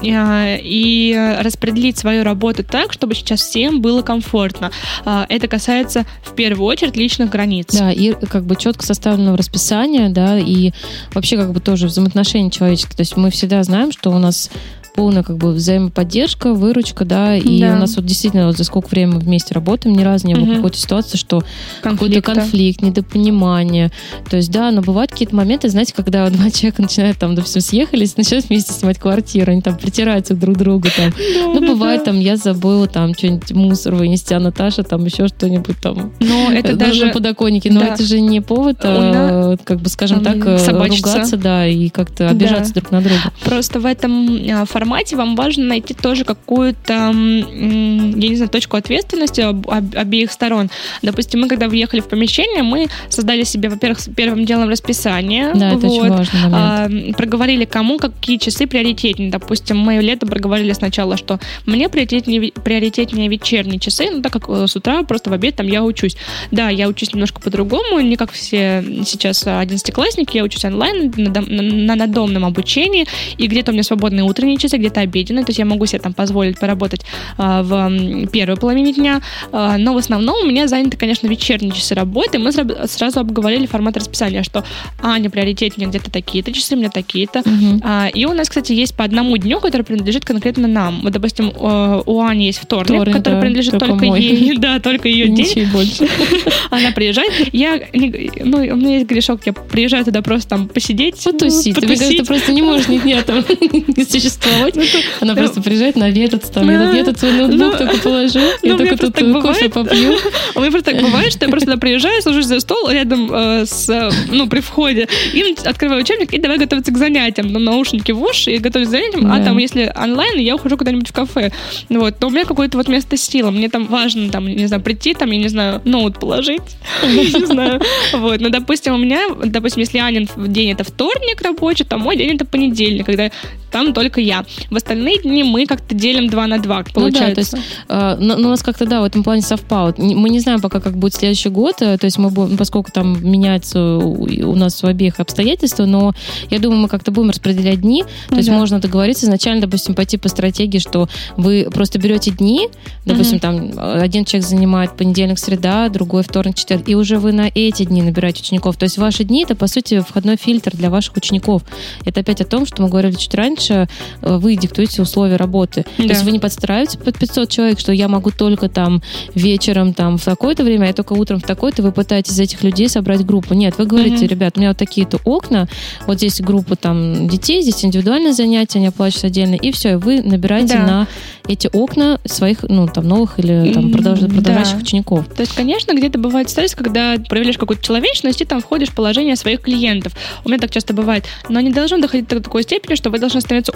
а, 0.02 0.56
и 0.60 1.38
распределить 1.42 1.98
свою 1.98 2.24
работу 2.24 2.64
так, 2.64 2.94
чтобы 2.94 3.16
сейчас 3.16 3.42
всем 3.42 3.82
было 3.82 4.02
комфортно. 4.02 4.72
А, 5.06 5.26
Это 5.30 5.48
касается 5.48 6.06
в 6.24 6.36
первую 6.36 6.68
очередь 6.68 6.96
личных 6.96 7.30
границ. 7.30 7.68
Да, 7.78 7.92
и 7.92 8.14
как 8.14 8.46
бы 8.46 8.56
четко 8.56 8.86
составленного 8.86 9.38
расписания, 9.38 10.10
да, 10.10 10.38
и 10.40 10.72
вообще 11.14 11.38
как 11.38 11.52
бы 11.54 11.60
тоже 11.60 11.88
взаимоотношения 11.88 12.50
человеческие. 12.50 12.96
То 12.96 13.02
есть 13.02 13.18
мы 13.18 13.30
всегда 13.32 13.64
знаем, 13.64 13.92
что 13.92 14.12
у 14.12 14.20
нас 14.20 14.50
полная 14.96 15.24
как 15.24 15.38
бы 15.38 15.52
взаимоподдержка, 15.54 16.54
выручка, 16.54 17.04
да, 17.06 17.36
и 17.36 17.60
Да. 17.62 17.74
у 17.74 17.78
нас 17.80 17.96
вот 17.96 18.06
действительно 18.06 18.48
вот 18.48 18.58
за 18.58 18.64
сколько 18.64 18.88
времени 18.90 19.16
мы 19.16 19.20
вместе 19.22 19.54
работаем, 19.54 19.96
ни 19.96 20.04
разу 20.04 20.28
не 20.28 20.36
было 20.36 20.46
Мгм. 20.46 20.56
какой-то 20.58 20.78
ситуации, 20.78 21.18
что 21.18 21.44
какой-то 21.82 22.22
конфликт, 22.22 22.82
недопонимание. 22.82 23.92
То 24.30 24.38
есть, 24.38 24.52
да, 24.52 24.72
но 24.72 24.82
бывают 24.82 25.12
какие-то 25.12 25.36
моменты, 25.36 25.70
знаете, 25.70 25.94
когда 25.96 26.30
два 26.30 26.50
человека 26.52 26.82
начинают 26.82 27.18
там, 27.18 27.36
допустим, 27.36 27.62
съехались, 27.62 28.18
начинают 28.18 28.48
вместе 28.50 28.74
снимать 28.74 29.00
квартиру, 29.00 29.52
они 29.52 29.62
там 29.62 29.78
притираются 29.78 30.36
друг 30.36 30.56
к 30.56 30.60
другу 30.60 30.88
там. 30.96 31.12
Ну, 31.54 31.68
бывает, 31.68 32.04
там, 32.04 32.20
я 32.20 32.36
забыла 32.38 32.88
там 32.88 33.14
что-нибудь 33.14 33.52
мусор 33.52 33.96
вынести, 33.96 34.34
а 34.34 34.40
Наташа 34.40 34.84
там 34.84 35.06
еще 35.06 35.28
что-нибудь 35.28 35.78
там 35.82 36.14
Но 36.20 36.52
это 36.52 36.76
даже... 36.76 37.06
на 37.08 37.12
подоконнике. 37.14 37.72
Но 37.72 37.82
это 37.82 38.04
же 38.04 38.20
не 38.20 38.42
повод, 38.42 38.78
а, 38.84 39.56
как 39.64 39.80
бы, 39.80 39.90
скажем 39.90 40.24
так, 40.24 40.60
собачиться. 40.60 41.14
ругаться, 41.14 41.38
да, 41.38 41.68
и 41.68 41.90
как-то 41.90 42.30
обижаться 42.30 42.74
друг 42.74 42.92
на 42.92 43.02
друга. 43.02 43.22
Просто 43.44 43.80
в 43.80 43.86
этом 43.86 44.38
а, 44.52 44.66
формате 44.84 45.16
вам 45.16 45.36
важно 45.36 45.66
найти 45.66 45.94
тоже 45.94 46.26
какую-то, 46.26 46.94
я 46.94 47.12
не 47.14 48.36
знаю, 48.36 48.50
точку 48.50 48.78
ответственности 48.78 49.42
об- 49.42 49.70
об- 49.70 49.96
обеих 49.96 50.32
сторон. 50.32 50.70
Допустим, 51.02 51.42
мы 51.42 51.48
когда 51.48 51.68
въехали 51.68 52.02
в 52.02 52.08
помещение, 52.08 52.64
мы 52.64 52.88
создали 53.10 53.44
себе, 53.44 53.70
во-первых, 53.70 54.00
первым 54.16 54.46
делом 54.46 54.70
расписание. 54.70 55.52
Да, 55.56 55.70
это 55.70 55.88
вот, 55.88 56.02
очень 56.02 56.10
важный 56.10 56.40
момент. 56.50 57.14
а, 57.14 57.14
проговорили, 57.18 57.66
кому 57.66 57.98
какие 57.98 58.38
часы 58.38 58.68
приоритетнее. 58.68 59.32
Допустим, 59.32 59.78
мы 59.78 59.96
летом 59.96 60.30
проговорили 60.30 60.74
сначала, 60.74 61.16
что 61.18 61.40
мне 61.66 61.88
приоритетнее, 61.90 62.52
приоритетнее 62.52 63.30
вечерние 63.30 63.80
часы, 63.80 64.10
ну, 64.12 64.22
так 64.22 64.34
как 64.34 64.50
э, 64.50 64.68
с 64.68 64.76
утра 64.76 65.04
просто 65.04 65.30
в 65.30 65.34
обед 65.34 65.56
там 65.56 65.68
я 65.68 65.84
учусь. 65.84 66.18
Да, 66.52 66.70
я 66.70 66.88
учусь 66.90 67.14
немножко 67.14 67.40
по-другому, 67.42 68.00
не 68.02 68.16
как 68.18 68.32
все 68.32 68.84
сейчас 69.06 69.46
одиннадцатиклассники, 69.48 70.38
я 70.38 70.44
учусь 70.44 70.66
онлайн 70.66 71.14
на, 71.16 71.30
дом- 71.30 71.48
на- 71.50 71.62
на 71.64 71.96
надомном 71.96 72.46
обучении, 72.46 73.06
и 73.38 73.48
где-то 73.48 73.72
у 73.72 73.74
меня 73.74 73.84
свободные 73.84 74.24
утренние 74.24 74.58
часы, 74.58 74.73
числе 74.74 74.80
где-то 74.80 75.02
обеденный, 75.02 75.44
то 75.44 75.50
есть 75.50 75.60
я 75.60 75.66
могу 75.66 75.86
себе 75.86 76.00
там 76.00 76.14
позволить 76.14 76.60
поработать 76.60 77.02
а, 77.38 77.64
в 77.64 78.28
первой 78.28 78.58
половине 78.58 78.94
дня, 78.94 79.22
а, 79.52 79.78
но 79.78 79.94
в 79.94 79.98
основном 79.98 80.36
у 80.44 80.48
меня 80.48 80.68
заняты, 80.68 80.98
конечно, 80.98 81.28
вечерние 81.28 81.72
часы 81.72 81.96
работы. 81.96 82.40
Мы 82.40 82.52
сразу 82.52 83.20
обговорили 83.20 83.66
формат 83.66 83.98
расписания, 83.98 84.44
что 84.44 84.64
Аня, 85.02 85.30
приоритет 85.30 85.78
мне 85.78 85.88
где-то 85.88 86.12
такие-то 86.12 86.52
часы, 86.52 86.76
мне 86.76 86.90
такие-то. 86.90 87.40
Угу. 87.40 87.82
А, 87.84 88.08
и 88.14 88.26
у 88.26 88.34
нас, 88.34 88.50
кстати, 88.50 88.74
есть 88.74 88.96
по 88.96 89.04
одному 89.04 89.38
дню, 89.38 89.60
который 89.60 89.84
принадлежит 89.84 90.26
конкретно 90.26 90.68
нам. 90.68 91.02
Вот, 91.02 91.12
допустим, 91.12 91.52
у 91.56 92.22
Ани 92.22 92.48
есть 92.48 92.60
вторник, 92.60 92.96
вторник 92.96 93.14
который 93.14 93.36
да, 93.36 93.42
принадлежит 93.42 93.72
только, 93.72 93.88
только 93.88 94.06
ей. 94.06 94.58
Да, 94.64 94.80
только 94.80 95.10
ее 95.10 95.28
день. 95.28 95.68
больше. 95.68 96.08
Она 96.70 96.92
приезжает. 96.92 97.54
Я, 97.54 97.82
ну, 97.94 98.58
у 98.58 98.76
меня 98.76 98.96
есть 98.96 99.08
грешок, 99.08 99.42
я 99.46 99.54
приезжаю 99.54 100.06
туда 100.06 100.22
просто 100.22 100.50
там 100.50 100.68
посидеть. 100.68 101.22
Потусить. 101.24 101.76
потусить. 101.76 102.20
Ты 102.20 102.26
просто 102.26 102.54
не 102.54 102.62
можешь 102.62 102.88
ни 102.88 102.98
дня 102.98 103.22
там 103.24 103.44
не 103.98 104.06
существовать. 104.06 104.63
Ну, 104.74 104.84
Она 105.22 105.36
просто 105.36 105.62
приезжает 105.62 105.96
на 105.96 106.06
обедать 106.06 106.52
там. 106.52 106.70
Я 106.70 107.04
тут 107.04 107.20
свой 107.20 107.34
ноутбук 107.34 107.60
ну, 107.60 107.78
только 107.78 107.98
положу, 107.98 108.40
я 108.62 108.78
только 108.78 108.98
тут 108.98 109.16
кофе 109.42 109.70
попью. 109.70 110.14
У 110.56 110.60
меня 110.60 110.72
просто 110.72 110.92
так 110.92 111.02
бывает, 111.02 111.32
что 111.32 111.46
я 111.46 111.52
просто 111.52 111.78
приезжаю, 111.78 112.22
сажусь 112.22 112.46
за 112.46 112.60
стол 112.60 112.90
рядом 112.90 113.30
э, 113.34 113.66
с, 113.66 114.12
ну, 114.30 114.48
при 114.48 114.60
входе, 114.60 115.08
и 115.34 115.56
открываю 115.66 116.02
учебник, 116.02 116.34
и 116.34 116.40
давай 116.40 116.58
готовиться 116.58 116.92
к 116.92 116.98
занятиям. 116.98 117.54
Там 117.54 117.64
наушники 117.64 118.12
в 118.12 118.22
уши, 118.22 118.52
и 118.52 118.58
готовлюсь 118.58 118.90
к 118.90 118.92
занятиям, 118.92 119.32
а 119.32 119.44
там, 119.44 119.58
если 119.58 119.92
онлайн, 119.96 120.40
я 120.40 120.56
ухожу 120.56 120.78
куда-нибудь 120.78 121.10
в 121.10 121.14
кафе. 121.14 121.52
Вот. 121.90 122.16
Но 122.22 122.28
у 122.28 122.30
меня 122.30 122.46
какое-то 122.46 122.78
вот 122.78 122.88
место 122.88 123.18
сила. 123.18 123.52
Мне 123.52 123.70
там 123.70 123.86
важно, 123.86 124.30
там, 124.30 124.48
не 124.48 124.68
знаю, 124.68 124.82
прийти, 124.82 125.14
там, 125.14 125.32
я 125.32 125.38
не 125.38 125.48
знаю, 125.48 125.82
ноут 125.86 126.20
положить. 126.20 126.62
Не 127.04 127.46
знаю. 127.46 127.82
Вот. 128.14 128.40
Но, 128.40 128.50
допустим, 128.50 128.94
у 128.94 128.98
меня, 128.98 129.28
допустим, 129.46 129.82
если 129.82 130.00
Анин 130.00 130.28
день 130.38 130.72
это 130.72 130.84
вторник 130.84 131.42
рабочий, 131.42 131.86
то 131.86 131.98
мой 131.98 132.16
день 132.16 132.36
это 132.36 132.46
понедельник, 132.46 133.06
когда 133.06 133.30
там 133.72 133.94
только 133.94 134.22
я. 134.22 134.46
В 134.70 134.76
остальные 134.76 135.20
дни 135.20 135.44
мы 135.44 135.66
как-то 135.66 135.96
делим 135.96 136.30
два 136.30 136.48
на 136.48 136.60
два, 136.60 136.84
получается. 136.94 136.96
Ну 137.08 137.28
да, 137.30 137.34
то 137.34 137.40
есть 137.40 137.56
э, 137.90 138.18
ну, 138.20 138.48
у 138.48 138.50
нас 138.50 138.64
как-то, 138.64 138.86
да, 138.86 139.02
в 139.02 139.04
этом 139.04 139.24
плане 139.24 139.42
совпало. 139.42 139.94
Мы 139.98 140.30
не 140.30 140.40
знаем 140.40 140.62
пока, 140.62 140.80
как 140.80 140.98
будет 140.98 141.14
следующий 141.14 141.50
год, 141.50 141.82
э, 141.82 141.98
то 141.98 142.06
есть 142.06 142.18
мы 142.18 142.30
будем, 142.30 142.58
поскольку 142.58 142.92
там 142.92 143.24
меняется 143.24 143.98
у 143.98 144.56
нас 144.56 144.82
в 144.82 144.86
обеих 144.86 145.20
обстоятельства, 145.20 145.86
но 145.86 146.14
я 146.50 146.60
думаю, 146.60 146.82
мы 146.82 146.88
как-то 146.88 147.12
будем 147.12 147.30
распределять 147.30 147.82
дни, 147.82 148.04
то 148.04 148.10
ну, 148.32 148.38
есть 148.38 148.50
да. 148.50 148.58
можно 148.58 148.80
договориться 148.80 149.26
изначально, 149.26 149.62
допустим, 149.62 149.96
пойти 149.96 150.18
по 150.18 150.30
стратегии, 150.30 150.80
что 150.80 151.08
вы 151.38 151.68
просто 151.72 152.00
берете 152.00 152.32
дни, 152.32 152.70
допустим, 153.06 153.38
угу. 153.38 153.42
там 153.42 153.72
один 153.78 154.26
человек 154.26 154.48
занимает 154.48 154.98
понедельник, 154.98 155.40
среда, 155.40 155.90
другой 155.90 156.24
вторник, 156.24 156.56
четверг, 156.56 156.88
и 156.88 156.96
уже 156.96 157.18
вы 157.18 157.32
на 157.32 157.50
эти 157.54 157.84
дни 157.84 158.02
набираете 158.02 158.42
учеников. 158.42 158.78
То 158.78 158.84
есть 158.84 158.98
ваши 158.98 159.24
дни 159.24 159.44
это, 159.44 159.56
по 159.56 159.68
сути, 159.68 160.00
входной 160.00 160.38
фильтр 160.38 160.72
для 160.76 160.90
ваших 160.90 161.16
учеников. 161.18 161.64
Это 162.06 162.22
опять 162.22 162.42
о 162.42 162.46
том, 162.46 162.66
что 162.66 162.82
мы 162.82 162.90
говорили 162.90 163.14
чуть 163.16 163.34
раньше, 163.36 163.88
э, 164.22 164.38
вы 164.44 164.56
диктуете 164.56 165.02
условия 165.02 165.38
работы. 165.38 165.86
Да. 165.98 166.04
То 166.04 166.10
есть 166.10 166.24
вы 166.24 166.32
не 166.32 166.40
подстраиваете 166.40 167.00
под 167.00 167.18
500 167.18 167.50
человек, 167.50 167.80
что 167.80 167.92
я 167.92 168.08
могу 168.08 168.30
только 168.32 168.70
там 168.70 169.02
вечером 169.34 169.94
там 169.94 170.18
в 170.18 170.26
такое-то 170.26 170.64
время, 170.64 170.90
а 170.90 170.94
только 170.94 171.14
утром 171.14 171.40
в 171.40 171.44
такое-то, 171.44 171.82
вы 171.82 171.92
пытаетесь 171.92 172.34
из 172.34 172.40
этих 172.40 172.64
людей 172.64 172.90
собрать 172.90 173.26
группу. 173.26 173.54
Нет, 173.54 173.76
вы 173.78 173.86
говорите, 173.86 174.26
mm-hmm. 174.26 174.28
ребят, 174.28 174.54
у 174.58 174.60
меня 174.60 174.72
вот 174.72 174.78
такие-то 174.78 175.20
окна, 175.24 175.68
вот 176.06 176.18
здесь 176.18 176.42
группа 176.42 176.76
там 176.76 177.28
детей, 177.28 177.62
здесь 177.62 177.84
индивидуальное 177.86 178.34
занятие, 178.34 178.80
они 178.80 178.88
оплачиваются 178.88 179.28
отдельно, 179.28 179.56
и 179.56 179.72
все, 179.72 179.94
и 179.94 179.96
вы 179.96 180.22
набираете 180.22 180.74
да. 180.74 180.86
на 180.86 181.08
эти 181.48 181.70
окна 181.72 182.20
своих, 182.26 182.64
ну, 182.64 182.88
там, 182.88 183.08
новых 183.08 183.40
или 183.40 183.74
там 183.74 183.92
продолж... 183.92 184.20
продолжающих 184.20 184.76
да. 184.76 184.82
учеников. 184.82 185.26
То 185.28 185.42
есть, 185.42 185.54
конечно, 185.54 185.94
где-то 185.94 186.20
бывает 186.20 186.50
стресс, 186.50 186.76
когда 186.76 187.16
проявляешь 187.30 187.58
какую-то 187.58 187.84
человечность, 187.84 188.42
и 188.42 188.46
там 188.46 188.62
входишь 188.62 188.90
в 188.90 188.96
положение 188.96 189.36
своих 189.36 189.62
клиентов. 189.62 190.14
У 190.44 190.50
меня 190.50 190.60
так 190.60 190.72
часто 190.72 190.94
бывает. 190.94 191.26
Но 191.50 191.60
не 191.60 191.72
должно 191.72 191.98
доходить 191.98 192.28
до 192.28 192.42
такой 192.42 192.64
степени, 192.64 192.96
что 192.96 193.10
вы 193.10 193.20
должны 193.20 193.42
становиться 193.42 193.74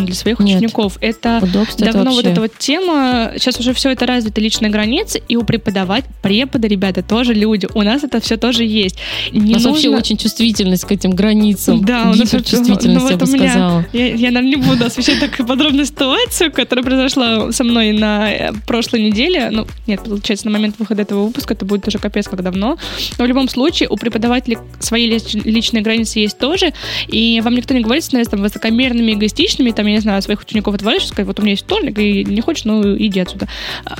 удобным 0.00 0.06
для 0.06 0.14
своих 0.14 0.40
Нет. 0.40 0.58
учеников. 0.58 0.98
Это 1.00 1.40
Удобство 1.42 1.86
давно 1.86 2.02
это 2.02 2.10
вообще... 2.10 2.16
вот 2.16 2.26
эта 2.26 2.40
вот 2.40 2.58
тема. 2.58 3.32
Сейчас 3.36 3.58
уже 3.60 3.72
все 3.72 3.90
это 3.90 4.06
развито, 4.06 4.40
личные 4.40 4.70
границы, 4.70 5.20
и 5.28 5.36
у 5.36 5.42
преподавать, 5.42 6.04
преподы, 6.22 6.68
ребята, 6.68 7.02
тоже 7.02 7.34
люди. 7.34 7.68
У 7.74 7.82
нас 7.82 8.04
это 8.04 8.20
все 8.20 8.36
тоже 8.36 8.64
есть. 8.64 8.96
Не 9.32 9.52
у 9.52 9.54
нас 9.54 9.64
нужно... 9.64 9.70
вообще 9.70 9.88
очень 9.90 10.16
чувствительность 10.16 10.84
к 10.84 10.92
этим 10.92 11.12
границам. 11.12 11.84
Да, 11.84 12.10
у 12.10 12.14
нас 12.14 12.30
чувствительность, 12.30 12.86
ну, 12.86 13.08
я 13.08 13.16
бы 13.16 13.26
сказала. 13.26 13.86
Я, 13.92 14.14
я, 14.14 14.30
наверное, 14.30 14.56
не 14.56 14.56
буду 14.56 14.84
освещать 14.84 15.20
так 15.20 15.46
подробную 15.46 15.86
ситуацию, 15.86 16.52
которая 16.52 16.84
произошла 16.84 17.52
со 17.52 17.64
мной 17.64 17.92
на 17.92 18.30
э, 18.30 18.52
прошлой 18.66 19.02
неделе. 19.02 19.50
Ну, 19.50 19.66
нет, 19.86 20.02
получается, 20.04 20.46
на 20.46 20.52
момент 20.52 20.76
выхода 20.78 21.02
этого 21.02 21.26
выпуска 21.26 21.54
это 21.54 21.64
будет 21.64 21.86
уже 21.86 21.98
капец 21.98 22.28
как 22.28 22.42
давно. 22.42 22.76
Но 23.18 23.24
в 23.24 23.28
любом 23.28 23.48
случае 23.48 23.88
у 23.88 23.96
преподавателей 23.96 24.58
свои 24.78 25.08
личные 25.08 25.82
границы 25.82 26.20
есть 26.20 26.38
тоже, 26.38 26.72
и 27.08 27.40
вам 27.42 27.54
никто 27.54 27.74
не 27.74 27.80
говорит 27.80 28.04
становиться 28.04 28.30
там 28.30 28.42
высокомерными, 28.42 29.12
эгоистичными, 29.12 29.70
там, 29.80 29.86
я 29.86 29.94
не 29.94 30.00
знаю, 30.00 30.20
своих 30.20 30.42
учеников 30.42 30.74
отвалишь, 30.74 31.06
сказать, 31.06 31.26
вот 31.26 31.38
у 31.38 31.42
меня 31.42 31.52
есть 31.52 31.64
вторник, 31.64 31.98
и 31.98 32.22
не 32.22 32.42
хочешь, 32.42 32.64
ну, 32.64 32.96
иди 32.98 33.20
отсюда. 33.20 33.48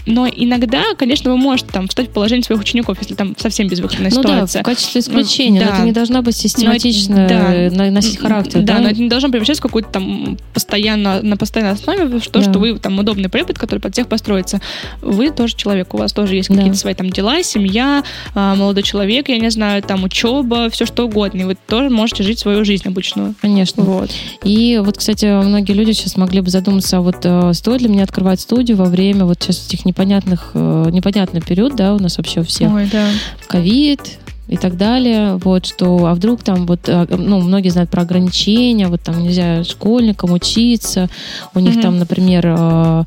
Но 0.05 0.27
иногда, 0.29 0.83
конечно, 0.97 1.31
вы 1.31 1.39
можете 1.39 1.71
там 1.73 1.89
встать 1.89 2.09
в 2.09 2.11
положение 2.11 2.45
своих 2.45 2.61
учеников, 2.61 2.99
если 3.01 3.15
там 3.15 3.35
совсем 3.39 3.67
безвыходная 3.67 4.11
ну, 4.11 4.23
ситуация. 4.23 4.63
Да, 4.63 4.71
в 4.71 4.75
качестве 4.75 5.01
исключения, 5.01 5.61
да. 5.61 5.67
но 5.67 5.73
это 5.73 5.83
не 5.85 5.93
должна 5.93 6.21
быть 6.21 6.37
систематично 6.37 7.23
но, 7.23 7.71
да. 7.71 7.91
носить 7.91 8.19
характер. 8.19 8.61
Да, 8.61 8.75
да, 8.75 8.81
но 8.81 8.89
это 8.91 9.01
не 9.01 9.09
должно 9.09 9.31
превращаться 9.31 9.63
в 9.63 9.67
какую-то 9.67 9.89
там 9.89 10.37
постоянно, 10.53 11.23
на 11.23 11.39
постоянной 11.39 11.73
основе, 11.73 12.21
что, 12.21 12.41
да. 12.41 12.51
что 12.51 12.59
вы 12.59 12.79
там 12.79 12.99
удобный 12.99 13.31
препод, 13.31 13.59
который 13.59 13.79
под 13.79 13.95
всех 13.95 14.07
построится. 14.07 14.61
Вы 15.01 15.31
тоже 15.31 15.57
человек, 15.57 15.95
у 15.95 15.97
вас 15.97 16.13
тоже 16.13 16.37
есть 16.37 16.49
какие-то 16.49 16.77
свои 16.77 16.93
там 16.93 17.09
дела, 17.09 17.43
семья, 17.43 18.05
а, 18.35 18.55
молодой 18.55 18.83
человек, 18.83 19.31
я 19.31 19.39
не 19.39 19.51
знаю, 19.51 19.83
там 19.83 20.05
учеба, 20.05 20.69
все 20.69 20.85
что 20.85 21.07
угодно. 21.07 21.41
И 21.41 21.45
вы 21.45 21.55
тоже 21.55 21.89
можете 21.89 22.23
жить 22.23 22.39
свою 22.39 22.67
жизнь 22.67 22.87
обычную. 22.87 23.35
Конечно. 23.41 23.83
Вот. 23.83 24.11
И 24.45 24.79
вот, 24.85 24.99
кстати, 24.99 25.25
многие 25.43 25.70
люди 25.73 25.93
сейчас 25.93 26.17
могли 26.17 26.41
бы 26.41 26.51
задуматься, 26.51 26.99
а 26.99 27.01
вот 27.01 27.17
э, 27.25 27.53
стоит 27.55 27.81
ли 27.81 27.89
мне 27.89 28.03
открывать 28.03 28.41
студию 28.41 28.77
во 28.77 28.87
время 28.87 29.25
вот 29.25 29.43
сейчас 29.43 29.67
этих 29.67 29.85
непонятных, 29.85 30.51
э, 30.55 30.89
непонятный 30.91 31.41
период, 31.41 31.77
да, 31.77 31.95
у 31.95 31.99
нас 31.99 32.19
вообще 32.19 32.41
у 32.41 32.45
всех. 32.45 32.73
Ой, 32.73 32.89
да. 32.91 33.09
Ковид, 33.49 34.19
и 34.51 34.57
так 34.57 34.77
далее, 34.77 35.37
вот, 35.37 35.65
что, 35.65 36.07
а 36.07 36.15
вдруг 36.15 36.43
там 36.43 36.67
вот, 36.67 36.81
а, 36.89 37.07
ну, 37.09 37.41
многие 37.41 37.69
знают 37.69 37.89
про 37.89 38.03
ограничения, 38.03 38.89
вот 38.89 39.01
там 39.01 39.23
нельзя 39.23 39.63
школьникам 39.63 40.33
учиться, 40.33 41.09
у 41.55 41.61
них 41.61 41.77
mm-hmm. 41.77 41.83
там, 41.83 41.99
например, 41.99 42.45
э, 42.47 43.05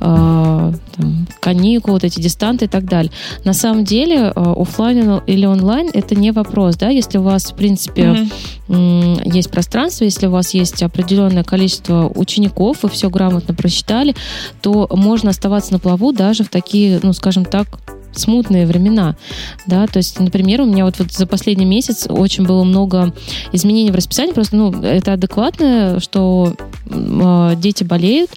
э, 0.00 0.72
там, 0.96 1.26
каникулы, 1.40 1.94
вот 1.94 2.04
эти 2.04 2.18
дистанты 2.18 2.64
и 2.64 2.68
так 2.68 2.86
далее. 2.86 3.12
На 3.44 3.52
самом 3.52 3.84
деле 3.84 4.16
э, 4.16 4.32
офлайн 4.34 5.20
или 5.26 5.44
онлайн 5.44 5.90
это 5.92 6.14
не 6.14 6.30
вопрос, 6.30 6.76
да, 6.76 6.88
если 6.88 7.18
у 7.18 7.22
вас, 7.22 7.52
в 7.52 7.54
принципе, 7.54 8.26
mm-hmm. 8.68 9.34
есть 9.34 9.50
пространство, 9.50 10.04
если 10.04 10.28
у 10.28 10.30
вас 10.30 10.54
есть 10.54 10.82
определенное 10.82 11.44
количество 11.44 12.10
учеников, 12.14 12.78
вы 12.82 12.88
все 12.88 13.10
грамотно 13.10 13.52
просчитали, 13.52 14.16
то 14.62 14.88
можно 14.90 15.28
оставаться 15.28 15.74
на 15.74 15.78
плаву 15.78 16.12
даже 16.12 16.42
в 16.42 16.48
такие, 16.48 17.00
ну, 17.02 17.12
скажем 17.12 17.44
так, 17.44 17.66
смутные 18.18 18.66
времена, 18.66 19.16
да, 19.66 19.86
то 19.86 19.98
есть, 19.98 20.18
например, 20.18 20.62
у 20.62 20.66
меня 20.66 20.84
вот, 20.84 20.98
вот 20.98 21.12
за 21.12 21.26
последний 21.26 21.64
месяц 21.64 22.06
очень 22.08 22.44
было 22.44 22.64
много 22.64 23.12
изменений 23.52 23.90
в 23.90 23.94
расписании, 23.94 24.32
просто, 24.32 24.56
ну, 24.56 24.72
это 24.82 25.12
адекватно, 25.12 25.98
что 26.00 26.54
э, 26.88 27.52
дети 27.56 27.84
болеют, 27.84 28.30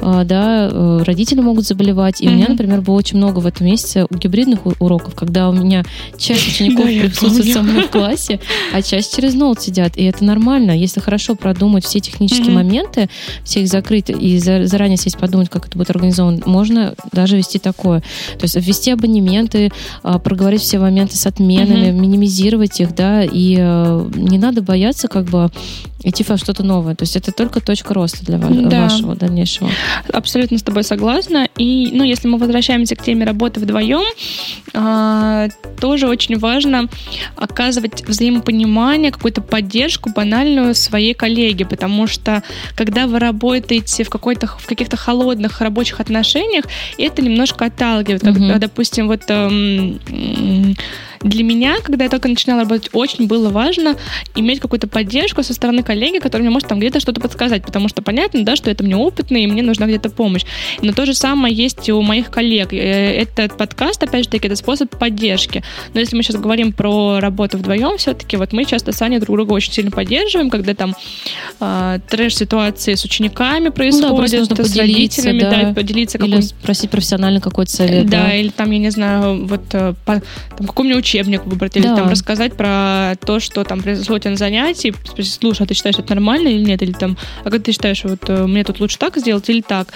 э, 0.00 0.22
да, 0.24 0.68
э, 0.70 1.02
родители 1.04 1.40
могут 1.40 1.66
заболевать, 1.66 2.20
и 2.20 2.26
mm-hmm. 2.26 2.30
у 2.30 2.34
меня, 2.34 2.46
например, 2.48 2.80
было 2.80 2.94
очень 2.94 3.18
много 3.18 3.40
в 3.40 3.46
этом 3.46 3.66
месяце 3.66 4.06
гибридных 4.10 4.60
уроков, 4.80 5.14
когда 5.14 5.48
у 5.48 5.52
меня 5.52 5.84
часть 6.18 6.48
учеников 6.54 6.86
присутствует 6.86 7.52
со 7.52 7.62
мной 7.62 7.82
в 7.84 7.90
классе, 7.92 8.40
а 8.72 8.82
часть 8.82 9.14
через 9.14 9.34
ноут 9.34 9.60
сидят, 9.60 9.96
и 9.96 10.04
это 10.04 10.24
нормально, 10.24 10.72
если 10.72 11.00
хорошо 11.00 11.34
продумать 11.34 11.84
все 11.84 12.00
технические 12.00 12.52
моменты, 12.52 13.08
все 13.44 13.62
их 13.62 13.68
закрыть 13.68 14.10
и 14.10 14.38
заранее 14.38 14.96
сесть 14.96 15.18
подумать, 15.18 15.48
как 15.48 15.66
это 15.66 15.76
будет 15.76 15.90
организовано, 15.90 16.40
можно 16.46 16.94
даже 17.12 17.36
вести 17.36 17.58
такое. 17.58 18.00
То 18.38 18.42
есть 18.42 18.56
ввести 18.56 18.90
абонемент 18.90 19.23
абонементы, 19.24 19.70
а, 20.02 20.18
проговорить 20.18 20.60
все 20.60 20.78
моменты 20.78 21.16
с 21.16 21.26
отменами, 21.26 21.90
угу. 21.90 22.00
минимизировать 22.00 22.80
их, 22.80 22.94
да, 22.94 23.24
и 23.24 23.56
э, 23.58 24.10
не 24.14 24.38
надо 24.38 24.62
бояться 24.62 25.08
как 25.08 25.24
бы 25.24 25.50
идти 26.04 26.24
во 26.28 26.36
что-то 26.36 26.62
новое. 26.62 26.94
То 26.94 27.02
есть 27.04 27.16
это 27.16 27.32
только 27.32 27.60
точка 27.60 27.94
роста 27.94 28.24
для 28.24 28.38
да. 28.38 28.82
вашего 28.82 29.16
дальнейшего. 29.16 29.70
Абсолютно 30.12 30.58
с 30.58 30.62
тобой 30.62 30.84
согласна. 30.84 31.48
И, 31.56 31.90
ну, 31.92 32.04
если 32.04 32.28
мы 32.28 32.38
возвращаемся 32.38 32.94
к 32.94 33.02
теме 33.02 33.24
работы 33.24 33.60
вдвоем, 33.60 34.04
а, 34.74 35.48
тоже 35.80 36.06
очень 36.06 36.38
важно 36.38 36.88
оказывать 37.36 38.06
взаимопонимание, 38.06 39.10
какую-то 39.10 39.40
поддержку 39.40 40.10
банальную 40.10 40.74
своей 40.74 41.14
коллеге, 41.14 41.64
потому 41.64 42.06
что 42.06 42.42
когда 42.76 43.06
вы 43.06 43.18
работаете 43.18 44.04
в, 44.04 44.10
какой-то, 44.10 44.46
в 44.46 44.66
каких-то 44.66 44.96
холодных 44.96 45.60
рабочих 45.60 46.00
отношениях, 46.00 46.64
это 46.98 47.22
немножко 47.22 47.66
отталкивает. 47.66 48.24
Угу. 48.24 48.58
допустим, 48.58 49.03
вот 49.08 49.22
эм, 49.28 50.74
для 51.24 51.42
меня, 51.42 51.76
когда 51.82 52.04
я 52.04 52.10
только 52.10 52.28
начинала 52.28 52.60
работать, 52.60 52.90
очень 52.92 53.26
было 53.26 53.48
важно 53.48 53.96
иметь 54.34 54.60
какую-то 54.60 54.86
поддержку 54.86 55.42
со 55.42 55.54
стороны 55.54 55.82
коллеги, 55.82 56.18
который 56.18 56.42
мне 56.42 56.50
может 56.50 56.68
там 56.68 56.78
где-то 56.78 57.00
что-то 57.00 57.20
подсказать, 57.20 57.64
потому 57.64 57.88
что 57.88 58.02
понятно, 58.02 58.44
да, 58.44 58.56
что 58.56 58.70
это 58.70 58.84
мне 58.84 58.96
опытный, 58.96 59.44
и 59.44 59.46
мне 59.46 59.62
нужна 59.62 59.86
где-то 59.86 60.10
помощь. 60.10 60.44
Но 60.82 60.92
то 60.92 61.06
же 61.06 61.14
самое 61.14 61.54
есть 61.54 61.88
и 61.88 61.92
у 61.92 62.02
моих 62.02 62.30
коллег. 62.30 62.72
Э, 62.72 63.22
этот 63.22 63.56
подкаст, 63.56 64.02
опять 64.02 64.24
же 64.24 64.30
таки, 64.30 64.46
это 64.46 64.56
способ 64.56 64.96
поддержки. 64.96 65.64
Но 65.94 66.00
если 66.00 66.14
мы 66.14 66.22
сейчас 66.22 66.36
говорим 66.36 66.72
про 66.72 67.20
работу 67.20 67.56
вдвоем, 67.56 67.96
все-таки 67.96 68.36
вот 68.36 68.52
мы 68.52 68.66
часто 68.66 68.92
с 68.92 69.00
Аней 69.00 69.18
друг 69.18 69.36
друга 69.36 69.52
очень 69.52 69.72
сильно 69.72 69.90
поддерживаем, 69.90 70.50
когда 70.50 70.74
там 70.74 70.94
э, 71.60 72.00
трэш-ситуации 72.08 72.94
с 72.94 73.04
учениками 73.04 73.70
происходят, 73.70 74.10
ну, 74.10 74.56
да, 74.56 74.64
с 74.64 74.76
родителями, 74.76 75.40
да, 75.40 75.50
да, 75.50 75.74
поделиться 75.74 76.18
или 76.18 76.40
спросить 76.40 76.90
профессионально 76.90 77.40
какой-то 77.40 77.70
совет. 77.70 78.06
Да, 78.06 78.24
да, 78.24 78.34
или 78.34 78.50
там, 78.50 78.70
я 78.70 78.78
не 78.78 78.90
знаю, 78.90 79.46
вот 79.46 79.62
э, 79.72 79.94
по, 80.04 80.20
там, 80.56 80.66
какой 80.66 80.86
мне 80.86 80.96
учебник 81.14 81.46
выбрать, 81.46 81.76
или 81.76 81.84
да. 81.84 81.96
там 81.96 82.08
рассказать 82.08 82.54
про 82.54 83.14
то, 83.24 83.38
что 83.40 83.64
там 83.64 83.80
произошло 83.82 84.16
у 84.16 84.18
тебя 84.18 84.32
на 84.32 84.36
занятии, 84.36 84.94
спросить, 85.04 85.38
слушай, 85.40 85.62
а 85.62 85.66
ты 85.66 85.74
считаешь, 85.74 85.96
это 85.98 86.14
нормально 86.14 86.48
или 86.48 86.64
нет, 86.64 86.82
или 86.82 86.92
там, 86.92 87.16
а 87.44 87.50
как 87.50 87.62
ты 87.62 87.72
считаешь, 87.72 88.02
вот 88.04 88.20
э, 88.28 88.46
мне 88.46 88.64
тут 88.64 88.80
лучше 88.80 88.98
так 88.98 89.16
сделать 89.16 89.48
или 89.48 89.60
так? 89.60 89.88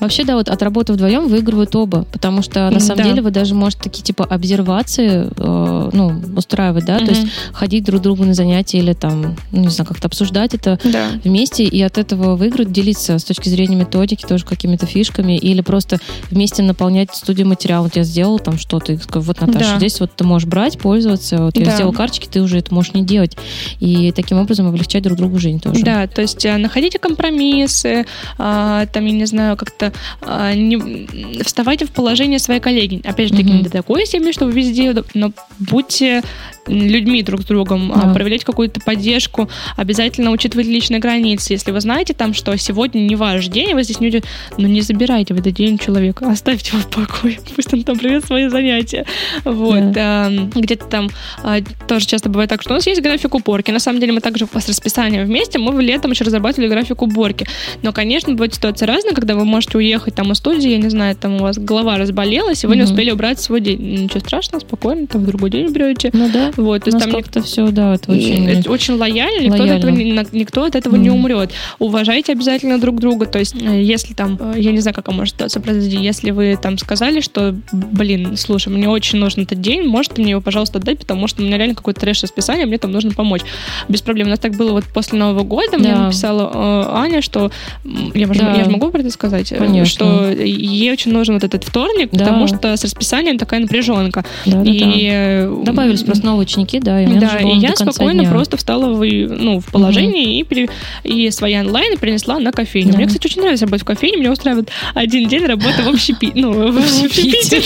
Вообще, 0.00 0.24
да, 0.24 0.34
вот 0.36 0.48
от 0.48 0.62
работы 0.62 0.92
вдвоем 0.92 1.28
выигрывают 1.28 1.74
оба, 1.76 2.06
потому 2.12 2.42
что 2.42 2.70
на 2.70 2.80
самом 2.80 3.04
да. 3.04 3.10
деле 3.10 3.22
вы 3.22 3.30
даже 3.30 3.54
можете 3.54 3.82
такие 3.82 4.02
типа 4.02 4.24
обсервации, 4.24 5.28
э, 5.36 5.90
ну, 5.92 6.22
устраивать, 6.36 6.86
да, 6.86 6.98
mm-hmm. 6.98 7.06
то 7.06 7.12
есть 7.12 7.26
ходить 7.52 7.84
друг 7.84 8.00
к 8.00 8.02
другу 8.02 8.24
на 8.24 8.34
занятия 8.34 8.78
или 8.78 8.94
там, 8.94 9.36
ну, 9.50 9.60
не 9.60 9.68
знаю, 9.68 9.88
как-то 9.88 10.06
обсуждать 10.06 10.54
это 10.54 10.78
да. 10.84 11.08
вместе 11.22 11.64
и 11.64 11.82
от 11.82 11.98
этого 11.98 12.36
выиграть, 12.36 12.72
делиться 12.72 13.18
с 13.18 13.24
точки 13.24 13.48
зрения 13.48 13.76
методики 13.76 14.24
тоже 14.24 14.44
какими-то 14.44 14.86
фишками 14.86 15.36
или 15.36 15.60
просто 15.60 15.98
вместе 16.30 16.62
наполнять 16.62 17.14
студию 17.14 17.46
материал. 17.46 17.82
Вот 17.82 17.96
я 17.96 18.04
сделал 18.04 18.38
там 18.38 18.58
что-то, 18.58 18.92
и 18.92 18.98
вот, 19.10 19.40
Наташа, 19.40 19.72
да. 19.72 19.78
здесь 19.78 20.00
вот 20.00 20.12
ты 20.14 20.24
можешь 20.24 20.48
брать, 20.48 20.61
пользоваться, 20.70 21.38
вот 21.38 21.56
я 21.56 21.64
да. 21.64 21.74
сделал 21.74 21.92
карточки, 21.92 22.28
ты 22.30 22.40
уже 22.40 22.58
это 22.58 22.74
можешь 22.74 22.94
не 22.94 23.04
делать. 23.04 23.36
И 23.80 24.12
таким 24.12 24.38
образом 24.38 24.68
облегчать 24.68 25.02
друг 25.02 25.18
другу 25.18 25.38
жизнь 25.38 25.60
тоже. 25.60 25.82
Да, 25.82 26.06
то 26.06 26.22
есть 26.22 26.44
э, 26.44 26.56
находите 26.56 26.98
компромиссы, 26.98 28.06
а, 28.38 28.86
там, 28.86 29.04
я 29.06 29.12
не 29.12 29.26
знаю, 29.26 29.56
как-то 29.56 29.92
а, 30.20 30.54
не, 30.54 31.42
вставайте 31.42 31.86
в 31.86 31.90
положение 31.90 32.38
своей 32.38 32.60
коллеги. 32.60 33.00
Опять 33.04 33.28
же, 33.28 33.34
таки, 33.34 33.48
mm-hmm. 33.48 33.56
не 33.56 33.62
до 33.62 33.70
такой 33.70 34.06
степени, 34.06 34.32
чтобы 34.32 34.52
везде, 34.52 34.94
но 35.14 35.32
будьте 35.70 36.22
людьми 36.66 37.22
друг 37.22 37.42
с 37.42 37.44
другом, 37.44 37.92
да. 37.94 38.12
проявлять 38.12 38.44
какую-то 38.44 38.80
поддержку, 38.80 39.48
обязательно 39.76 40.30
учитывать 40.30 40.66
личные 40.66 41.00
границы. 41.00 41.54
Если 41.54 41.70
вы 41.70 41.80
знаете 41.80 42.14
там, 42.14 42.34
что 42.34 42.56
сегодня 42.56 43.00
не 43.00 43.16
ваш 43.16 43.48
день, 43.48 43.74
вы 43.74 43.82
здесь 43.82 44.00
не 44.00 44.06
уйдете, 44.06 44.28
ну 44.58 44.68
не 44.68 44.80
забирайте 44.80 45.34
в 45.34 45.40
этот 45.40 45.54
день 45.54 45.78
человека, 45.78 46.30
оставьте 46.30 46.76
его 46.76 46.82
в 46.82 46.88
покое, 46.88 47.38
пусть 47.56 47.72
он 47.74 47.82
там 47.82 47.98
проведет 47.98 48.24
свои 48.24 48.48
занятия. 48.48 49.06
Вот. 49.44 49.92
Да. 49.92 50.30
Где-то 50.54 50.86
там 50.86 51.10
а, 51.42 51.58
тоже 51.88 52.06
часто 52.06 52.28
бывает 52.28 52.50
так, 52.50 52.62
что 52.62 52.70
у 52.70 52.74
нас 52.74 52.86
есть 52.86 53.02
график 53.02 53.34
уборки. 53.34 53.70
На 53.70 53.80
самом 53.80 54.00
деле 54.00 54.12
мы 54.12 54.20
также 54.20 54.46
с 54.46 54.68
расписанием 54.68 55.24
вместе, 55.24 55.58
мы 55.58 55.82
летом 55.82 56.12
еще 56.12 56.24
разрабатывали 56.24 56.68
график 56.68 57.02
уборки. 57.02 57.46
Но, 57.82 57.92
конечно, 57.92 58.32
бывают 58.32 58.54
ситуации 58.54 58.86
разные, 58.86 59.14
когда 59.14 59.34
вы 59.34 59.44
можете 59.44 59.78
уехать 59.78 60.14
там 60.14 60.30
из 60.32 60.38
студии, 60.38 60.70
я 60.70 60.78
не 60.78 60.88
знаю, 60.90 61.16
там 61.16 61.36
у 61.36 61.38
вас 61.40 61.58
голова 61.58 61.98
разболелась, 61.98 62.64
и 62.64 62.66
вы 62.66 62.74
mm 62.74 62.76
не 62.82 62.82
успели 62.84 63.10
убрать 63.10 63.40
свой 63.40 63.60
день. 63.60 64.02
Ничего 64.02 64.20
страшного, 64.20 64.60
спокойно, 64.60 65.06
там 65.06 65.22
в 65.22 65.26
другой 65.26 65.50
день 65.52 65.66
уберете. 65.66 66.10
Ну 66.12 66.28
да. 66.32 66.50
Вот, 66.56 66.84
то 66.84 66.90
есть 66.90 66.98
там 66.98 67.12
как-то 67.12 67.42
все, 67.42 67.68
да, 67.68 67.94
это 67.94 68.12
очень... 68.12 68.48
Это 68.48 68.70
очень 68.70 68.94
лояльно, 68.94 69.40
никто, 69.40 69.62
лояльно. 69.62 70.20
От 70.20 70.28
этого, 70.28 70.36
никто 70.36 70.64
от 70.64 70.76
этого 70.76 70.96
mm. 70.96 70.98
не 70.98 71.10
умрет. 71.10 71.52
Уважайте 71.78 72.32
обязательно 72.32 72.78
друг 72.78 73.00
друга, 73.00 73.26
то 73.26 73.38
есть 73.38 73.54
э, 73.60 73.82
если 73.82 74.14
там, 74.14 74.38
э, 74.40 74.54
я 74.58 74.72
не 74.72 74.80
знаю, 74.80 74.94
как 74.94 75.08
может 75.08 75.34
ситуация 75.34 75.62
произойти, 75.62 75.98
если 75.98 76.30
вы 76.30 76.58
там 76.60 76.78
сказали, 76.78 77.20
что, 77.20 77.54
блин, 77.72 78.36
слушай, 78.36 78.68
мне 78.68 78.88
очень 78.88 79.18
нужен 79.18 79.42
этот 79.42 79.60
день, 79.60 79.86
можете 79.86 80.22
мне 80.22 80.32
его, 80.32 80.40
пожалуйста, 80.40 80.78
отдать, 80.78 80.98
потому 80.98 81.26
что 81.28 81.42
у 81.42 81.44
меня 81.44 81.58
реально 81.58 81.74
какое-то 81.74 82.00
трэш-расписание, 82.00 82.66
мне 82.66 82.78
там 82.78 82.90
нужно 82.90 83.12
помочь. 83.12 83.42
Без 83.88 84.02
проблем. 84.02 84.28
У 84.28 84.30
нас 84.30 84.38
так 84.38 84.52
было 84.56 84.72
вот 84.72 84.84
после 84.84 85.18
Нового 85.18 85.42
года, 85.42 85.72
да. 85.72 85.78
мне 85.78 85.94
написала 85.94 86.50
э, 86.52 86.96
Аня, 86.96 87.22
что 87.22 87.50
я, 88.14 88.26
да. 88.26 88.54
я 88.54 88.64
же 88.64 88.70
могу 88.70 88.90
про 88.90 89.00
это 89.00 89.10
сказать, 89.10 89.52
э, 89.52 89.56
Конечно. 89.56 89.86
что 89.86 90.30
ей 90.30 90.92
очень 90.92 91.12
нужен 91.12 91.34
вот 91.34 91.44
этот 91.44 91.64
вторник, 91.64 92.10
да. 92.12 92.20
потому 92.20 92.46
что 92.48 92.76
с 92.76 92.82
расписанием 92.82 93.38
такая 93.38 93.60
напряженка. 93.60 94.24
Да, 94.46 94.62
и 94.62 94.80
да. 94.80 94.86
Добавились 95.64 96.02
просто 96.02 96.24
новые 96.26 96.42
ученики, 96.42 96.78
да, 96.78 97.02
и, 97.02 97.06
да, 97.06 97.38
и 97.38 97.58
я 97.58 97.74
спокойно 97.76 98.22
дня. 98.22 98.30
просто 98.30 98.56
встала 98.56 98.92
в, 98.92 99.04
ну, 99.04 99.60
в 99.60 99.66
положение 99.66 100.44
угу. 100.44 100.68
и, 101.04 101.26
и 101.26 101.30
свои 101.30 101.58
онлайн 101.58 101.98
принесла 101.98 102.38
на 102.38 102.52
кофейню. 102.52 102.92
Да. 102.92 102.98
Мне, 102.98 103.06
кстати, 103.06 103.26
очень 103.26 103.42
нравится 103.42 103.66
работать 103.66 103.82
в 103.82 103.86
кофейне, 103.86 104.18
мне 104.18 104.30
устраивает 104.30 104.70
один 104.94 105.28
день 105.28 105.44
работы 105.44 105.82
в 105.84 105.88
общепите. 105.88 106.32
Ну, 106.34 106.72
в 106.72 106.78
общепите. 106.78 107.58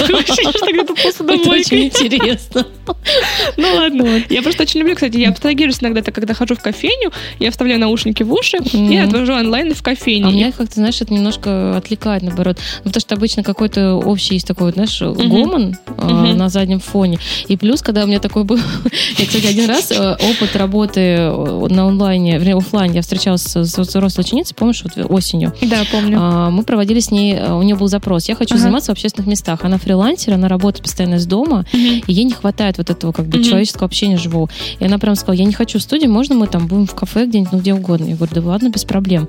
Это 1.19 1.51
очень 1.51 1.87
интересно. 1.87 2.67
Ну 3.57 3.75
ладно. 3.75 4.23
Я 4.29 4.43
просто 4.43 4.63
очень 4.63 4.81
люблю, 4.81 4.95
кстати, 4.95 5.17
я 5.17 5.31
абстрагируюсь 5.31 5.79
иногда, 5.81 6.03
когда 6.03 6.35
хожу 6.35 6.55
в 6.55 6.61
кофейню, 6.61 7.11
я 7.39 7.51
вставляю 7.51 7.81
наушники 7.81 8.23
в 8.23 8.33
уши 8.33 8.59
и 8.73 8.97
отвожу 8.97 9.33
онлайн 9.33 9.75
в 9.75 9.83
кофейне. 9.83 10.27
А 10.27 10.31
меня 10.31 10.53
как-то, 10.53 10.75
знаешь, 10.75 11.01
это 11.01 11.13
немножко 11.13 11.77
отвлекает, 11.77 12.23
наоборот. 12.23 12.59
Ну, 12.85 12.91
потому 12.91 13.01
что 13.01 13.15
обычно 13.15 13.43
какой-то 13.43 13.95
общий 13.95 14.35
есть 14.35 14.47
такой, 14.47 14.73
знаешь, 14.73 15.01
гомон 15.01 15.77
на 15.97 16.49
заднем 16.49 16.81
фоне. 16.81 17.19
И 17.49 17.56
плюс, 17.57 17.83
когда 17.83 18.05
у 18.05 18.07
меня 18.07 18.21
такой 18.21 18.45
был 18.45 18.57
я, 19.19 19.27
кстати, 19.27 19.47
один 19.47 19.69
раз 19.69 19.91
э, 19.91 20.13
опыт 20.13 20.57
работы 20.57 21.01
э, 21.01 21.67
на 21.71 21.87
онлайне, 21.87 22.39
вернее, 22.39 22.57
офлайн, 22.57 22.93
я 22.93 23.03
встречалась 23.03 23.43
с 23.43 23.79
взрослой 23.79 24.23
ученицей, 24.23 24.55
помнишь, 24.55 24.83
вот 24.85 25.11
осенью. 25.11 25.53
Да, 25.63 25.83
помню. 25.91 26.19
А, 26.21 26.51
мы 26.51 26.63
проводили 26.63 27.01
с 27.01 27.11
ней, 27.11 27.35
э, 27.35 27.53
у 27.53 27.63
нее 27.63 27.77
был 27.77 27.89
запрос, 27.89 28.29
я 28.29 28.35
хочу 28.35 28.55
ага. 28.55 28.63
заниматься 28.63 28.93
в 28.93 28.95
общественных 28.95 29.29
местах. 29.29 29.61
Она 29.65 29.79
фрилансер, 29.79 30.35
она 30.35 30.49
работает 30.49 30.83
постоянно 30.83 31.17
из 31.17 31.27
дома, 31.27 31.65
угу. 31.73 31.79
и 32.07 32.13
ей 32.13 32.25
не 32.25 32.33
хватает 32.33 32.79
вот 32.79 32.91
этого 32.91 33.13
как 33.13 33.27
бы 33.27 33.39
угу. 33.39 33.45
человеческого 33.45 33.87
общения 33.87 34.17
живого. 34.17 34.49
И 34.79 34.85
она 34.85 34.99
прям 34.99 35.15
сказала, 35.15 35.37
я 35.37 35.45
не 35.45 35.53
хочу 35.53 35.79
в 35.79 35.83
студии, 35.83 36.07
можно 36.07 36.35
мы 36.35 36.47
там 36.47 36.67
будем 36.67 36.87
в 36.87 36.95
кафе 36.95 37.27
где-нибудь, 37.27 37.53
ну 37.53 37.59
где 37.59 37.75
угодно. 37.75 38.07
Я 38.07 38.17
говорю, 38.17 38.33
да 38.35 38.41
ладно, 38.43 38.69
без 38.69 38.85
проблем. 38.85 39.29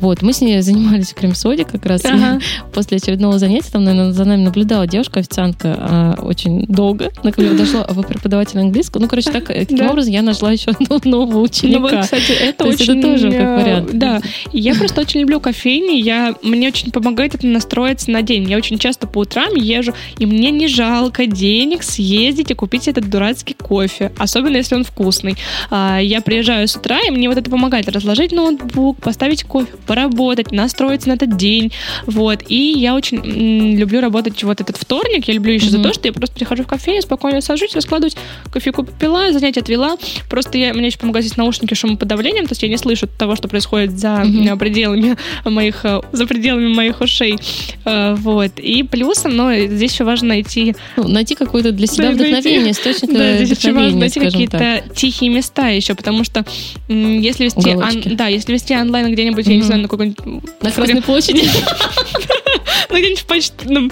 Вот, 0.00 0.22
мы 0.22 0.32
с 0.32 0.40
ней 0.40 0.60
занимались 0.62 1.10
в 1.10 1.14
крем-соде 1.14 1.64
как 1.64 1.84
раз. 1.86 2.04
Ага. 2.04 2.40
После 2.72 2.96
очередного 2.96 3.38
занятия, 3.38 3.70
там, 3.70 3.84
наверное, 3.84 4.12
за 4.12 4.24
нами 4.24 4.42
наблюдала 4.42 4.86
девушка-официантка 4.86 5.76
а, 5.78 6.14
очень 6.22 6.66
долго. 6.66 7.10
Она 7.22 7.32
подошла, 7.60 7.84
а 7.84 7.92
вы 7.92 8.02
преподаватель 8.02 8.58
английского? 8.58 9.00
Ну, 9.00 9.08
короче, 9.08 9.30
так, 9.30 9.46
таким 9.46 9.78
да. 9.78 9.90
образом 9.90 10.12
я 10.12 10.22
нашла 10.22 10.52
еще 10.52 10.70
одного 10.70 11.00
нового 11.08 11.40
ученика. 11.40 11.78
Ну, 11.78 11.88
вот, 11.88 12.00
кстати, 12.00 12.32
это 12.32 12.64
То 12.64 12.70
очень... 12.70 12.98
это 12.98 13.08
тоже 13.08 13.30
как 13.30 13.62
вариант. 13.62 13.90
Да. 13.92 14.20
Я 14.52 14.74
просто 14.74 15.00
очень 15.00 15.20
люблю 15.20 15.40
кофейни. 15.40 16.00
Я, 16.00 16.34
мне 16.42 16.68
очень 16.68 16.90
помогает 16.90 17.34
это 17.34 17.46
настроиться 17.46 18.10
на 18.10 18.22
день. 18.22 18.48
Я 18.48 18.56
очень 18.56 18.78
часто 18.78 19.06
по 19.06 19.20
утрам 19.20 19.54
езжу, 19.54 19.94
и 20.18 20.26
мне 20.26 20.50
не 20.50 20.68
жалко 20.68 21.26
денег 21.26 21.82
съездить 21.82 22.50
и 22.50 22.54
купить 22.54 22.88
этот 22.88 23.08
дурацкий 23.08 23.54
кофе. 23.54 24.12
Особенно, 24.18 24.56
если 24.56 24.74
он 24.74 24.84
вкусный. 24.84 25.36
А, 25.70 25.98
я 25.98 26.20
приезжаю 26.20 26.68
с 26.68 26.76
утра, 26.76 27.00
и 27.06 27.10
мне 27.10 27.28
вот 27.28 27.38
это 27.38 27.50
помогает 27.50 27.88
разложить 27.88 28.32
ноутбук, 28.32 28.98
поставить 29.00 29.44
кофе, 29.44 29.72
поработать, 29.86 30.52
настроиться 30.52 31.08
на 31.08 31.14
этот 31.14 31.36
день. 31.36 31.72
Вот. 32.06 32.42
И 32.48 32.72
я 32.76 32.94
очень 32.94 33.76
люблю 33.76 34.00
работать 34.00 34.42
вот 34.42 34.60
этот 34.60 34.76
вторник. 34.76 35.28
Я 35.28 35.34
люблю 35.34 35.52
еще 35.52 35.66
mm-hmm. 35.66 35.70
за 35.70 35.82
то, 35.82 35.92
что 35.92 36.08
я 36.08 36.12
просто 36.12 36.34
прихожу 36.34 36.64
в 36.64 36.66
кофейню, 36.66 37.02
спокойно 37.02 37.40
сажусь, 37.50 37.74
раскладываюсь, 37.74 38.14
кофейку 38.52 38.84
попила, 38.84 39.32
занятие 39.32 39.60
отвела. 39.60 39.96
Просто 40.28 40.56
я, 40.56 40.72
мне 40.72 40.86
еще 40.86 40.98
помогают 40.98 41.26
здесь 41.26 41.36
наушники 41.36 41.74
шумоподавлением, 41.74 42.46
то 42.46 42.52
есть 42.52 42.62
я 42.62 42.68
не 42.68 42.76
слышу 42.76 43.08
того, 43.08 43.34
что 43.34 43.48
происходит 43.48 43.98
за 43.98 44.22
mm-hmm. 44.24 44.56
пределами 44.56 45.16
моих, 45.44 45.84
э, 45.84 46.00
за 46.12 46.26
пределами 46.26 46.68
моих 46.68 47.00
ушей. 47.00 47.38
Э, 47.84 48.14
вот. 48.14 48.52
И 48.58 48.84
плюсом, 48.84 49.34
но 49.34 49.52
здесь 49.52 49.92
еще 49.92 50.04
важно 50.04 50.28
найти... 50.28 50.76
Ну, 50.96 51.08
найти 51.08 51.34
какое-то 51.34 51.72
для 51.72 51.88
себя 51.88 52.10
да, 52.10 52.14
вдохновение, 52.14 52.60
найти, 52.62 52.80
источник 52.80 53.12
Да, 53.12 53.36
здесь 53.36 53.58
очень 53.58 53.74
важно 53.74 53.98
найти 53.98 54.20
какие-то 54.20 54.84
тихие 54.94 55.30
места 55.30 55.68
еще, 55.68 55.96
потому 55.96 56.22
что 56.22 56.44
если 56.88 57.44
вести... 57.44 57.70
Ан, 57.70 58.16
да, 58.16 58.28
если 58.28 58.52
вести 58.52 58.76
онлайн 58.76 59.12
где-нибудь, 59.12 59.44
mm-hmm. 59.44 59.50
я 59.50 59.56
не 59.56 59.62
знаю, 59.62 59.82
на 59.82 59.88
какой-нибудь... 59.88 60.22
На 60.62 60.70
Красной 60.70 61.02
площади? 61.10 61.42
ну, 62.90 62.98
где-нибудь 62.98 63.24
почт, 63.24 63.54
ну, 63.64 63.90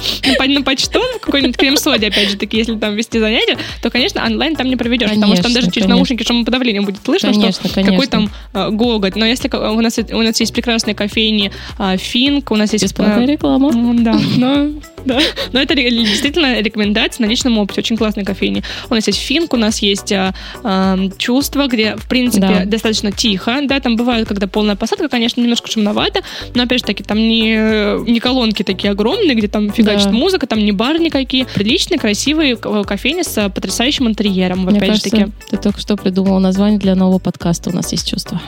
на 0.49 0.63
почту, 0.63 1.01
какой-нибудь 1.21 1.57
крем-соде, 1.57 2.09
опять 2.09 2.31
же 2.31 2.37
таки, 2.37 2.57
если 2.57 2.77
там 2.77 2.95
вести 2.95 3.19
занятия, 3.19 3.57
то, 3.83 3.91
конечно, 3.91 4.25
онлайн 4.25 4.57
там 4.57 4.69
не 4.69 4.77
проведешь, 4.77 5.11
потому 5.11 5.35
что 5.35 5.45
там 5.45 5.53
даже 5.53 5.71
через 5.71 5.87
наушники 5.87 6.23
шумоподавление 6.23 6.83
будет 6.83 7.01
слышно, 7.05 7.33
что 7.33 7.69
какой 7.75 8.07
там 8.07 8.31
э, 8.55 8.71
гогот. 8.71 9.17
Но 9.17 9.25
если 9.25 9.49
у 9.49 9.81
нас, 9.81 9.99
у 9.99 10.23
нас 10.23 10.41
есть 10.41 10.53
прекрасные 10.53 10.95
кофейни 10.95 11.53
э, 11.79 11.97
Финк, 11.97 12.51
у 12.51 12.57
нас 12.57 12.73
есть... 12.73 12.85
Бесплатная 12.85 13.27
э, 13.27 13.33
реклама. 13.33 13.73
Да, 14.03 14.19
но 14.37 14.71
да. 15.05 15.19
Но 15.53 15.61
это 15.61 15.75
действительно 15.75 16.61
рекомендация 16.61 17.27
на 17.27 17.31
личном 17.31 17.59
опыте. 17.59 17.81
Очень 17.81 17.97
классная 17.97 18.25
кофейня. 18.25 18.63
У 18.91 18.95
нас 18.95 19.07
есть 19.07 19.19
финк, 19.19 19.53
у 19.55 19.57
нас 19.57 19.79
есть 19.81 20.13
а, 20.13 20.35
а, 20.63 20.99
чувство, 21.19 21.67
где, 21.67 21.97
в 21.97 22.09
принципе, 22.09 22.47
да. 22.47 22.65
достаточно 22.65 23.13
тихо. 23.13 23.61
Да, 23.65 23.81
там 23.81 23.97
бывает, 23.97 24.29
когда 24.29 24.47
полная 24.47 24.77
посадка, 24.77 25.09
конечно, 25.09 25.41
немножко 25.41 25.71
шумновато, 25.71 26.21
но, 26.55 26.65
опять 26.65 26.81
же 26.81 26.85
таки, 26.85 27.03
там 27.03 27.19
не, 27.19 28.11
не 28.11 28.21
колонки 28.21 28.63
такие 28.63 28.91
огромные, 28.91 29.35
где 29.35 29.49
там 29.49 29.73
фигачит 29.73 30.11
да. 30.11 30.13
музыка, 30.13 30.47
там 30.47 30.59
не 30.65 30.73
бар 30.73 31.01
никакие. 31.01 31.47
Приличные, 31.47 31.99
красивые 31.99 32.57
кофейни 32.57 33.23
с 33.23 33.49
потрясающим 33.49 34.09
интерьером, 34.09 34.61
Мне 34.61 34.79
опять 34.79 34.91
кажется, 34.91 35.17
же 35.17 35.25
таки. 35.25 35.33
Ты 35.51 35.57
только 35.57 35.81
что 35.81 35.97
придумал 35.97 36.41
название 36.41 36.79
для 36.79 36.95
нового 36.95 37.19
подкаста 37.19 37.71
«У 37.71 37.73
нас 37.75 37.93
есть 37.93 38.09
чувство». 38.09 38.41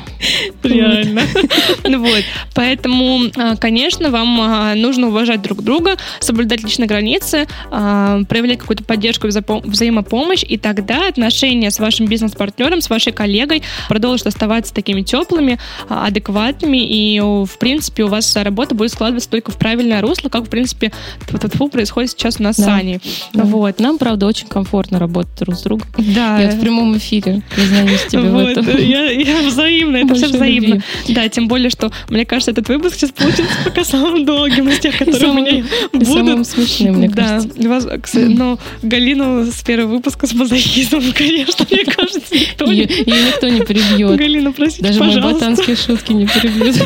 Реально. 0.63 1.23
Вот. 2.01 2.25
Поэтому, 2.55 3.31
а, 3.37 3.57
конечно, 3.57 4.11
вам 4.11 4.81
нужно 4.81 5.09
уважать 5.09 5.43
друг 5.43 5.63
друга, 5.63 5.97
соблюдать 6.21 6.40
соблюдать 6.41 6.63
личные 6.63 6.87
границы, 6.87 7.47
а, 7.71 8.23
проявлять 8.25 8.61
какую-то 8.61 8.83
поддержку, 8.83 9.29
взаимопомощь, 9.29 10.43
и 10.43 10.57
тогда 10.57 11.07
отношения 11.07 11.71
с 11.71 11.79
вашим 11.79 12.07
бизнес-партнером, 12.07 12.81
с 12.81 12.89
вашей 12.89 13.13
коллегой 13.13 13.63
продолжат 13.89 14.29
оставаться 14.29 14.73
такими 14.73 15.03
теплыми, 15.03 15.59
а, 15.89 16.07
адекватными, 16.07 16.79
и, 16.79 17.21
в 17.21 17.59
принципе, 17.59 18.05
у 18.05 18.09
вас 18.09 18.35
работа 18.37 18.75
будет 18.75 18.93
складываться 18.93 19.29
только 19.29 19.51
в 19.51 19.59
правильное 19.59 20.01
русло, 20.01 20.31
как, 20.31 20.45
в 20.45 20.49
принципе, 20.49 20.93
тфу 21.27 21.69
происходит 21.69 22.11
сейчас 22.11 22.41
у 22.41 22.43
нас 22.43 22.57
да. 22.57 22.65
с 22.65 22.69
Аней. 22.69 23.01
Да. 23.35 23.45
Вот. 23.45 23.79
Нам, 23.79 23.99
правда, 23.99 24.27
очень 24.27 24.49
комфортно 24.49 24.99
работать 24.99 25.39
друг 25.41 25.57
с 25.57 25.63
другом. 25.63 25.87
Да. 25.99 26.41
Я 26.41 26.51
в 26.51 26.61
прямом 26.61 26.97
эфире 26.97 27.43
признаюсь 27.55 28.07
тебе 28.09 28.23
вот, 28.23 28.45
в 28.45 28.49
этом. 28.49 28.67
Я, 28.79 29.11
я 29.11 29.43
взаимно, 29.43 29.99
это 29.99 30.15
все 30.15 30.29
взаимно. 30.29 30.75
Любви. 30.75 31.15
Да, 31.15 31.29
тем 31.29 31.49
более, 31.49 31.71
что, 31.71 31.93
мне 32.09 32.25
кажется, 32.25 32.53
этот 32.53 32.69
выпуск 32.69 32.95
сейчас 32.95 33.11
получится 33.11 33.53
пока 33.65 33.85
самым 33.91 34.25
долгим 34.25 34.69
из 34.69 34.79
тех, 34.79 34.97
которые 34.97 35.31
у 35.31 35.35
меня 35.35 35.65
будут. 35.93 36.09
Самым 36.31 36.45
смешным, 36.45 36.97
мне 36.97 37.09
кажется. 37.09 37.49
Да, 37.57 38.29
но 38.29 38.59
Галину 38.83 39.47
с 39.51 39.63
первого 39.63 39.97
выпуска 39.97 40.27
с 40.27 40.33
мазохизмом, 40.33 41.13
конечно, 41.15 41.67
мне 41.71 41.85
кажется, 41.85 42.35
никто 42.35 42.71
Ее 42.71 42.87
никто 42.87 43.49
не 43.49 43.61
перебьет. 43.63 44.17
Галина, 44.17 44.53
простите, 44.53 44.89
Даже 44.89 45.01
мои 45.01 45.21
ботанские 45.21 45.77
шутки 45.77 46.13
не 46.13 46.27
перебьют. 46.27 46.77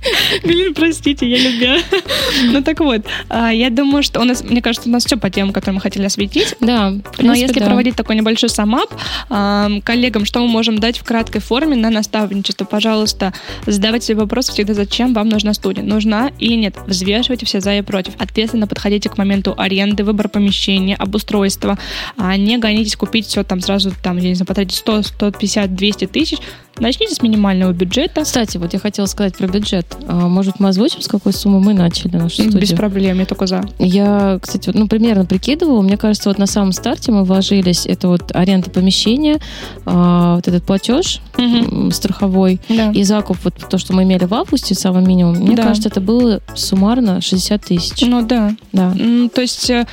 Галина, 0.42 0.72
простите, 0.74 1.28
я 1.28 1.38
любя. 1.38 1.78
Ну 2.52 2.62
так 2.62 2.80
вот, 2.80 3.02
а, 3.28 3.52
я 3.52 3.70
думаю, 3.70 4.02
что 4.02 4.20
у 4.20 4.24
нас, 4.24 4.42
мне 4.42 4.62
кажется, 4.62 4.88
у 4.88 4.92
нас 4.92 5.04
все 5.04 5.16
по 5.16 5.28
темам, 5.30 5.52
которые 5.52 5.74
мы 5.74 5.80
хотели 5.80 6.06
осветить. 6.06 6.56
Да. 6.60 6.90
Принципе, 6.90 7.26
Но 7.26 7.34
если 7.34 7.58
да. 7.60 7.66
проводить 7.66 7.96
такой 7.96 8.16
небольшой 8.16 8.48
самап, 8.48 8.88
коллегам, 9.28 10.24
что 10.24 10.40
мы 10.40 10.48
можем 10.48 10.78
дать 10.78 10.98
в 10.98 11.04
краткой 11.04 11.40
форме 11.40 11.76
на 11.76 11.90
наставничество, 11.90 12.64
пожалуйста, 12.64 13.34
задавайте 13.66 14.06
себе 14.06 14.20
вопрос 14.20 14.48
всегда, 14.48 14.74
зачем 14.74 15.12
вам 15.12 15.28
нужна 15.28 15.52
студия, 15.54 15.82
нужна 15.82 16.30
или 16.38 16.54
нет. 16.54 16.76
Взвешивайте 16.86 17.46
все 17.46 17.60
за 17.60 17.76
и 17.76 17.82
против. 17.82 18.14
Ответственно 18.60 18.66
подходите 18.66 19.08
к 19.08 19.16
моменту 19.16 19.54
аренды, 19.56 20.04
выбора 20.04 20.28
помещения, 20.28 20.94
обустройства. 20.94 21.78
А 22.16 22.36
не 22.36 22.58
гонитесь 22.58 22.96
купить 22.96 23.26
все 23.26 23.42
там 23.42 23.60
сразу, 23.60 23.92
там, 24.02 24.18
я 24.18 24.28
не 24.28 24.34
знаю, 24.34 24.46
потратить 24.46 24.76
100, 24.76 25.02
150, 25.02 25.74
200 25.74 26.06
тысяч. 26.06 26.38
Начните 26.78 27.14
с 27.14 27.22
минимального 27.22 27.72
бюджета. 27.72 28.22
Кстати, 28.22 28.56
вот 28.56 28.72
я 28.72 28.78
хотела 28.78 29.04
сказать 29.06 29.36
про 29.36 29.46
бюджет. 29.46 29.86
А, 30.08 30.28
может, 30.28 30.60
мы 30.60 30.70
озвучим, 30.70 31.02
с 31.02 31.08
какой 31.08 31.34
суммы 31.34 31.60
мы 31.60 31.74
начали 31.74 32.16
нашу 32.16 32.36
студию? 32.36 32.60
Без 32.60 32.72
проблем, 32.72 33.18
я 33.18 33.26
только 33.26 33.46
за. 33.46 33.62
Я, 33.78 34.38
кстати, 34.40 34.70
ну, 34.72 34.88
примерно 34.88 35.26
прикидывала. 35.26 35.82
Мне 35.82 35.98
кажется, 35.98 36.30
вот 36.30 36.38
на 36.38 36.46
самом 36.46 36.72
старте 36.72 37.12
мы 37.12 37.24
вложились, 37.24 37.86
это 37.86 38.08
вот 38.08 38.34
аренда 38.34 38.70
помещения, 38.70 39.40
а, 39.84 40.36
вот 40.36 40.48
этот 40.48 40.64
платеж 40.64 41.20
угу. 41.36 41.90
страховой 41.90 42.60
да. 42.68 42.92
и 42.92 43.02
закуп, 43.02 43.36
вот 43.44 43.54
то, 43.68 43.76
что 43.76 43.92
мы 43.92 44.04
имели 44.04 44.24
в 44.24 44.32
августе, 44.32 44.74
самый 44.74 45.04
минимум. 45.04 45.36
Мне 45.36 45.56
да. 45.56 45.64
кажется, 45.64 45.88
это 45.88 46.00
было 46.00 46.40
суммарно 46.54 47.20
60 47.20 47.62
тысяч. 47.62 48.06
Ну 48.06 48.22
да. 48.22 48.49
Да. 48.72 48.94
То 49.34 49.40
есть, 49.40 49.70
э, 49.70 49.86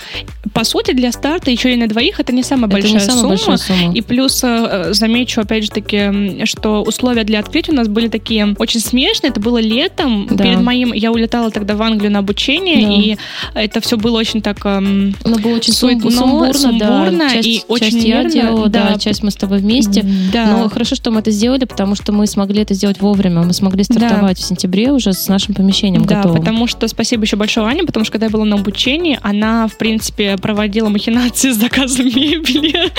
по 0.53 0.63
сути, 0.63 0.91
для 0.91 1.11
старта 1.11 1.51
еще 1.51 1.73
и 1.73 1.75
на 1.75 1.87
двоих 1.87 2.19
это 2.19 2.33
не 2.33 2.43
самая, 2.43 2.69
большая, 2.69 2.93
не 2.93 2.99
самая 2.99 3.17
сумма. 3.17 3.29
большая 3.29 3.57
сумма. 3.57 3.93
И 3.93 4.01
плюс 4.01 4.41
э, 4.43 4.93
замечу, 4.93 5.41
опять 5.41 5.65
же 5.65 5.69
таки, 5.69 6.45
что 6.45 6.81
условия 6.83 7.23
для 7.23 7.39
открытия 7.39 7.71
у 7.71 7.75
нас 7.75 7.87
были 7.87 8.07
такие 8.07 8.55
очень 8.57 8.79
смешные. 8.79 9.31
Это 9.31 9.39
было 9.39 9.59
летом. 9.59 10.27
Да. 10.29 10.43
Перед 10.43 10.61
моим... 10.61 10.93
Я 10.93 11.11
улетала 11.11 11.51
тогда 11.51 11.75
в 11.75 11.81
Англию 11.81 12.11
на 12.11 12.19
обучение, 12.19 12.87
да. 12.87 12.93
и 12.93 13.17
это 13.65 13.81
все 13.81 13.97
было 13.97 14.17
очень 14.17 14.41
так... 14.41 14.65
Эм, 14.65 15.15
Оно 15.23 15.37
было 15.37 15.55
очень 15.55 15.73
суетно, 15.73 16.11
сумбурно, 16.11 16.53
сумбурно 16.53 17.19
да. 17.19 17.29
часть, 17.29 17.47
и 17.47 17.63
очень 17.67 17.91
часть 17.91 18.03
нервно. 18.03 18.27
я 18.27 18.29
делала, 18.29 18.69
да. 18.69 18.89
да, 18.93 18.99
часть 18.99 19.23
мы 19.23 19.31
с 19.31 19.35
тобой 19.35 19.59
вместе. 19.59 20.05
Да. 20.31 20.45
Но 20.45 20.69
хорошо, 20.69 20.95
что 20.95 21.11
мы 21.11 21.19
это 21.19 21.31
сделали, 21.31 21.65
потому 21.65 21.95
что 21.95 22.11
мы 22.11 22.27
смогли 22.27 22.61
это 22.61 22.73
сделать 22.73 23.01
вовремя. 23.01 23.41
Мы 23.41 23.53
смогли 23.53 23.83
стартовать 23.83 24.37
да. 24.37 24.43
в 24.43 24.45
сентябре 24.45 24.91
уже 24.91 25.13
с 25.13 25.27
нашим 25.27 25.53
помещением 25.53 26.05
да, 26.05 26.17
готовым. 26.17 26.39
потому 26.39 26.67
что 26.67 26.87
спасибо 26.87 27.23
еще 27.23 27.35
большое 27.35 27.67
Ане, 27.67 27.83
потому 27.83 28.05
что 28.05 28.13
когда 28.13 28.27
я 28.27 28.29
была 28.29 28.45
на 28.47 28.55
обучении, 28.55 29.19
она, 29.21 29.67
в 29.67 29.77
принципе, 29.77 30.37
проводила 30.37 30.89
махинации 30.89 31.51
с 31.51 31.55
заказом 31.55 32.07
мебели. 32.07 32.91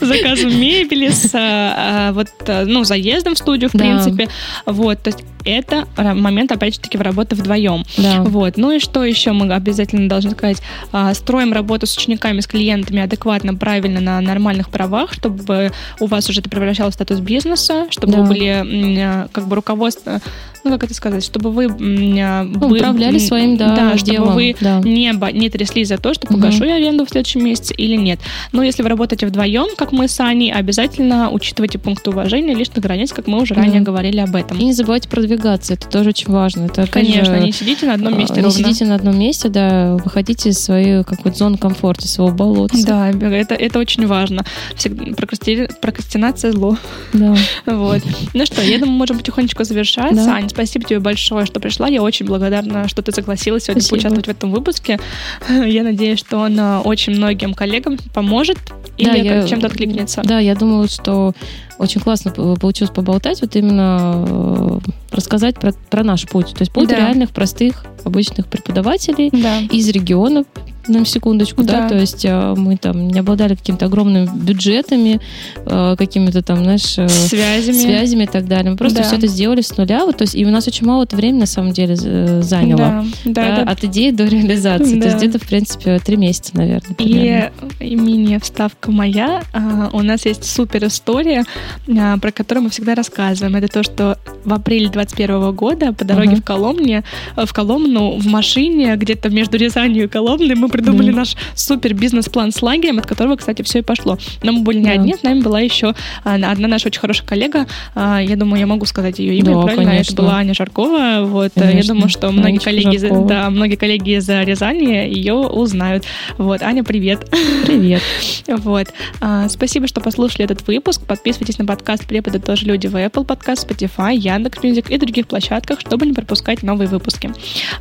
Заказом 0.00 0.58
мебели, 0.58 1.08
с 1.08 1.30
а, 1.34 2.12
вот, 2.12 2.28
ну, 2.46 2.84
заездом 2.84 3.34
в 3.34 3.38
студию, 3.38 3.70
в 3.70 3.72
принципе. 3.72 4.28
Вот, 4.64 5.02
то 5.02 5.08
есть 5.08 5.24
это 5.46 5.86
момент, 5.96 6.52
опять 6.52 6.74
же 6.74 6.80
таки, 6.80 6.98
в 6.98 7.02
работе 7.02 7.34
вдвоем. 7.34 7.84
Да. 7.96 8.22
Вот. 8.22 8.56
Ну 8.56 8.72
и 8.72 8.78
что 8.78 9.04
еще 9.04 9.32
мы 9.32 9.52
обязательно 9.52 10.08
должны 10.08 10.32
сказать? 10.32 10.58
А, 10.92 11.14
строим 11.14 11.52
работу 11.52 11.86
с 11.86 11.96
учениками, 11.96 12.40
с 12.40 12.46
клиентами 12.46 13.02
адекватно, 13.02 13.54
правильно, 13.54 14.00
на 14.00 14.20
нормальных 14.20 14.70
правах, 14.70 15.12
чтобы 15.12 15.72
у 16.00 16.06
вас 16.06 16.28
уже 16.28 16.40
это 16.40 16.50
превращалось 16.50 16.94
в 16.94 16.96
статус 16.96 17.20
бизнеса, 17.20 17.86
чтобы 17.90 18.12
да. 18.12 18.22
вы 18.22 18.28
были 18.28 19.28
как 19.32 19.46
бы 19.46 19.56
руководство 19.56 20.20
ну 20.66 20.72
как 20.72 20.84
это 20.84 20.94
сказать, 20.94 21.24
чтобы 21.24 21.52
вы 21.52 21.68
ну, 21.68 22.66
управляли 22.66 23.18
своим 23.18 23.56
да, 23.56 23.74
да 23.74 23.96
чтобы 23.96 24.10
делом, 24.10 24.34
вы 24.34 24.56
да. 24.60 24.80
не, 24.80 25.12
не 25.32 25.48
тряслись 25.48 25.88
за 25.88 25.98
то, 25.98 26.12
что 26.12 26.26
погашу 26.26 26.58
угу. 26.58 26.64
я 26.64 26.74
аренду 26.74 27.06
в 27.06 27.08
следующем 27.08 27.44
месяце 27.44 27.72
или 27.74 27.94
нет. 27.96 28.18
Но 28.52 28.62
если 28.62 28.82
вы 28.82 28.88
работаете 28.88 29.26
вдвоем, 29.26 29.68
как 29.76 29.92
мы 29.92 30.08
с 30.08 30.18
Аней, 30.18 30.52
обязательно 30.52 31.30
учитывайте 31.30 31.78
пункты 31.78 32.10
уважения 32.10 32.52
личных 32.54 32.80
границ, 32.80 33.12
как 33.12 33.28
мы 33.28 33.40
уже 33.40 33.54
да. 33.54 33.62
ранее 33.62 33.80
говорили 33.80 34.18
об 34.18 34.34
этом. 34.34 34.58
И 34.58 34.64
не 34.64 34.72
забывайте 34.72 35.08
продвигаться, 35.36 35.74
это 35.74 35.88
тоже 35.88 36.10
очень 36.10 36.30
важно. 36.30 36.64
Это, 36.64 36.86
Конечно, 36.86 37.36
же, 37.36 37.40
не 37.40 37.52
сидите 37.52 37.86
на 37.86 37.94
одном 37.94 38.18
месте 38.18 38.36
Не 38.36 38.42
ровно. 38.42 38.58
сидите 38.58 38.84
на 38.84 38.94
одном 38.94 39.18
месте, 39.18 39.48
да, 39.48 39.96
выходите 39.96 40.50
из 40.50 40.58
своей 40.58 41.04
какой-то 41.04 41.36
зоны 41.36 41.58
комфорта, 41.58 42.08
своего 42.08 42.34
болота. 42.34 42.76
Да, 42.84 43.10
это, 43.10 43.54
это 43.54 43.78
очень 43.78 44.06
важно. 44.06 44.44
Всегда, 44.74 45.14
прокрасти... 45.14 45.68
Прокрастинация 45.80 46.52
зло. 46.52 46.76
Да. 47.12 47.34
Вот. 47.66 48.02
Ну 48.32 48.46
что, 48.46 48.62
я 48.62 48.78
думаю, 48.78 48.96
можем 48.96 49.18
потихонечку 49.18 49.64
завершать. 49.64 50.14
Да. 50.14 50.34
Аня, 50.34 50.48
спасибо 50.48 50.84
тебе 50.84 51.00
большое, 51.00 51.46
что 51.46 51.60
пришла. 51.60 51.88
Я 51.88 52.02
очень 52.02 52.26
благодарна, 52.26 52.88
что 52.88 53.02
ты 53.02 53.12
согласилась 53.12 53.64
сегодня 53.64 53.82
Спасибо. 53.82 53.96
поучаствовать 53.96 54.26
в 54.26 54.30
этом 54.30 54.50
выпуске. 54.50 54.98
Я 55.48 55.82
надеюсь, 55.82 56.18
что 56.18 56.38
он 56.38 56.58
э, 56.58 56.78
очень 56.78 57.14
многим 57.14 57.54
коллегам 57.54 57.98
поможет 58.14 58.58
или 58.96 59.28
да, 59.28 59.46
чем-то 59.46 59.66
откликнется. 59.66 60.22
Да, 60.24 60.38
я 60.38 60.54
думаю, 60.54 60.88
что 60.88 61.34
очень 61.78 62.00
классно 62.00 62.30
получилось 62.30 62.92
поболтать, 62.92 63.40
вот 63.40 63.54
именно 63.56 64.24
э, 64.26 64.78
рассказать 65.10 65.56
про, 65.56 65.72
про 65.90 66.04
наш 66.04 66.26
путь. 66.26 66.54
То 66.54 66.62
есть 66.62 66.72
путь 66.72 66.88
да. 66.88 66.96
реальных, 66.96 67.30
простых, 67.30 67.84
обычных 68.04 68.46
преподавателей 68.46 69.30
да. 69.30 69.60
из 69.70 69.88
регионов, 69.88 70.46
на 70.88 71.04
секундочку, 71.04 71.62
да. 71.62 71.82
да, 71.82 71.88
то 71.88 71.96
есть 71.96 72.24
э, 72.24 72.54
мы 72.56 72.76
там 72.76 73.08
не 73.08 73.18
обладали 73.20 73.54
какими-то 73.54 73.86
огромными 73.86 74.28
бюджетами, 74.34 75.20
э, 75.56 75.94
какими-то 75.98 76.42
там, 76.42 76.64
знаешь, 76.64 76.98
э, 76.98 77.08
связями. 77.08 77.76
связями 77.76 78.24
и 78.24 78.26
так 78.26 78.46
далее. 78.46 78.72
Мы 78.72 78.76
просто 78.76 78.98
да. 78.98 79.04
все 79.04 79.16
это 79.16 79.26
сделали 79.26 79.60
с 79.60 79.76
нуля, 79.76 80.04
вот, 80.04 80.16
то 80.16 80.22
есть 80.22 80.34
и 80.34 80.44
у 80.44 80.50
нас 80.50 80.66
очень 80.66 80.86
мало 80.86 81.04
это 81.04 81.16
времени 81.16 81.40
на 81.40 81.46
самом 81.46 81.72
деле 81.72 81.96
заняло. 81.96 83.04
Да, 83.24 83.24
да, 83.24 83.64
да, 83.64 83.70
От 83.70 83.84
идеи 83.84 84.10
до 84.10 84.24
реализации, 84.24 84.94
да. 84.96 85.00
то 85.00 85.06
есть 85.06 85.16
где-то, 85.18 85.38
в 85.38 85.48
принципе, 85.48 85.98
три 85.98 86.16
месяца, 86.16 86.56
наверное. 86.56 86.94
Примерно. 86.94 87.52
И, 87.80 87.86
и 87.86 87.96
мини-вставка 87.96 88.90
моя, 88.90 89.42
а, 89.52 89.90
у 89.92 90.02
нас 90.02 90.26
есть 90.26 90.44
супер 90.44 90.86
история, 90.86 91.44
а, 91.88 92.18
про 92.18 92.32
которую 92.32 92.64
мы 92.64 92.70
всегда 92.70 92.94
рассказываем. 92.94 93.56
Это 93.56 93.68
то, 93.68 93.82
что 93.82 94.18
в 94.44 94.52
апреле 94.52 94.88
21 94.88 95.52
года 95.52 95.92
по 95.92 96.04
дороге 96.04 96.34
uh-huh. 96.34 96.40
в 96.40 96.44
Коломне, 96.44 97.04
в 97.36 97.52
Коломну 97.52 98.18
в 98.18 98.26
машине 98.26 98.96
где-то 98.96 99.28
между 99.28 99.56
Рязанью 99.56 100.04
и 100.04 100.08
Коломной 100.08 100.54
мы 100.54 100.68
придумали 100.76 101.10
да. 101.10 101.18
наш 101.18 101.36
супер 101.54 101.94
бизнес-план 101.94 102.52
с 102.52 102.60
лагерем, 102.62 102.98
от 102.98 103.06
которого, 103.06 103.36
кстати, 103.36 103.62
все 103.62 103.78
и 103.78 103.82
пошло. 103.82 104.18
Но 104.42 104.52
мы 104.52 104.60
были 104.60 104.78
не 104.78 104.84
да. 104.84 104.92
одни, 104.92 105.14
с 105.14 105.22
нами 105.22 105.40
была 105.40 105.60
еще 105.60 105.94
а, 106.24 106.34
одна 106.34 106.68
наша 106.68 106.88
очень 106.88 107.00
хорошая 107.00 107.26
коллега. 107.26 107.66
А, 107.94 108.20
я 108.20 108.36
думаю, 108.36 108.60
я 108.60 108.66
могу 108.66 108.84
сказать 108.84 109.18
ее 109.18 109.36
имя, 109.38 109.54
да, 109.54 109.62
правильно? 109.62 109.90
Конечно. 109.92 110.12
Это 110.12 110.22
была 110.22 110.36
Аня 110.36 110.54
Жаркова. 110.54 111.24
Вот, 111.24 111.52
конечно. 111.54 111.78
я 111.78 111.84
думаю, 111.84 112.08
что 112.08 112.30
многие 112.30 112.58
коллеги, 112.58 113.26
да, 113.26 113.50
многие 113.50 113.76
коллеги 113.76 114.18
из 114.18 114.28
Рязани 114.28 115.08
ее 115.08 115.34
узнают. 115.34 116.04
Вот, 116.36 116.62
Аня, 116.62 116.84
привет. 116.84 117.28
Привет. 117.66 118.02
Вот. 118.48 118.88
А, 119.20 119.48
спасибо, 119.48 119.86
что 119.86 120.00
послушали 120.00 120.44
этот 120.44 120.66
выпуск. 120.66 121.02
Подписывайтесь 121.06 121.58
на 121.58 121.66
подкаст 121.66 122.06
«Преподы 122.06 122.38
тоже 122.38 122.66
люди» 122.66 122.86
в 122.86 122.94
Apple 122.94 123.26
Podcast, 123.26 123.66
Spotify, 123.66 124.16
Яндекс.Music 124.16 124.90
и 124.90 124.98
других 124.98 125.26
площадках, 125.26 125.80
чтобы 125.80 126.06
не 126.06 126.12
пропускать 126.12 126.62
новые 126.62 126.88
выпуски. 126.88 127.32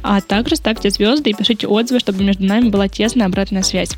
А 0.04 0.22
также 0.22 0.56
ставьте 0.56 0.90
звезды 0.90 1.32
и 1.32 1.34
пишите 1.34 1.68
отзывы, 1.68 2.00
чтобы 2.00 2.24
между 2.24 2.46
нами 2.46 2.70
была 2.70 2.85
была 2.86 2.88
тесная 2.88 3.28
обратная 3.28 3.64
связь. 3.64 3.92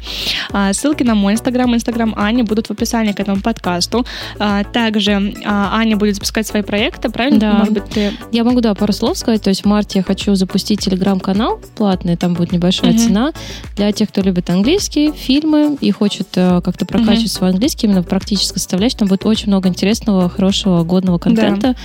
А, 0.51 0.73
ссылки 0.73 1.03
на 1.03 1.15
мой 1.15 1.33
инстаграм, 1.33 1.73
инстаграм 1.73 2.13
Ани 2.17 2.43
будут 2.43 2.67
в 2.67 2.71
описании 2.71 3.11
к 3.11 3.19
этому 3.19 3.41
подкасту. 3.41 4.05
А, 4.39 4.63
также 4.63 5.33
а, 5.45 5.77
Аня 5.77 5.97
будет 5.97 6.15
запускать 6.15 6.47
свои 6.47 6.61
проекты, 6.61 7.09
правильно? 7.09 7.39
Да. 7.39 7.53
Может 7.53 7.73
быть, 7.73 7.85
ты... 7.85 8.13
Я 8.31 8.43
могу, 8.43 8.61
да, 8.61 8.73
пару 8.73 8.93
слов 8.93 9.17
сказать. 9.17 9.41
То 9.41 9.49
есть 9.49 9.63
в 9.63 9.65
марте 9.65 9.99
я 9.99 10.03
хочу 10.03 10.35
запустить 10.35 10.79
телеграм-канал 10.79 11.59
платный, 11.75 12.15
там 12.17 12.33
будет 12.33 12.51
небольшая 12.51 12.91
угу. 12.91 12.99
цена 12.99 13.33
для 13.75 13.91
тех, 13.91 14.09
кто 14.09 14.21
любит 14.21 14.49
английский, 14.49 15.11
фильмы 15.11 15.77
и 15.81 15.91
хочет 15.91 16.27
э, 16.35 16.61
как-то 16.63 16.85
прокачивать 16.85 17.21
угу. 17.21 17.29
свой 17.29 17.49
английский 17.51 17.87
именно 17.87 18.01
в 18.01 18.07
практической 18.07 18.59
составляющей. 18.59 18.97
Там 18.97 19.07
будет 19.07 19.25
очень 19.25 19.47
много 19.47 19.69
интересного, 19.69 20.29
хорошего, 20.29 20.83
годного 20.83 21.17
контента. 21.17 21.73
Да. 21.73 21.75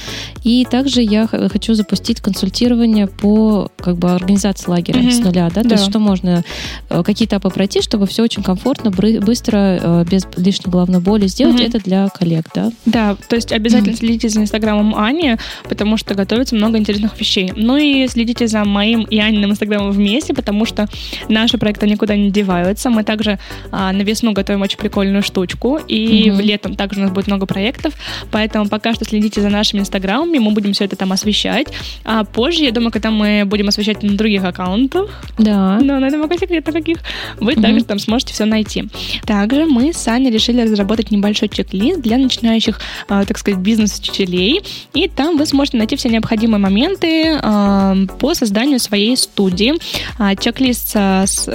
И 0.43 0.67
также 0.71 1.03
я 1.03 1.27
хочу 1.27 1.75
запустить 1.75 2.21
консультирование 2.21 3.07
по 3.07 3.71
как 3.79 3.97
бы 3.97 4.13
организации 4.13 4.71
лагеря 4.71 5.01
угу. 5.01 5.11
с 5.11 5.19
нуля, 5.19 5.51
да, 5.55 5.63
то 5.63 5.69
да. 5.69 5.75
есть 5.75 5.89
что 5.89 5.99
можно 5.99 6.45
э, 6.89 6.91
какие 7.03 7.26
этапы 7.26 7.51
пройти, 7.51 7.80
чтобы 7.80 8.07
все 8.07 8.22
очень 8.22 8.43
комфортно, 8.43 8.90
быстро, 8.90 9.57
э, 9.57 10.05
без 10.09 10.26
лишней 10.36 10.70
головной 10.70 11.01
боли 11.01 11.26
сделать. 11.26 11.61
Mm-hmm. 11.61 11.68
Это 11.68 11.78
для 11.78 12.09
коллег, 12.09 12.47
да? 12.55 12.70
Да, 12.84 13.16
то 13.28 13.36
есть 13.36 13.53
обязательно 13.53 13.97
следите 13.97 14.28
за 14.28 14.40
инстаграмом 14.40 14.95
Ани, 14.97 15.36
потому 15.68 15.97
что 15.97 16.14
готовится 16.14 16.55
много 16.55 16.78
интересных 16.78 17.18
вещей. 17.18 17.53
Ну 17.57 17.76
и 17.76 18.07
следите 18.09 18.47
за 18.47 18.64
моим 18.64 19.05
и 19.05 19.18
Аниным 19.18 19.53
инстаграмом 19.53 19.93
вместе, 19.93 20.34
потому 20.34 20.66
что 20.66 20.88
наши 21.28 21.59
проекты 21.59 21.86
никуда 21.86 22.16
не 22.16 22.30
деваются. 22.30 22.90
Мы 22.90 23.05
также 23.05 23.38
а, 23.70 23.93
на 23.93 24.03
весну 24.03 24.32
готовим 24.32 24.62
очень 24.62 24.78
прикольную 24.78 25.22
штучку, 25.22 25.78
и 25.88 26.30
в 26.30 26.40
летом 26.40 26.74
также 26.74 27.01
у 27.01 27.03
нас 27.05 27.12
будет 27.12 27.26
много 27.26 27.47
проектов, 27.47 27.95
поэтому 28.30 28.68
пока 28.68 28.95
что 28.95 29.05
следите 29.05 29.40
за 29.40 29.49
нашими 29.49 29.80
инстаграмами, 29.80 30.38
мы 30.38 30.53
будем 30.53 30.72
все 30.72 30.84
это 30.84 30.97
там 30.97 31.12
освещать. 31.12 31.68
А 32.05 32.24
позже, 32.24 32.64
я 32.64 32.72
думаю, 32.72 32.90
когда 32.90 33.11
мы 33.11 33.45
будем 33.47 33.68
освещать 33.68 34.03
на 34.03 34.16
других 34.16 34.45
аккаунтах, 34.45 35.11
да. 35.38 35.78
но 35.80 35.99
на 35.99 36.07
этом 36.07 36.22
пока 36.22 36.36
секрет 36.36 36.64
каких, 36.73 36.99
вы 37.39 37.53
mm-hmm. 37.53 37.62
также 37.62 37.85
там 37.85 37.99
сможете 37.99 38.33
все 38.33 38.45
найти. 38.45 38.89
Также 39.27 39.66
мы 39.66 39.93
с 39.93 40.09
Аней 40.09 40.31
решили 40.31 40.62
разработать 40.62 41.11
небольшой 41.11 41.49
чек-лист 41.49 42.01
для 42.01 42.18
начинающих, 42.18 42.81
а, 43.09 43.25
так 43.25 43.39
сказать, 43.39 43.61
бизнес-учителей, 43.61 44.62
и 44.95 45.09
там 45.09 45.37
вы 45.37 45.47
сможете 45.47 45.77
найти 45.77 45.97
все 45.97 46.09
необходимые 46.09 46.61
моменты 46.61 47.39
а, 47.43 47.97
по 48.18 48.35
созданию 48.35 48.79
своей 48.79 49.16
студии. 49.16 49.75
А, 50.18 50.37
чек-лист, 50.37 50.97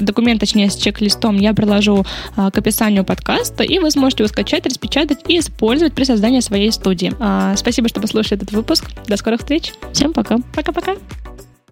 документ, 0.02 0.40
точнее, 0.40 0.70
с 0.70 0.76
чек-листом 0.76 1.38
я 1.38 1.54
приложу 1.54 2.06
к 2.36 2.58
описанию 2.58 3.04
подкаста, 3.04 3.64
и 3.64 3.80
вы 3.80 3.92
сможете 3.92 4.24
его 4.24 4.30
скачать, 4.30 4.66
распечатать 4.66 5.20
и 5.28 5.40
использовать 5.40 5.94
при 5.94 6.04
создании 6.04 6.40
своей 6.40 6.72
студии. 6.72 7.14
Спасибо, 7.56 7.90
что 7.90 8.02
послушали 8.02 8.42
этот 8.42 8.52
выпуск. 8.52 8.86
До 9.08 9.18
скорых 9.18 9.42
встреч. 9.42 9.74
Всем 9.94 10.14
пока. 10.14 10.38
Пока-пока. 10.54 10.96